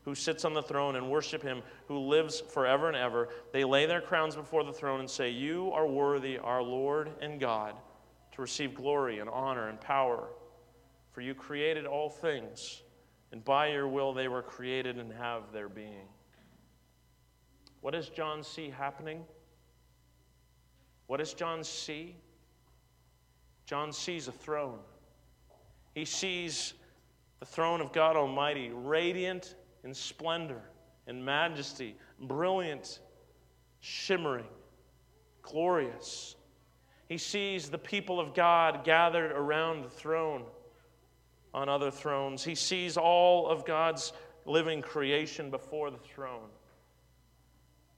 who 0.06 0.16
sits 0.16 0.44
on 0.44 0.54
the 0.54 0.62
throne 0.62 0.96
and 0.96 1.10
worship 1.10 1.42
him 1.42 1.62
who 1.88 1.98
lives 1.98 2.42
forever 2.42 2.88
and 2.88 2.98
ever. 2.98 3.30
They 3.52 3.64
lay 3.64 3.86
their 3.86 4.02
crowns 4.02 4.36
before 4.36 4.64
the 4.64 4.74
throne 4.74 5.00
and 5.00 5.10
say, 5.10 5.30
You 5.30 5.72
are 5.72 5.88
worthy, 5.88 6.38
our 6.38 6.62
Lord 6.62 7.12
and 7.22 7.40
God, 7.40 7.76
to 8.34 8.42
receive 8.42 8.76
glory 8.76 9.20
and 9.20 9.30
honor 9.30 9.70
and 9.70 9.80
power. 9.80 10.28
For 11.12 11.22
you 11.22 11.34
created 11.34 11.86
all 11.86 12.10
things, 12.10 12.82
and 13.32 13.44
by 13.46 13.68
your 13.68 13.88
will 13.88 14.14
they 14.14 14.28
were 14.28 14.42
created 14.42 14.98
and 14.98 15.12
have 15.14 15.52
their 15.54 15.70
being. 15.70 16.08
What 17.82 17.92
does 17.92 18.10
John 18.10 18.44
see 18.44 18.70
happening? 18.70 19.24
What 21.08 21.18
does 21.18 21.34
John 21.34 21.64
see? 21.64 22.16
John 23.66 23.94
sees 23.94 24.28
a 24.28 24.32
throne. 24.32 24.80
He 25.94 26.06
sees 26.06 26.74
the 27.40 27.46
throne 27.46 27.82
of 27.82 27.94
God 27.94 28.16
Almighty, 28.16 28.72
radiant 28.74 29.56
in 29.84 29.94
splendor 29.94 30.62
and 31.08 31.24
majesty, 31.24 31.96
brilliant, 32.22 33.00
shimmering, 33.82 34.48
glorious. 35.42 36.36
He 37.10 37.18
sees 37.18 37.70
the 37.70 37.78
people 37.78 38.20
of 38.20 38.34
God 38.34 38.84
gathered 38.84 39.32
around 39.32 39.84
the 39.84 39.90
throne 39.90 40.44
on 41.54 41.70
other 41.70 41.92
thrones. 41.92 42.44
He 42.44 42.56
sees 42.56 42.98
all 42.98 43.48
of 43.48 43.66
God's 43.66 44.14
living 44.46 44.82
creation 44.82 45.52
before 45.52 45.92
the 45.92 45.98
throne. 45.98 46.50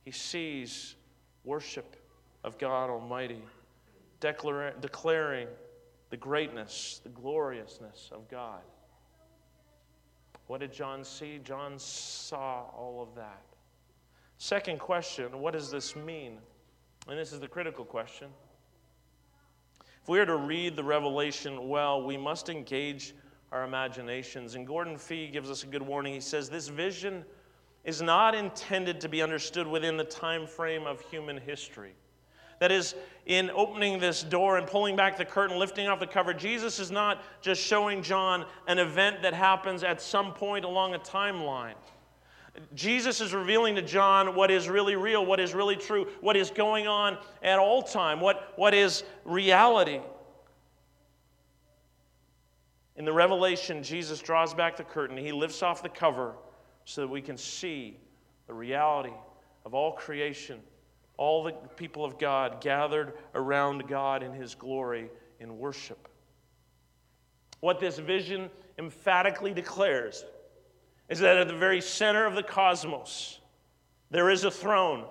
He 0.04 0.12
sees 0.12 0.96
worship 1.44 1.96
of 2.44 2.58
God 2.58 2.90
Almighty, 2.90 3.42
declaring 4.20 4.74
the 6.10 6.18
greatness, 6.18 7.02
the 7.04 7.10
gloriousness 7.10 8.10
of 8.12 8.30
God. 8.30 8.62
What 10.48 10.60
did 10.60 10.72
John 10.72 11.04
see? 11.04 11.40
John 11.44 11.80
saw 11.80 12.66
all 12.78 13.02
of 13.02 13.16
that. 13.16 13.42
Second 14.38 14.80
question 14.80 15.40
what 15.40 15.54
does 15.54 15.72
this 15.72 15.96
mean? 15.96 16.38
And 17.08 17.18
this 17.18 17.34
is 17.34 17.40
the 17.40 17.48
critical 17.48 17.86
question. 17.86 18.28
If 20.02 20.10
we 20.10 20.20
are 20.20 20.26
to 20.26 20.38
read 20.38 20.76
the 20.76 20.84
revelation 20.84 21.68
well, 21.68 22.04
we 22.04 22.18
must 22.18 22.50
engage 22.50 23.16
our 23.52 23.64
imaginations. 23.64 24.56
And 24.56 24.68
Gordon 24.68 24.98
Fee 24.98 25.28
gives 25.28 25.50
us 25.50 25.64
a 25.64 25.68
good 25.68 25.82
warning. 25.82 26.14
He 26.14 26.20
says, 26.20 26.50
This 26.50 26.68
vision 26.68 27.26
is 27.84 28.02
not 28.02 28.36
intended 28.36 29.00
to 29.02 29.10
be 29.10 29.22
understood 29.22 29.66
within 29.66 29.98
the 29.98 30.04
time 30.04 30.46
frame 30.46 30.86
of 30.86 31.02
human 31.02 31.38
history. 31.38 31.94
That 32.60 32.72
is, 32.72 32.96
in 33.26 33.50
opening 33.52 34.00
this 34.00 34.24
door 34.24 34.58
and 34.58 34.68
pulling 34.68 34.96
back 34.96 35.18
the 35.18 35.26
curtain, 35.26 35.58
lifting 35.58 35.88
off 35.88 36.00
the 36.00 36.08
cover, 36.08 36.34
Jesus 36.34 36.80
is 36.80 36.92
not 36.92 37.24
just 37.42 37.62
showing 37.62 38.02
John 38.02 38.46
an 38.68 38.80
event 38.80 39.22
that 39.24 39.34
happens 39.34 39.84
at 39.84 40.02
some 40.02 40.34
point 40.34 40.64
along 40.66 40.94
a 40.94 41.00
timeline. 41.00 41.76
Jesus 42.74 43.20
is 43.20 43.34
revealing 43.34 43.76
to 43.76 43.82
John 43.82 44.36
what 44.36 44.50
is 44.50 44.70
really 44.70 44.96
real, 44.96 45.26
what 45.26 45.40
is 45.40 45.54
really 45.54 45.76
true, 45.76 46.08
what 46.22 46.38
is 46.38 46.50
going 46.50 46.88
on 46.88 47.18
at 47.44 47.60
all 47.60 47.84
time, 47.84 48.22
what, 48.22 48.54
what 48.56 48.74
is 48.74 49.04
reality. 49.26 50.00
In 52.96 53.04
the 53.04 53.12
revelation, 53.12 53.84
Jesus 53.84 54.20
draws 54.20 54.54
back 54.54 54.78
the 54.78 54.86
curtain. 54.86 55.18
He 55.18 55.34
lifts 55.34 55.62
off 55.62 55.84
the 55.84 55.90
cover 55.90 56.36
so 56.86 57.02
that 57.02 57.10
we 57.10 57.22
can 57.22 57.36
see 57.36 57.98
the 58.48 58.54
reality 58.54 59.14
of 59.66 59.74
all 59.74 59.92
creation 59.92 60.62
all 61.18 61.44
the 61.44 61.54
people 61.76 62.04
of 62.04 62.18
God 62.18 62.62
gathered 62.62 63.14
around 63.34 63.88
God 63.88 64.24
in 64.24 64.34
his 64.34 64.56
glory 64.56 65.10
in 65.40 65.58
worship. 65.58 66.08
What 67.60 67.80
this 67.80 67.98
vision 67.98 68.50
emphatically 68.78 69.54
declares 69.54 70.26
is 71.10 71.20
that 71.20 71.38
at 71.38 71.48
the 71.48 71.56
very 71.56 71.82
center 71.82 72.26
of 72.26 72.36
the 72.36 72.44
cosmos, 72.44 73.40
there 74.12 74.30
is 74.30 74.44
a 74.44 74.52
throne. 74.52 75.06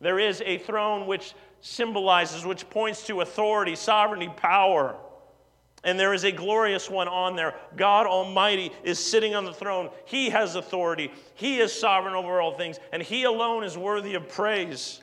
There 0.00 0.18
is 0.18 0.42
a 0.44 0.58
throne 0.58 1.06
which 1.06 1.34
symbolizes, 1.60 2.44
which 2.44 2.68
points 2.70 3.06
to 3.06 3.20
authority, 3.20 3.74
sovereignty, 3.74 4.30
power. 4.36 4.96
And 5.84 5.98
there 5.98 6.14
is 6.14 6.24
a 6.24 6.32
glorious 6.32 6.90
one 6.90 7.08
on 7.08 7.36
there. 7.36 7.54
God 7.76 8.06
Almighty 8.06 8.72
is 8.82 8.98
sitting 8.98 9.34
on 9.34 9.44
the 9.44 9.52
throne. 9.52 9.90
He 10.06 10.30
has 10.30 10.54
authority. 10.56 11.12
He 11.34 11.58
is 11.58 11.72
sovereign 11.72 12.14
over 12.14 12.40
all 12.40 12.56
things, 12.56 12.78
and 12.92 13.02
He 13.02 13.24
alone 13.24 13.64
is 13.64 13.78
worthy 13.78 14.14
of 14.14 14.28
praise. 14.28 15.02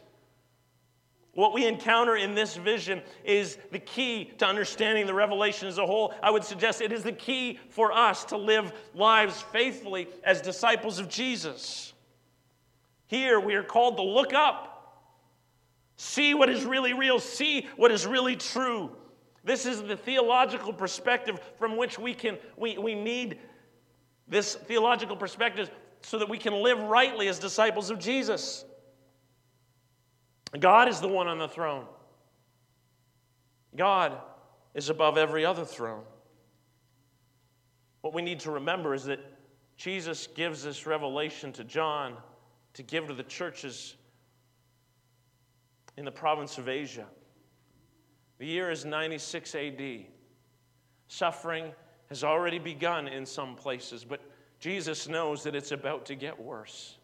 What 1.35 1.53
we 1.53 1.67
encounter 1.67 2.15
in 2.15 2.33
this 2.33 2.55
vision 2.55 3.01
is 3.25 3.57
the 3.71 3.79
key 3.79 4.31
to 4.37 4.47
understanding 4.47 5.05
the 5.05 5.13
revelation 5.13 5.67
as 5.67 5.77
a 5.77 5.85
whole. 5.85 6.13
I 6.23 6.31
would 6.31 6.45
suggest 6.45 6.79
it 6.79 6.93
is 6.93 7.03
the 7.03 7.11
key 7.11 7.59
for 7.69 7.91
us 7.91 8.23
to 8.25 8.37
live 8.37 8.71
lives 8.93 9.41
faithfully 9.51 10.07
as 10.23 10.41
disciples 10.41 10.97
of 10.97 11.09
Jesus. 11.09 11.93
Here 13.07 13.37
we 13.37 13.55
are 13.55 13.63
called 13.63 13.97
to 13.97 14.03
look 14.03 14.33
up, 14.33 15.03
see 15.97 16.33
what 16.33 16.49
is 16.49 16.63
really 16.63 16.93
real, 16.93 17.19
see 17.19 17.67
what 17.75 17.91
is 17.91 18.07
really 18.07 18.37
true. 18.37 18.89
This 19.43 19.65
is 19.65 19.83
the 19.83 19.97
theological 19.97 20.71
perspective 20.71 21.39
from 21.57 21.75
which 21.75 21.99
we 21.99 22.13
can 22.13 22.37
we, 22.55 22.77
we 22.77 22.95
need 22.95 23.39
this 24.25 24.55
theological 24.55 25.17
perspective 25.17 25.69
so 26.01 26.17
that 26.17 26.29
we 26.29 26.37
can 26.37 26.53
live 26.53 26.79
rightly 26.79 27.27
as 27.27 27.39
disciples 27.39 27.89
of 27.89 27.99
Jesus. 27.99 28.63
God 30.59 30.87
is 30.87 30.99
the 30.99 31.07
one 31.07 31.27
on 31.27 31.37
the 31.37 31.47
throne. 31.47 31.85
God 33.75 34.17
is 34.73 34.89
above 34.89 35.17
every 35.17 35.45
other 35.45 35.65
throne. 35.65 36.03
What 38.01 38.13
we 38.13 38.21
need 38.21 38.39
to 38.41 38.51
remember 38.51 38.93
is 38.93 39.05
that 39.05 39.19
Jesus 39.77 40.27
gives 40.27 40.63
this 40.63 40.85
revelation 40.85 41.51
to 41.53 41.63
John 41.63 42.15
to 42.73 42.83
give 42.83 43.07
to 43.07 43.13
the 43.13 43.23
churches 43.23 43.95
in 45.97 46.05
the 46.05 46.11
province 46.11 46.57
of 46.57 46.69
Asia. 46.69 47.05
The 48.37 48.45
year 48.45 48.69
is 48.69 48.85
96 48.85 49.55
AD. 49.55 50.05
Suffering 51.07 51.71
has 52.09 52.23
already 52.23 52.59
begun 52.59 53.07
in 53.07 53.25
some 53.25 53.55
places, 53.55 54.03
but 54.03 54.21
Jesus 54.59 55.07
knows 55.07 55.43
that 55.43 55.55
it's 55.55 55.71
about 55.71 56.05
to 56.07 56.15
get 56.15 56.39
worse. 56.39 56.94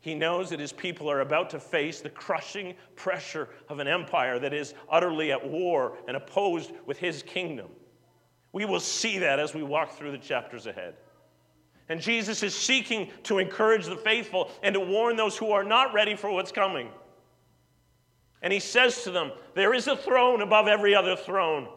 He 0.00 0.14
knows 0.14 0.48
that 0.50 0.60
his 0.60 0.72
people 0.72 1.10
are 1.10 1.20
about 1.20 1.50
to 1.50 1.60
face 1.60 2.00
the 2.00 2.08
crushing 2.08 2.74
pressure 2.96 3.48
of 3.68 3.78
an 3.80 3.86
empire 3.86 4.38
that 4.38 4.54
is 4.54 4.74
utterly 4.90 5.30
at 5.30 5.46
war 5.46 5.98
and 6.08 6.16
opposed 6.16 6.72
with 6.86 6.98
his 6.98 7.22
kingdom. 7.22 7.68
We 8.52 8.64
will 8.64 8.80
see 8.80 9.18
that 9.18 9.38
as 9.38 9.54
we 9.54 9.62
walk 9.62 9.92
through 9.92 10.12
the 10.12 10.18
chapters 10.18 10.66
ahead. 10.66 10.94
And 11.90 12.00
Jesus 12.00 12.42
is 12.42 12.54
seeking 12.54 13.10
to 13.24 13.38
encourage 13.38 13.86
the 13.86 13.96
faithful 13.96 14.50
and 14.62 14.74
to 14.74 14.80
warn 14.80 15.16
those 15.16 15.36
who 15.36 15.50
are 15.50 15.64
not 15.64 15.92
ready 15.92 16.16
for 16.16 16.30
what's 16.30 16.52
coming. 16.52 16.88
And 18.42 18.52
he 18.52 18.60
says 18.60 19.02
to 19.04 19.10
them, 19.10 19.32
There 19.54 19.74
is 19.74 19.86
a 19.86 19.96
throne 19.96 20.40
above 20.40 20.66
every 20.66 20.94
other 20.94 21.14
throne. 21.14 21.68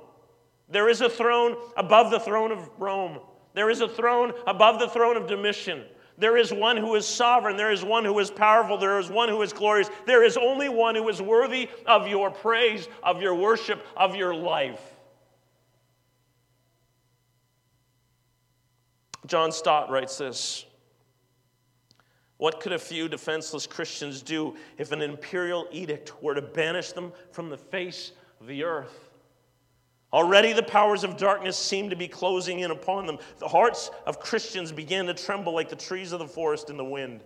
There 0.70 0.88
is 0.88 1.02
a 1.02 1.10
throne 1.10 1.56
above 1.76 2.10
the 2.10 2.20
throne 2.20 2.52
of 2.52 2.70
Rome. 2.78 3.20
There 3.54 3.70
is 3.70 3.82
a 3.82 3.88
throne 3.88 4.34
above 4.48 4.80
the 4.80 4.88
throne 4.88 5.18
of 5.18 5.28
Domitian. 5.28 5.84
There 6.18 6.38
is 6.38 6.54
one 6.54 6.78
who 6.78 6.96
is 6.96 7.08
sovereign. 7.08 7.58
There 7.58 7.72
is 7.72 7.84
one 7.84 8.06
who 8.06 8.18
is 8.20 8.30
powerful. 8.30 8.78
There 8.78 9.00
is 9.00 9.10
one 9.10 9.30
who 9.30 9.42
is 9.42 9.52
glorious. 9.52 9.90
There 10.06 10.24
is 10.24 10.38
only 10.38 10.70
one 10.70 10.96
who 10.96 11.08
is 11.10 11.22
worthy 11.22 11.70
of 11.86 12.08
your 12.08 12.30
praise, 12.30 12.88
of 13.02 13.22
your 13.22 13.34
worship, 13.34 13.84
of 13.98 14.16
your 14.16 14.36
life. 14.36 14.82
John 19.26 19.52
Stott 19.52 19.90
writes 19.90 20.18
this 20.18 20.66
What 22.38 22.60
could 22.60 22.74
a 22.74 22.80
few 22.80 23.10
defenseless 23.10 23.66
Christians 23.66 24.22
do 24.22 24.56
if 24.78 24.92
an 24.92 25.02
imperial 25.02 25.68
edict 25.72 26.22
were 26.22 26.36
to 26.36 26.42
banish 26.42 26.92
them 26.92 27.12
from 27.32 27.50
the 27.50 27.58
face 27.58 28.12
of 28.40 28.48
the 28.48 28.64
earth? 28.64 29.13
Already 30.14 30.54
the 30.54 30.62
powers 30.62 31.04
of 31.04 31.18
darkness 31.18 31.58
seemed 31.58 31.90
to 31.90 31.96
be 31.96 32.08
closing 32.08 32.60
in 32.60 32.70
upon 32.70 33.08
them. 33.08 33.18
The 33.40 33.48
hearts 33.48 33.90
of 34.06 34.20
Christians 34.20 34.72
began 34.72 35.08
to 35.08 35.16
tremble 35.16 35.54
like 35.54 35.70
the 35.70 35.76
trees 35.76 36.12
of 36.12 36.20
the 36.20 36.28
forest 36.28 36.70
in 36.70 36.78
the 36.78 36.86
wind. 36.86 37.24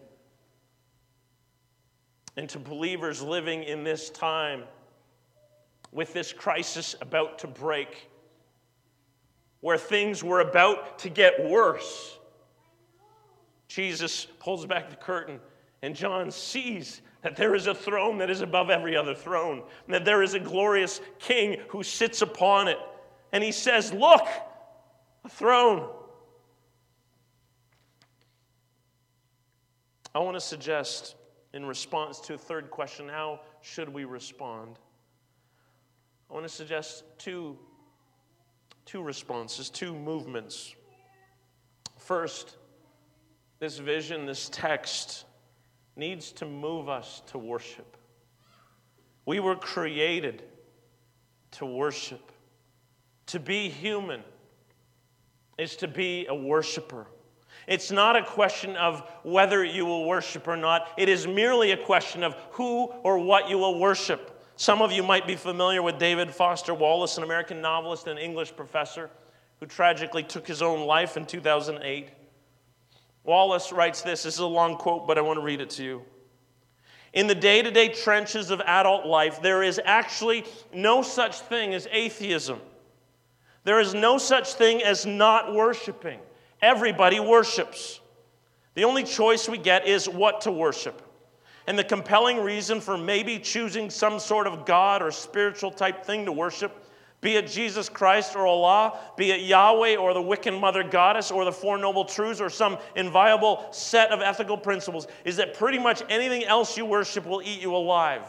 And 2.38 2.48
to 2.50 2.60
believers 2.60 3.22
living 3.22 3.64
in 3.64 3.84
this 3.84 4.10
time, 4.10 4.64
with 5.92 6.14
this 6.14 6.32
crisis 6.32 6.96
about 7.02 7.40
to 7.40 7.48
break, 7.48 8.10
where 9.60 9.78
things 9.78 10.24
were 10.24 10.40
about 10.40 11.00
to 11.00 11.10
get 11.10 11.44
worse, 11.44 12.18
Jesus 13.68 14.28
pulls 14.40 14.66
back 14.66 14.90
the 14.90 14.96
curtain, 14.96 15.42
and 15.82 15.94
John 15.94 16.32
sees 16.32 17.02
that 17.22 17.36
there 17.36 17.56
is 17.56 17.68
a 17.68 17.74
throne 17.74 18.18
that 18.20 18.30
is 18.30 18.42
above 18.42 18.70
every 18.70 18.96
other 18.96 19.16
throne, 19.16 19.64
and 19.86 19.94
that 19.94 20.06
there 20.06 20.24
is 20.24 20.34
a 20.34 20.40
glorious 20.40 21.02
king 21.20 21.58
who 21.70 21.84
sits 21.84 22.22
upon 22.22 22.68
it. 22.68 22.78
And 23.32 23.44
he 23.44 23.52
says, 23.52 23.92
Look, 23.94 24.26
a 25.24 25.30
throne. 25.30 25.90
I 30.16 30.20
want 30.20 30.36
to 30.36 30.42
suggest, 30.42 31.16
in 31.54 31.66
response 31.66 32.20
to 32.22 32.34
a 32.34 32.38
third 32.38 32.72
question, 32.72 33.08
how 33.08 33.42
should 33.62 33.90
we 33.90 34.06
respond? 34.06 34.80
I 36.30 36.34
want 36.34 36.46
to 36.46 36.52
suggest 36.52 37.04
two, 37.18 37.58
two 38.86 39.02
responses, 39.02 39.70
two 39.70 39.94
movements. 39.94 40.74
First, 41.98 42.58
this 43.60 43.78
vision, 43.78 44.26
this 44.26 44.50
text, 44.52 45.26
needs 45.98 46.32
to 46.34 46.46
move 46.46 46.90
us 46.90 47.22
to 47.28 47.38
worship. 47.38 47.98
We 49.26 49.40
were 49.40 49.56
created 49.56 50.44
to 51.52 51.66
worship. 51.66 52.32
To 53.28 53.40
be 53.40 53.70
human 53.70 54.22
is 55.58 55.76
to 55.78 55.88
be 55.88 56.28
a 56.28 56.36
worshiper. 56.36 57.08
It's 57.68 57.92
not 57.92 58.16
a 58.16 58.24
question 58.24 58.78
of 58.78 59.04
whether 59.24 59.64
you 59.64 59.86
will 59.86 60.06
worship 60.06 60.48
or 60.48 60.56
not. 60.56 60.90
It 60.98 61.10
is 61.10 61.28
merely 61.28 61.72
a 61.72 61.78
question 61.78 62.24
of 62.24 62.36
who 62.52 62.86
or 63.04 63.20
what 63.20 63.50
you 63.50 63.58
will 63.58 63.78
worship. 63.78 64.42
Some 64.56 64.82
of 64.82 64.92
you 64.92 65.04
might 65.04 65.28
be 65.28 65.36
familiar 65.36 65.82
with 65.82 66.00
David 66.00 66.32
Foster 66.32 66.74
Wallace, 66.74 67.18
an 67.18 67.24
American 67.24 67.62
novelist 67.62 68.08
and 68.08 68.18
English 68.18 68.56
professor 68.56 69.10
who 69.60 69.66
tragically 69.66 70.24
took 70.24 70.48
his 70.48 70.62
own 70.62 70.86
life 70.86 71.18
in 71.18 71.26
2008. 71.26 72.10
Wallace 73.28 73.74
writes 73.74 74.02
this. 74.02 74.24
This 74.24 74.36
is 74.36 74.40
a 74.40 74.46
long 74.46 74.78
quote, 74.78 75.06
but 75.06 75.18
I 75.18 75.22
want 75.22 75.38
to 75.38 75.44
read 75.44 75.60
it 75.60 75.70
to 75.72 75.84
you. 75.84 76.02
In 77.12 77.28
the 77.28 77.36
day 77.36 77.62
to 77.62 77.70
day 77.70 77.90
trenches 77.90 78.52
of 78.52 78.62
adult 78.62 79.06
life, 79.06 79.42
there 79.42 79.62
is 79.62 79.82
actually 79.84 80.46
no 80.74 81.02
such 81.02 81.42
thing 81.42 81.74
as 81.74 81.90
atheism. 81.92 82.62
There 83.66 83.82
is 83.82 83.94
no 83.94 84.18
such 84.18 84.54
thing 84.54 84.82
as 84.82 85.06
not 85.06 85.54
worshiping. 85.54 86.20
Everybody 86.62 87.20
worships. 87.20 88.00
The 88.76 88.86
only 88.86 89.04
choice 89.04 89.50
we 89.50 89.58
get 89.58 89.86
is 89.86 90.08
what 90.08 90.42
to 90.42 90.52
worship. 90.52 91.02
And 91.68 91.78
the 91.78 91.84
compelling 91.84 92.42
reason 92.42 92.80
for 92.80 92.98
maybe 92.98 93.40
choosing 93.40 93.90
some 93.90 94.20
sort 94.20 94.48
of 94.48 94.66
God 94.66 95.02
or 95.02 95.12
spiritual 95.12 95.72
type 95.72 96.06
thing 96.06 96.24
to 96.26 96.32
worship 96.32 96.82
be 97.20 97.36
it 97.36 97.48
Jesus 97.48 97.90
Christ 97.90 98.36
or 98.36 98.46
Allah, 98.46 99.00
be 99.18 99.32
it 99.32 99.42
Yahweh 99.42 99.96
or 99.96 100.14
the 100.14 100.22
Wiccan 100.22 100.60
Mother 100.60 100.84
Goddess 100.84 101.32
or 101.32 101.46
the 101.46 101.52
Four 101.52 101.78
Noble 101.78 102.06
Truths 102.06 102.40
or 102.40 102.50
some 102.50 102.78
inviolable 102.96 103.68
set 103.72 104.12
of 104.12 104.22
ethical 104.22 104.58
principles, 104.58 105.08
is 105.26 105.38
that 105.38 105.56
pretty 105.56 105.80
much 105.80 106.04
anything 106.10 106.44
else 106.44 106.78
you 106.78 106.86
worship 106.86 107.26
will 107.26 107.42
eat 107.42 107.62
you 107.62 107.76
alive. 107.76 108.28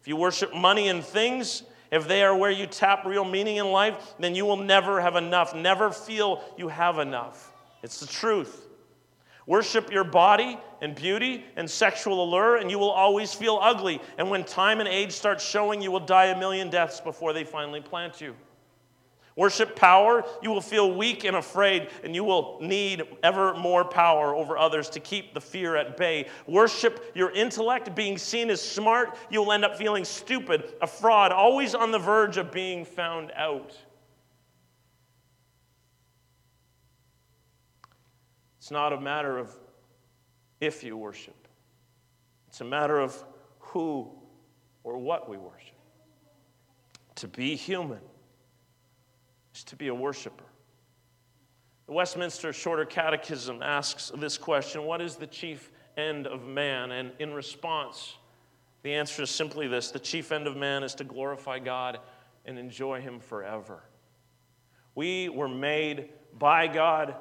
If 0.00 0.08
you 0.08 0.16
worship 0.16 0.54
money 0.54 0.88
and 0.88 1.04
things, 1.04 1.62
if 1.90 2.08
they 2.08 2.22
are 2.22 2.36
where 2.36 2.50
you 2.50 2.66
tap 2.66 3.04
real 3.06 3.24
meaning 3.24 3.56
in 3.56 3.70
life, 3.70 4.14
then 4.18 4.34
you 4.34 4.44
will 4.44 4.56
never 4.56 5.00
have 5.00 5.16
enough, 5.16 5.54
never 5.54 5.90
feel 5.90 6.42
you 6.56 6.68
have 6.68 6.98
enough. 6.98 7.52
It's 7.82 8.00
the 8.00 8.06
truth. 8.06 8.67
Worship 9.48 9.90
your 9.90 10.04
body 10.04 10.58
and 10.82 10.94
beauty 10.94 11.42
and 11.56 11.68
sexual 11.68 12.22
allure, 12.22 12.56
and 12.56 12.70
you 12.70 12.78
will 12.78 12.90
always 12.90 13.32
feel 13.32 13.58
ugly. 13.62 13.98
And 14.18 14.28
when 14.28 14.44
time 14.44 14.78
and 14.78 14.86
age 14.86 15.12
start 15.12 15.40
showing, 15.40 15.80
you 15.80 15.90
will 15.90 16.00
die 16.00 16.26
a 16.26 16.38
million 16.38 16.68
deaths 16.68 17.00
before 17.00 17.32
they 17.32 17.44
finally 17.44 17.80
plant 17.80 18.20
you. 18.20 18.36
Worship 19.36 19.74
power, 19.74 20.22
you 20.42 20.50
will 20.50 20.60
feel 20.60 20.94
weak 20.94 21.24
and 21.24 21.34
afraid, 21.34 21.88
and 22.04 22.14
you 22.14 22.24
will 22.24 22.58
need 22.60 23.04
ever 23.22 23.54
more 23.54 23.86
power 23.86 24.34
over 24.34 24.58
others 24.58 24.90
to 24.90 25.00
keep 25.00 25.32
the 25.32 25.40
fear 25.40 25.76
at 25.76 25.96
bay. 25.96 26.28
Worship 26.46 27.10
your 27.14 27.30
intellect, 27.30 27.94
being 27.94 28.18
seen 28.18 28.50
as 28.50 28.60
smart, 28.60 29.16
you 29.30 29.40
will 29.42 29.52
end 29.52 29.64
up 29.64 29.78
feeling 29.78 30.04
stupid, 30.04 30.74
a 30.82 30.86
fraud, 30.86 31.32
always 31.32 31.74
on 31.74 31.90
the 31.90 31.98
verge 31.98 32.36
of 32.36 32.52
being 32.52 32.84
found 32.84 33.32
out. 33.34 33.74
It's 38.68 38.72
not 38.74 38.92
a 38.92 39.00
matter 39.00 39.38
of 39.38 39.50
if 40.60 40.84
you 40.84 40.94
worship, 40.94 41.48
it's 42.48 42.60
a 42.60 42.66
matter 42.66 43.00
of 43.00 43.16
who 43.60 44.10
or 44.84 44.98
what 44.98 45.26
we 45.26 45.38
worship. 45.38 45.74
To 47.14 47.28
be 47.28 47.56
human 47.56 48.02
is 49.54 49.64
to 49.64 49.76
be 49.76 49.88
a 49.88 49.94
worshiper. 49.94 50.44
The 51.86 51.92
Westminster 51.92 52.52
Shorter 52.52 52.84
Catechism 52.84 53.62
asks 53.62 54.12
this 54.14 54.36
question 54.36 54.82
What 54.82 55.00
is 55.00 55.16
the 55.16 55.26
chief 55.26 55.70
end 55.96 56.26
of 56.26 56.44
man? 56.46 56.90
And 56.90 57.12
in 57.18 57.32
response, 57.32 58.18
the 58.82 58.92
answer 58.92 59.22
is 59.22 59.30
simply 59.30 59.66
this 59.66 59.92
the 59.92 59.98
chief 59.98 60.30
end 60.30 60.46
of 60.46 60.58
man 60.58 60.82
is 60.82 60.94
to 60.96 61.04
glorify 61.04 61.58
God 61.58 62.00
and 62.44 62.58
enjoy 62.58 63.00
Him 63.00 63.18
forever. 63.18 63.82
We 64.94 65.30
were 65.30 65.48
made 65.48 66.10
by 66.38 66.66
God 66.66 67.14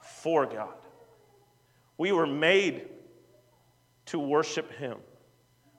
for 0.00 0.46
God. 0.46 0.74
We 1.98 2.12
were 2.12 2.26
made 2.26 2.88
to 4.06 4.18
worship 4.18 4.72
Him. 4.72 4.98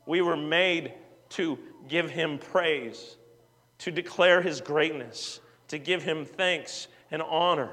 We 0.06 0.22
were 0.22 0.38
made 0.38 0.94
to 1.30 1.58
give 1.88 2.10
Him 2.10 2.38
praise, 2.38 3.18
to 3.80 3.92
declare 3.92 4.42
His 4.42 4.62
greatness, 4.62 5.40
to 5.70 5.78
give 5.78 6.04
Him 6.04 6.26
thanks 6.26 6.88
and 7.12 7.22
honor. 7.22 7.70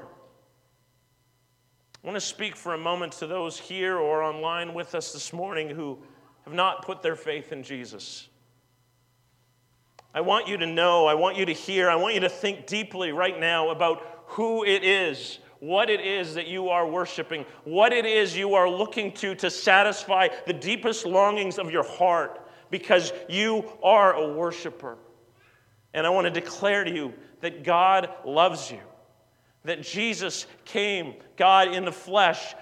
I 2.03 2.07
want 2.07 2.15
to 2.15 2.21
speak 2.21 2.55
for 2.55 2.73
a 2.73 2.77
moment 2.77 3.13
to 3.13 3.27
those 3.27 3.59
here 3.59 3.97
or 3.97 4.23
online 4.23 4.73
with 4.73 4.95
us 4.95 5.13
this 5.13 5.31
morning 5.31 5.69
who 5.69 5.99
have 6.45 6.53
not 6.53 6.83
put 6.83 7.03
their 7.03 7.15
faith 7.15 7.51
in 7.51 7.61
Jesus. 7.61 8.27
I 10.13 10.21
want 10.21 10.47
you 10.47 10.57
to 10.57 10.65
know, 10.65 11.05
I 11.05 11.13
want 11.13 11.37
you 11.37 11.45
to 11.45 11.53
hear, 11.53 11.89
I 11.89 11.95
want 11.95 12.15
you 12.15 12.21
to 12.21 12.29
think 12.29 12.65
deeply 12.65 13.11
right 13.11 13.39
now 13.39 13.69
about 13.69 14.23
who 14.27 14.65
it 14.65 14.83
is 14.83 15.39
what 15.61 15.91
it 15.91 16.01
is 16.01 16.33
that 16.33 16.47
you 16.47 16.69
are 16.69 16.87
worshiping, 16.87 17.45
what 17.65 17.93
it 17.93 18.03
is 18.03 18.35
you 18.35 18.55
are 18.55 18.67
looking 18.67 19.11
to 19.11 19.35
to 19.35 19.49
satisfy 19.49 20.27
the 20.47 20.53
deepest 20.53 21.05
longings 21.05 21.59
of 21.59 21.71
your 21.71 21.83
heart 21.83 22.41
because 22.71 23.13
you 23.29 23.63
are 23.83 24.13
a 24.13 24.33
worshiper. 24.33 24.97
And 25.93 26.07
I 26.07 26.09
want 26.09 26.25
to 26.25 26.31
declare 26.31 26.83
to 26.83 26.91
you 26.91 27.13
that 27.41 27.63
God 27.63 28.09
loves 28.25 28.71
you, 28.71 28.79
that 29.63 29.83
Jesus 29.83 30.47
came, 30.65 31.13
God 31.37 31.67
in 31.67 31.85
the 31.85 31.91
flesh, 31.91 32.55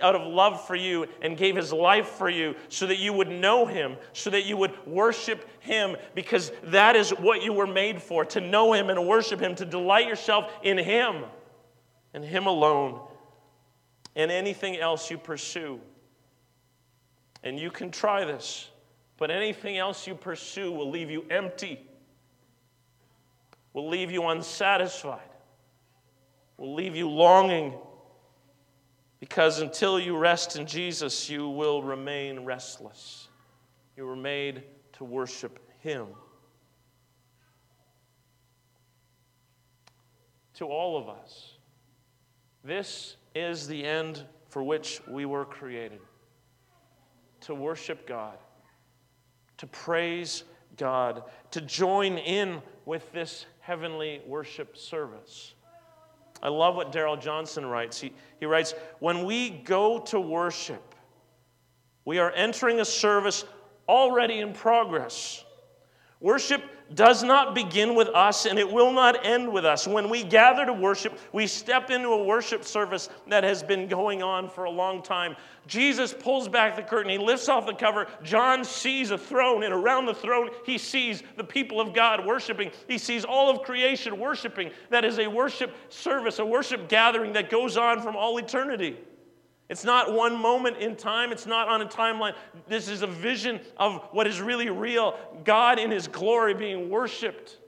out 0.00 0.14
of 0.14 0.32
love 0.32 0.64
for 0.64 0.76
you 0.76 1.08
and 1.22 1.36
gave 1.36 1.56
his 1.56 1.72
life 1.72 2.06
for 2.06 2.30
you 2.30 2.54
so 2.68 2.86
that 2.86 2.98
you 2.98 3.12
would 3.12 3.28
know 3.28 3.66
him, 3.66 3.96
so 4.12 4.30
that 4.30 4.44
you 4.44 4.56
would 4.56 4.72
worship 4.86 5.48
him, 5.58 5.96
because 6.14 6.52
that 6.62 6.94
is 6.94 7.10
what 7.10 7.42
you 7.42 7.52
were 7.52 7.66
made 7.66 8.00
for 8.00 8.24
to 8.26 8.40
know 8.40 8.72
him 8.72 8.90
and 8.90 9.08
worship 9.08 9.40
him, 9.40 9.56
to 9.56 9.64
delight 9.64 10.06
yourself 10.06 10.52
in 10.62 10.78
him 10.78 11.24
and 12.14 12.24
Him 12.24 12.46
alone 12.46 13.00
and 14.16 14.30
anything 14.30 14.76
else 14.78 15.10
you 15.10 15.18
pursue. 15.18 15.80
And 17.42 17.58
you 17.58 17.70
can 17.70 17.90
try 17.90 18.24
this, 18.24 18.70
but 19.18 19.30
anything 19.30 19.76
else 19.76 20.06
you 20.06 20.14
pursue 20.14 20.72
will 20.72 20.88
leave 20.88 21.10
you 21.10 21.26
empty, 21.28 21.84
will 23.74 23.88
leave 23.88 24.10
you 24.10 24.26
unsatisfied. 24.28 25.20
will 26.56 26.74
leave 26.74 26.94
you 26.96 27.10
longing 27.10 27.74
because 29.18 29.60
until 29.60 29.98
you 29.98 30.16
rest 30.16 30.56
in 30.56 30.66
Jesus, 30.66 31.28
you 31.28 31.48
will 31.48 31.82
remain 31.82 32.44
restless. 32.44 33.28
You 33.96 34.06
were 34.06 34.16
made 34.16 34.62
to 34.94 35.04
worship 35.04 35.58
Him. 35.80 36.06
To 40.54 40.66
all 40.66 40.96
of 40.96 41.08
us, 41.08 41.53
this 42.64 43.16
is 43.34 43.68
the 43.68 43.84
end 43.84 44.24
for 44.48 44.62
which 44.62 45.00
we 45.06 45.26
were 45.26 45.44
created 45.44 46.00
to 47.42 47.54
worship 47.54 48.06
God, 48.06 48.38
to 49.58 49.66
praise 49.66 50.44
God, 50.76 51.24
to 51.50 51.60
join 51.60 52.16
in 52.16 52.62
with 52.86 53.12
this 53.12 53.44
heavenly 53.60 54.22
worship 54.26 54.76
service. 54.76 55.54
I 56.42 56.48
love 56.48 56.74
what 56.74 56.90
Darrell 56.90 57.16
Johnson 57.16 57.66
writes. 57.66 58.00
He, 58.00 58.12
he 58.40 58.46
writes, 58.46 58.74
When 58.98 59.24
we 59.24 59.50
go 59.50 60.00
to 60.00 60.20
worship, 60.20 60.94
we 62.04 62.18
are 62.18 62.30
entering 62.32 62.80
a 62.80 62.84
service 62.84 63.44
already 63.88 64.38
in 64.38 64.52
progress. 64.52 65.43
Worship 66.24 66.62
does 66.94 67.22
not 67.22 67.54
begin 67.54 67.94
with 67.94 68.08
us 68.08 68.46
and 68.46 68.58
it 68.58 68.72
will 68.72 68.90
not 68.90 69.26
end 69.26 69.52
with 69.52 69.66
us. 69.66 69.86
When 69.86 70.08
we 70.08 70.24
gather 70.24 70.64
to 70.64 70.72
worship, 70.72 71.18
we 71.34 71.46
step 71.46 71.90
into 71.90 72.08
a 72.08 72.24
worship 72.24 72.64
service 72.64 73.10
that 73.26 73.44
has 73.44 73.62
been 73.62 73.88
going 73.88 74.22
on 74.22 74.48
for 74.48 74.64
a 74.64 74.70
long 74.70 75.02
time. 75.02 75.36
Jesus 75.66 76.14
pulls 76.14 76.48
back 76.48 76.76
the 76.76 76.82
curtain, 76.82 77.10
he 77.10 77.18
lifts 77.18 77.50
off 77.50 77.66
the 77.66 77.74
cover. 77.74 78.06
John 78.22 78.64
sees 78.64 79.10
a 79.10 79.18
throne, 79.18 79.64
and 79.64 79.74
around 79.74 80.06
the 80.06 80.14
throne, 80.14 80.48
he 80.64 80.78
sees 80.78 81.22
the 81.36 81.44
people 81.44 81.78
of 81.78 81.92
God 81.92 82.24
worshiping. 82.24 82.70
He 82.88 82.96
sees 82.96 83.26
all 83.26 83.50
of 83.50 83.60
creation 83.62 84.18
worshiping. 84.18 84.70
That 84.88 85.04
is 85.04 85.18
a 85.18 85.26
worship 85.26 85.76
service, 85.90 86.38
a 86.38 86.46
worship 86.46 86.88
gathering 86.88 87.34
that 87.34 87.50
goes 87.50 87.76
on 87.76 88.00
from 88.00 88.16
all 88.16 88.38
eternity. 88.38 88.96
It's 89.68 89.84
not 89.84 90.12
one 90.12 90.36
moment 90.36 90.76
in 90.76 90.94
time, 90.94 91.32
it's 91.32 91.46
not 91.46 91.68
on 91.68 91.80
a 91.80 91.86
timeline. 91.86 92.34
This 92.68 92.88
is 92.88 93.02
a 93.02 93.06
vision 93.06 93.60
of 93.78 94.02
what 94.12 94.26
is 94.26 94.40
really 94.40 94.68
real 94.68 95.18
God 95.42 95.78
in 95.78 95.90
His 95.90 96.06
glory 96.06 96.54
being 96.54 96.90
worshiped. 96.90 97.58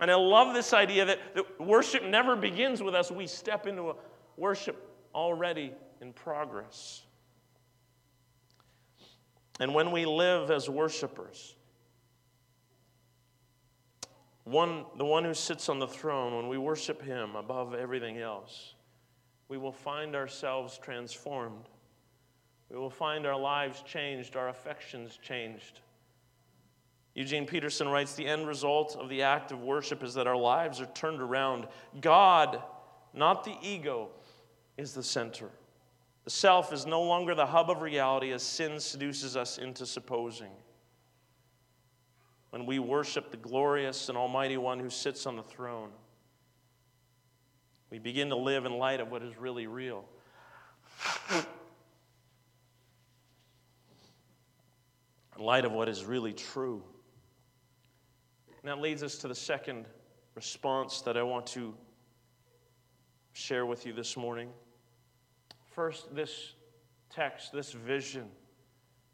And 0.00 0.10
I 0.10 0.14
love 0.14 0.54
this 0.54 0.72
idea 0.72 1.04
that, 1.04 1.18
that 1.34 1.60
worship 1.60 2.04
never 2.04 2.34
begins 2.36 2.82
with 2.82 2.94
us, 2.94 3.10
we 3.10 3.26
step 3.26 3.66
into 3.66 3.90
a 3.90 3.94
worship 4.36 4.90
already 5.14 5.72
in 6.00 6.12
progress. 6.12 7.02
And 9.60 9.74
when 9.74 9.92
we 9.92 10.06
live 10.06 10.50
as 10.50 10.70
worshipers, 10.70 11.54
one, 14.44 14.86
the 14.96 15.04
one 15.04 15.24
who 15.24 15.34
sits 15.34 15.68
on 15.68 15.78
the 15.78 15.86
throne, 15.86 16.34
when 16.34 16.48
we 16.48 16.58
worship 16.58 17.02
Him 17.02 17.36
above 17.36 17.74
everything 17.74 18.18
else, 18.18 18.74
we 19.48 19.58
will 19.58 19.72
find 19.72 20.14
ourselves 20.14 20.78
transformed. 20.78 21.68
We 22.70 22.78
will 22.78 22.90
find 22.90 23.26
our 23.26 23.38
lives 23.38 23.82
changed, 23.82 24.36
our 24.36 24.48
affections 24.48 25.18
changed. 25.22 25.80
Eugene 27.14 27.46
Peterson 27.46 27.88
writes 27.88 28.14
The 28.14 28.26
end 28.26 28.46
result 28.46 28.96
of 28.96 29.08
the 29.08 29.22
act 29.22 29.52
of 29.52 29.60
worship 29.60 30.02
is 30.02 30.14
that 30.14 30.26
our 30.26 30.36
lives 30.36 30.80
are 30.80 30.86
turned 30.86 31.20
around. 31.20 31.66
God, 32.00 32.62
not 33.12 33.44
the 33.44 33.56
ego, 33.62 34.08
is 34.78 34.94
the 34.94 35.02
center. 35.02 35.50
The 36.24 36.30
self 36.30 36.72
is 36.72 36.86
no 36.86 37.02
longer 37.02 37.34
the 37.34 37.46
hub 37.46 37.68
of 37.68 37.82
reality 37.82 38.32
as 38.32 38.42
sin 38.42 38.80
seduces 38.80 39.36
us 39.36 39.58
into 39.58 39.84
supposing. 39.84 40.52
When 42.50 42.64
we 42.64 42.78
worship 42.78 43.30
the 43.30 43.36
glorious 43.36 44.08
and 44.08 44.16
almighty 44.16 44.56
one 44.56 44.78
who 44.78 44.90
sits 44.90 45.26
on 45.26 45.36
the 45.36 45.42
throne, 45.42 45.90
we 47.92 47.98
begin 47.98 48.30
to 48.30 48.36
live 48.36 48.64
in 48.64 48.78
light 48.78 49.00
of 49.00 49.10
what 49.10 49.22
is 49.22 49.36
really 49.36 49.66
real. 49.66 50.06
in 55.36 55.44
light 55.44 55.66
of 55.66 55.72
what 55.72 55.90
is 55.90 56.02
really 56.02 56.32
true. 56.32 56.82
And 58.62 58.70
that 58.70 58.80
leads 58.80 59.02
us 59.02 59.18
to 59.18 59.28
the 59.28 59.34
second 59.34 59.84
response 60.34 61.02
that 61.02 61.18
I 61.18 61.22
want 61.22 61.46
to 61.48 61.74
share 63.34 63.66
with 63.66 63.84
you 63.84 63.92
this 63.92 64.16
morning. 64.16 64.48
First, 65.72 66.14
this 66.14 66.54
text, 67.10 67.52
this 67.52 67.72
vision, 67.72 68.30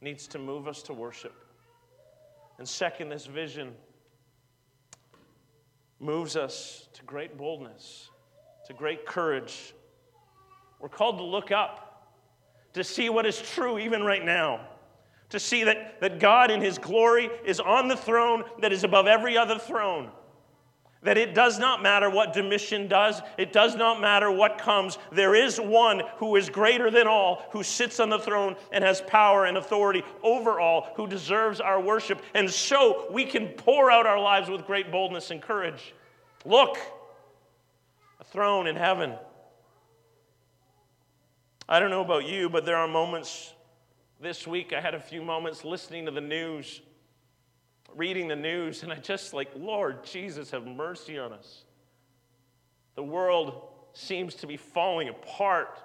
needs 0.01 0.29
to 0.29 0.39
move 0.39 0.69
us 0.69 0.85
to 0.85 0.93
worship. 0.93 1.35
And 2.59 2.69
second, 2.69 3.09
this 3.09 3.27
vision 3.27 3.75
moves 5.99 6.37
us 6.37 6.89
to 6.93 7.03
great 7.03 7.37
boldness 7.37 8.11
to 8.69 8.75
great 8.75 9.07
courage. 9.07 9.75
We're 10.79 10.91
called 10.91 11.17
to 11.19 11.25
look 11.25 11.51
up, 11.51 12.13
to 12.75 12.85
see 12.85 13.09
what 13.09 13.25
is 13.25 13.41
true 13.41 13.79
even 13.79 14.03
right 14.03 14.23
now, 14.23 14.61
to 15.31 15.41
see 15.41 15.65
that, 15.65 16.01
that 16.03 16.21
God 16.21 16.51
in 16.51 16.61
His 16.61 16.77
glory 16.77 17.31
is 17.47 17.61
on 17.61 17.89
the 17.89 17.97
throne 17.97 18.45
that 18.61 18.71
is 18.71 18.85
above 18.85 19.07
every 19.07 19.39
other 19.39 19.59
throne. 19.59 20.11
That 21.03 21.17
it 21.17 21.35
does 21.35 21.59
not 21.59 21.83
matter 21.83 22.11
what 22.11 22.35
Domitian 22.35 22.89
does, 22.89 23.23
it 23.39 23.55
does 23.55 23.75
not 23.75 24.03
matter 24.03 24.31
what 24.31 24.59
comes. 24.59 24.99
There 25.13 25.35
is 25.35 25.59
one 25.59 26.03
who 26.17 26.37
is 26.37 26.51
greater 26.51 26.91
than 26.91 27.07
all, 27.07 27.47
who 27.53 27.63
sits 27.63 28.01
on 28.01 28.11
the 28.11 28.19
throne 28.19 28.55
and 28.71 28.85
has 28.85 29.01
power 29.01 29.47
and 29.47 29.57
authority 29.57 30.03
over 30.23 30.61
all, 30.61 30.89
who 30.95 31.07
deserves 31.07 31.61
our 31.61 31.81
worship. 31.81 32.21
And 32.35 32.51
so 32.51 33.07
we 33.11 33.25
can 33.25 33.49
pour 33.49 33.91
out 33.91 34.07
our 34.07 34.21
lives 34.21 34.51
with 34.51 34.67
great 34.67 34.91
boldness 34.91 35.31
and 35.31 35.41
courage. 35.41 35.95
Look, 36.45 36.79
throne 38.33 38.67
in 38.67 38.77
heaven. 38.77 39.15
I 41.69 41.81
don't 41.81 41.91
know 41.91 42.01
about 42.01 42.27
you, 42.27 42.49
but 42.49 42.65
there 42.65 42.77
are 42.77 42.89
moments 42.89 43.53
this 44.21 44.47
week, 44.47 44.73
I 44.73 44.81
had 44.81 44.95
a 44.95 45.01
few 45.01 45.23
moments 45.23 45.65
listening 45.65 46.07
to 46.07 46.11
the 46.11 46.21
news, 46.21 46.81
reading 47.95 48.27
the 48.27 48.37
news, 48.37 48.83
and 48.83 48.93
I 48.93 48.97
just 48.97 49.33
like, 49.33 49.49
Lord 49.55 50.05
Jesus, 50.05 50.51
have 50.51 50.67
mercy 50.67 51.19
on 51.19 51.33
us. 51.33 51.65
The 52.97 53.03
world 53.05 53.69
seems 53.93 54.35
to 54.37 54.49
be 54.49 54.57
falling 54.57 55.09
apart. 55.09 55.81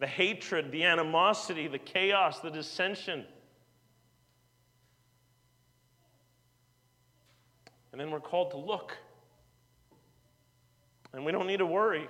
The 0.00 0.06
hatred, 0.06 0.70
the 0.70 0.84
animosity, 0.84 1.66
the 1.66 1.78
chaos, 1.78 2.40
the 2.40 2.50
dissension. 2.50 3.24
And 7.92 7.98
then 7.98 8.10
we're 8.10 8.20
called 8.20 8.50
to 8.50 8.58
look 8.58 8.98
and 11.16 11.24
we 11.24 11.32
don't 11.32 11.46
need 11.46 11.56
to 11.56 11.66
worry. 11.66 12.08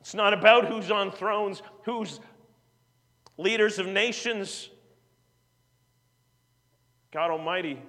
It's 0.00 0.14
not 0.14 0.34
about 0.34 0.66
who's 0.66 0.90
on 0.90 1.10
thrones, 1.10 1.62
who's 1.84 2.20
leaders 3.38 3.78
of 3.78 3.86
nations. 3.86 4.68
God 7.10 7.30
Almighty, 7.30 7.80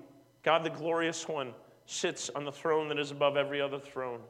God 0.41 0.63
the 0.63 0.69
glorious 0.69 1.27
one, 1.27 1.53
sits 1.85 2.29
on 2.29 2.45
the 2.45 2.51
throne 2.51 2.87
that 2.87 2.97
is 2.97 3.11
above 3.11 3.35
every 3.35 3.59
other 3.59 3.77
throne. 3.77 4.21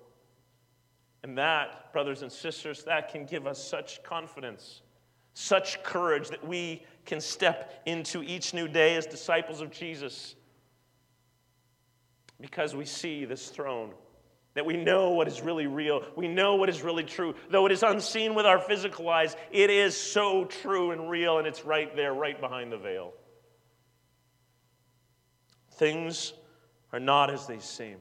And 1.22 1.38
that, 1.38 1.94
brothers 1.94 2.24
and 2.24 2.32
sisters, 2.32 2.84
that 2.86 3.12
can 3.12 3.26
give 3.26 3.46
us 3.46 3.64
such 3.64 4.02
confidence, 4.02 4.82
such 5.36 5.82
courage 5.84 6.30
that 6.30 6.46
we 6.46 6.84
can 7.06 7.22
step 7.22 7.84
into 7.86 8.24
each 8.24 8.56
new 8.56 8.68
day 8.68 8.96
as 8.96 9.06
disciples 9.06 9.62
of 9.62 9.70
Jesus 9.70 10.36
because 12.42 12.76
we 12.76 12.86
see 12.86 13.26
this 13.26 13.50
throne 13.50 13.94
that 14.56 14.66
we 14.66 14.78
know 14.78 15.12
what 15.12 15.28
is 15.28 15.42
really 15.42 15.68
real. 15.68 16.02
We 16.16 16.28
know 16.28 16.56
what 16.56 16.70
is 16.70 16.82
really 16.82 17.04
true. 17.04 17.36
Though 17.50 17.66
it 17.66 17.72
is 17.72 17.84
unseen 17.84 18.36
with 18.36 18.46
our 18.46 18.60
physical 18.60 19.08
eyes, 19.10 19.36
it 19.52 19.70
is 19.70 19.96
so 19.96 20.46
true 20.46 20.92
and 20.92 21.10
real, 21.10 21.38
and 21.38 21.46
it's 21.46 21.66
right 21.66 21.94
there, 21.96 22.14
right 22.14 22.40
behind 22.40 22.72
the 22.72 22.78
veil. 22.78 23.14
Things 25.74 26.34
are 26.94 27.02
not 27.02 27.30
as 27.30 27.46
they 27.48 27.60
seem. 27.60 27.98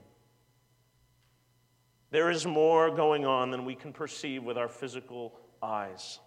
There 2.13 2.31
is 2.31 2.47
more 2.47 2.95
going 2.95 3.27
on 3.27 3.51
than 3.51 3.65
we 3.65 3.75
can 3.75 3.93
perceive 3.93 4.45
with 4.45 4.57
our 4.57 4.69
physical 4.69 5.35
eyes. 5.61 6.21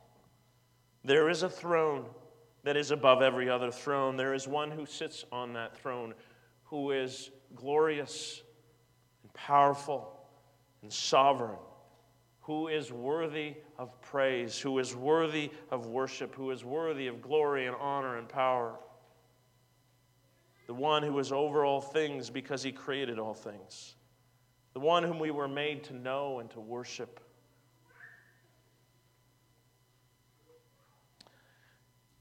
There 1.06 1.30
is 1.30 1.44
a 1.44 1.50
throne 1.50 2.06
that 2.66 2.76
is 2.76 2.92
above 2.92 3.22
every 3.22 3.50
other 3.50 3.72
throne. 3.72 4.18
There 4.18 4.34
is 4.34 4.46
one 4.46 4.72
who 4.72 4.86
sits 4.86 5.24
on 5.32 5.54
that 5.54 5.78
throne 5.78 6.14
who 6.66 6.92
is 6.92 7.32
glorious 7.56 8.42
and 9.24 9.34
powerful 9.34 10.17
and 10.88 10.94
sovereign, 10.94 11.58
who 12.40 12.70
is 12.70 12.94
worthy 12.94 13.56
of 13.78 14.00
praise, 14.00 14.58
who 14.58 14.80
is 14.80 14.96
worthy 14.96 15.52
of 15.70 15.88
worship, 15.88 16.34
who 16.34 16.50
is 16.52 16.64
worthy 16.64 17.08
of 17.08 17.22
glory 17.22 17.68
and 17.68 17.76
honor 17.78 18.18
and 18.18 18.30
power. 18.30 18.80
The 20.66 20.74
one 20.74 21.04
who 21.04 21.20
is 21.20 21.34
over 21.34 21.66
all 21.66 21.82
things 21.82 22.30
because 22.30 22.64
he 22.64 22.72
created 22.72 23.20
all 23.20 23.34
things. 23.34 23.96
The 24.72 24.80
one 24.80 25.04
whom 25.04 25.20
we 25.20 25.30
were 25.30 25.50
made 25.50 25.84
to 25.86 25.94
know 25.94 26.40
and 26.40 26.50
to 26.52 26.62
worship. 26.62 27.20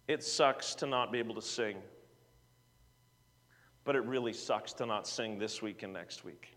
It 0.09 0.25
sucks 0.25 0.75
to 0.77 0.89
not 0.89 1.13
be 1.13 1.21
able 1.21 1.37
to 1.37 1.43
sing, 1.43 1.77
but 3.85 3.95
it 3.95 4.03
really 4.03 4.33
sucks 4.33 4.73
to 4.73 4.87
not 4.87 5.07
sing 5.07 5.39
this 5.39 5.63
week 5.63 5.85
and 5.85 5.93
next 5.93 6.25
week. 6.25 6.56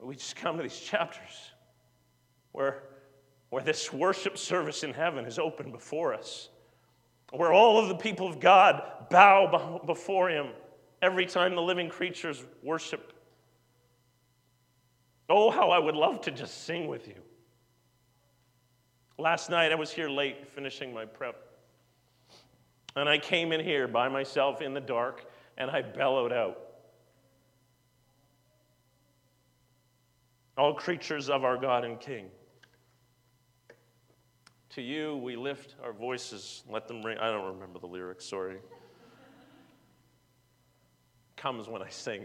We 0.00 0.14
just 0.14 0.36
come 0.36 0.56
to 0.56 0.62
these 0.62 0.78
chapters 0.78 1.52
where, 2.52 2.82
where 3.50 3.62
this 3.62 3.92
worship 3.92 4.38
service 4.38 4.84
in 4.84 4.92
heaven 4.92 5.24
is 5.24 5.38
open 5.38 5.72
before 5.72 6.14
us, 6.14 6.48
where 7.32 7.52
all 7.52 7.78
of 7.78 7.88
the 7.88 7.96
people 7.96 8.28
of 8.28 8.40
God 8.40 8.82
bow 9.10 9.80
before 9.84 10.30
Him 10.30 10.48
every 11.02 11.26
time 11.26 11.54
the 11.54 11.62
living 11.62 11.88
creatures 11.88 12.44
worship. 12.62 13.12
Oh, 15.28 15.50
how 15.50 15.70
I 15.70 15.78
would 15.78 15.94
love 15.94 16.22
to 16.22 16.30
just 16.30 16.64
sing 16.64 16.86
with 16.86 17.06
you. 17.06 17.20
Last 19.18 19.50
night 19.50 19.72
I 19.72 19.74
was 19.74 19.90
here 19.90 20.08
late 20.08 20.46
finishing 20.48 20.94
my 20.94 21.04
prep. 21.04 21.36
And 22.96 23.08
I 23.08 23.18
came 23.18 23.52
in 23.52 23.60
here 23.60 23.86
by 23.86 24.08
myself 24.08 24.62
in 24.62 24.74
the 24.74 24.80
dark 24.80 25.26
and 25.56 25.70
I 25.70 25.82
bellowed 25.82 26.32
out. 26.32 26.67
All 30.58 30.74
creatures 30.74 31.30
of 31.30 31.44
our 31.44 31.56
God 31.56 31.84
and 31.84 32.00
King. 32.00 32.26
To 34.70 34.82
you 34.82 35.16
we 35.16 35.36
lift 35.36 35.76
our 35.82 35.92
voices, 35.92 36.64
let 36.68 36.88
them 36.88 37.02
ring. 37.02 37.16
I 37.18 37.30
don't 37.30 37.54
remember 37.54 37.78
the 37.78 37.86
lyrics, 37.86 38.24
sorry. 38.24 38.58
Comes 41.36 41.68
when 41.68 41.80
I 41.80 41.88
sing. 41.88 42.24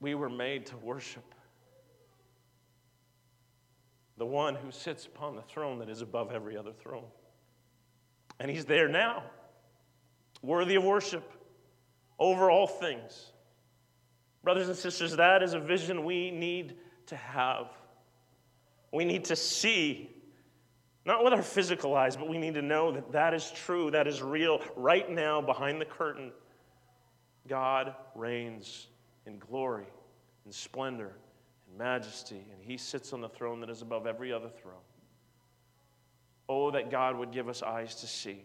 We 0.00 0.16
were 0.16 0.28
made 0.28 0.66
to 0.66 0.76
worship 0.78 1.34
the 4.16 4.26
one 4.26 4.54
who 4.54 4.70
sits 4.70 5.06
upon 5.06 5.36
the 5.36 5.42
throne 5.42 5.78
that 5.78 5.88
is 5.88 6.02
above 6.02 6.32
every 6.32 6.56
other 6.56 6.72
throne. 6.72 7.06
And 8.38 8.50
he's 8.50 8.64
there 8.64 8.88
now, 8.88 9.22
worthy 10.42 10.74
of 10.74 10.84
worship 10.84 11.32
over 12.18 12.50
all 12.50 12.66
things. 12.66 13.29
Brothers 14.42 14.68
and 14.68 14.76
sisters, 14.76 15.16
that 15.16 15.42
is 15.42 15.52
a 15.52 15.60
vision 15.60 16.04
we 16.04 16.30
need 16.30 16.76
to 17.06 17.16
have. 17.16 17.68
We 18.92 19.04
need 19.04 19.26
to 19.26 19.36
see, 19.36 20.10
not 21.04 21.22
with 21.22 21.32
our 21.32 21.42
physical 21.42 21.94
eyes, 21.94 22.16
but 22.16 22.28
we 22.28 22.38
need 22.38 22.54
to 22.54 22.62
know 22.62 22.92
that 22.92 23.12
that 23.12 23.34
is 23.34 23.50
true, 23.50 23.90
that 23.90 24.06
is 24.06 24.22
real. 24.22 24.60
Right 24.76 25.10
now, 25.10 25.40
behind 25.40 25.80
the 25.80 25.84
curtain, 25.84 26.32
God 27.48 27.94
reigns 28.14 28.88
in 29.26 29.38
glory 29.38 29.86
and 30.44 30.54
splendor 30.54 31.12
and 31.68 31.78
majesty, 31.78 32.44
and 32.52 32.62
he 32.62 32.76
sits 32.76 33.12
on 33.12 33.20
the 33.20 33.28
throne 33.28 33.60
that 33.60 33.70
is 33.70 33.82
above 33.82 34.06
every 34.06 34.32
other 34.32 34.48
throne. 34.48 34.74
Oh, 36.48 36.70
that 36.72 36.90
God 36.90 37.16
would 37.16 37.30
give 37.30 37.48
us 37.48 37.62
eyes 37.62 37.94
to 37.96 38.06
see. 38.06 38.44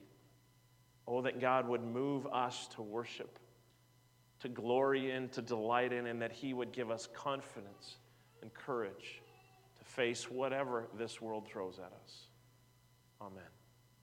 Oh, 1.08 1.22
that 1.22 1.40
God 1.40 1.68
would 1.68 1.84
move 1.84 2.28
us 2.28 2.68
to 2.76 2.82
worship, 2.82 3.40
to 4.46 4.50
glory 4.50 5.10
in, 5.10 5.28
to 5.30 5.42
delight 5.42 5.92
in, 5.92 6.06
and 6.06 6.22
that 6.22 6.32
He 6.32 6.54
would 6.54 6.72
give 6.72 6.92
us 6.92 7.10
confidence 7.16 7.96
and 8.44 8.54
courage 8.54 9.22
to 9.80 9.84
face 9.84 10.30
whatever 10.30 10.86
this 11.00 11.20
world 11.20 11.48
throws 11.48 11.80
at 11.80 11.92
us. 12.04 12.28
Amen. 13.20 13.55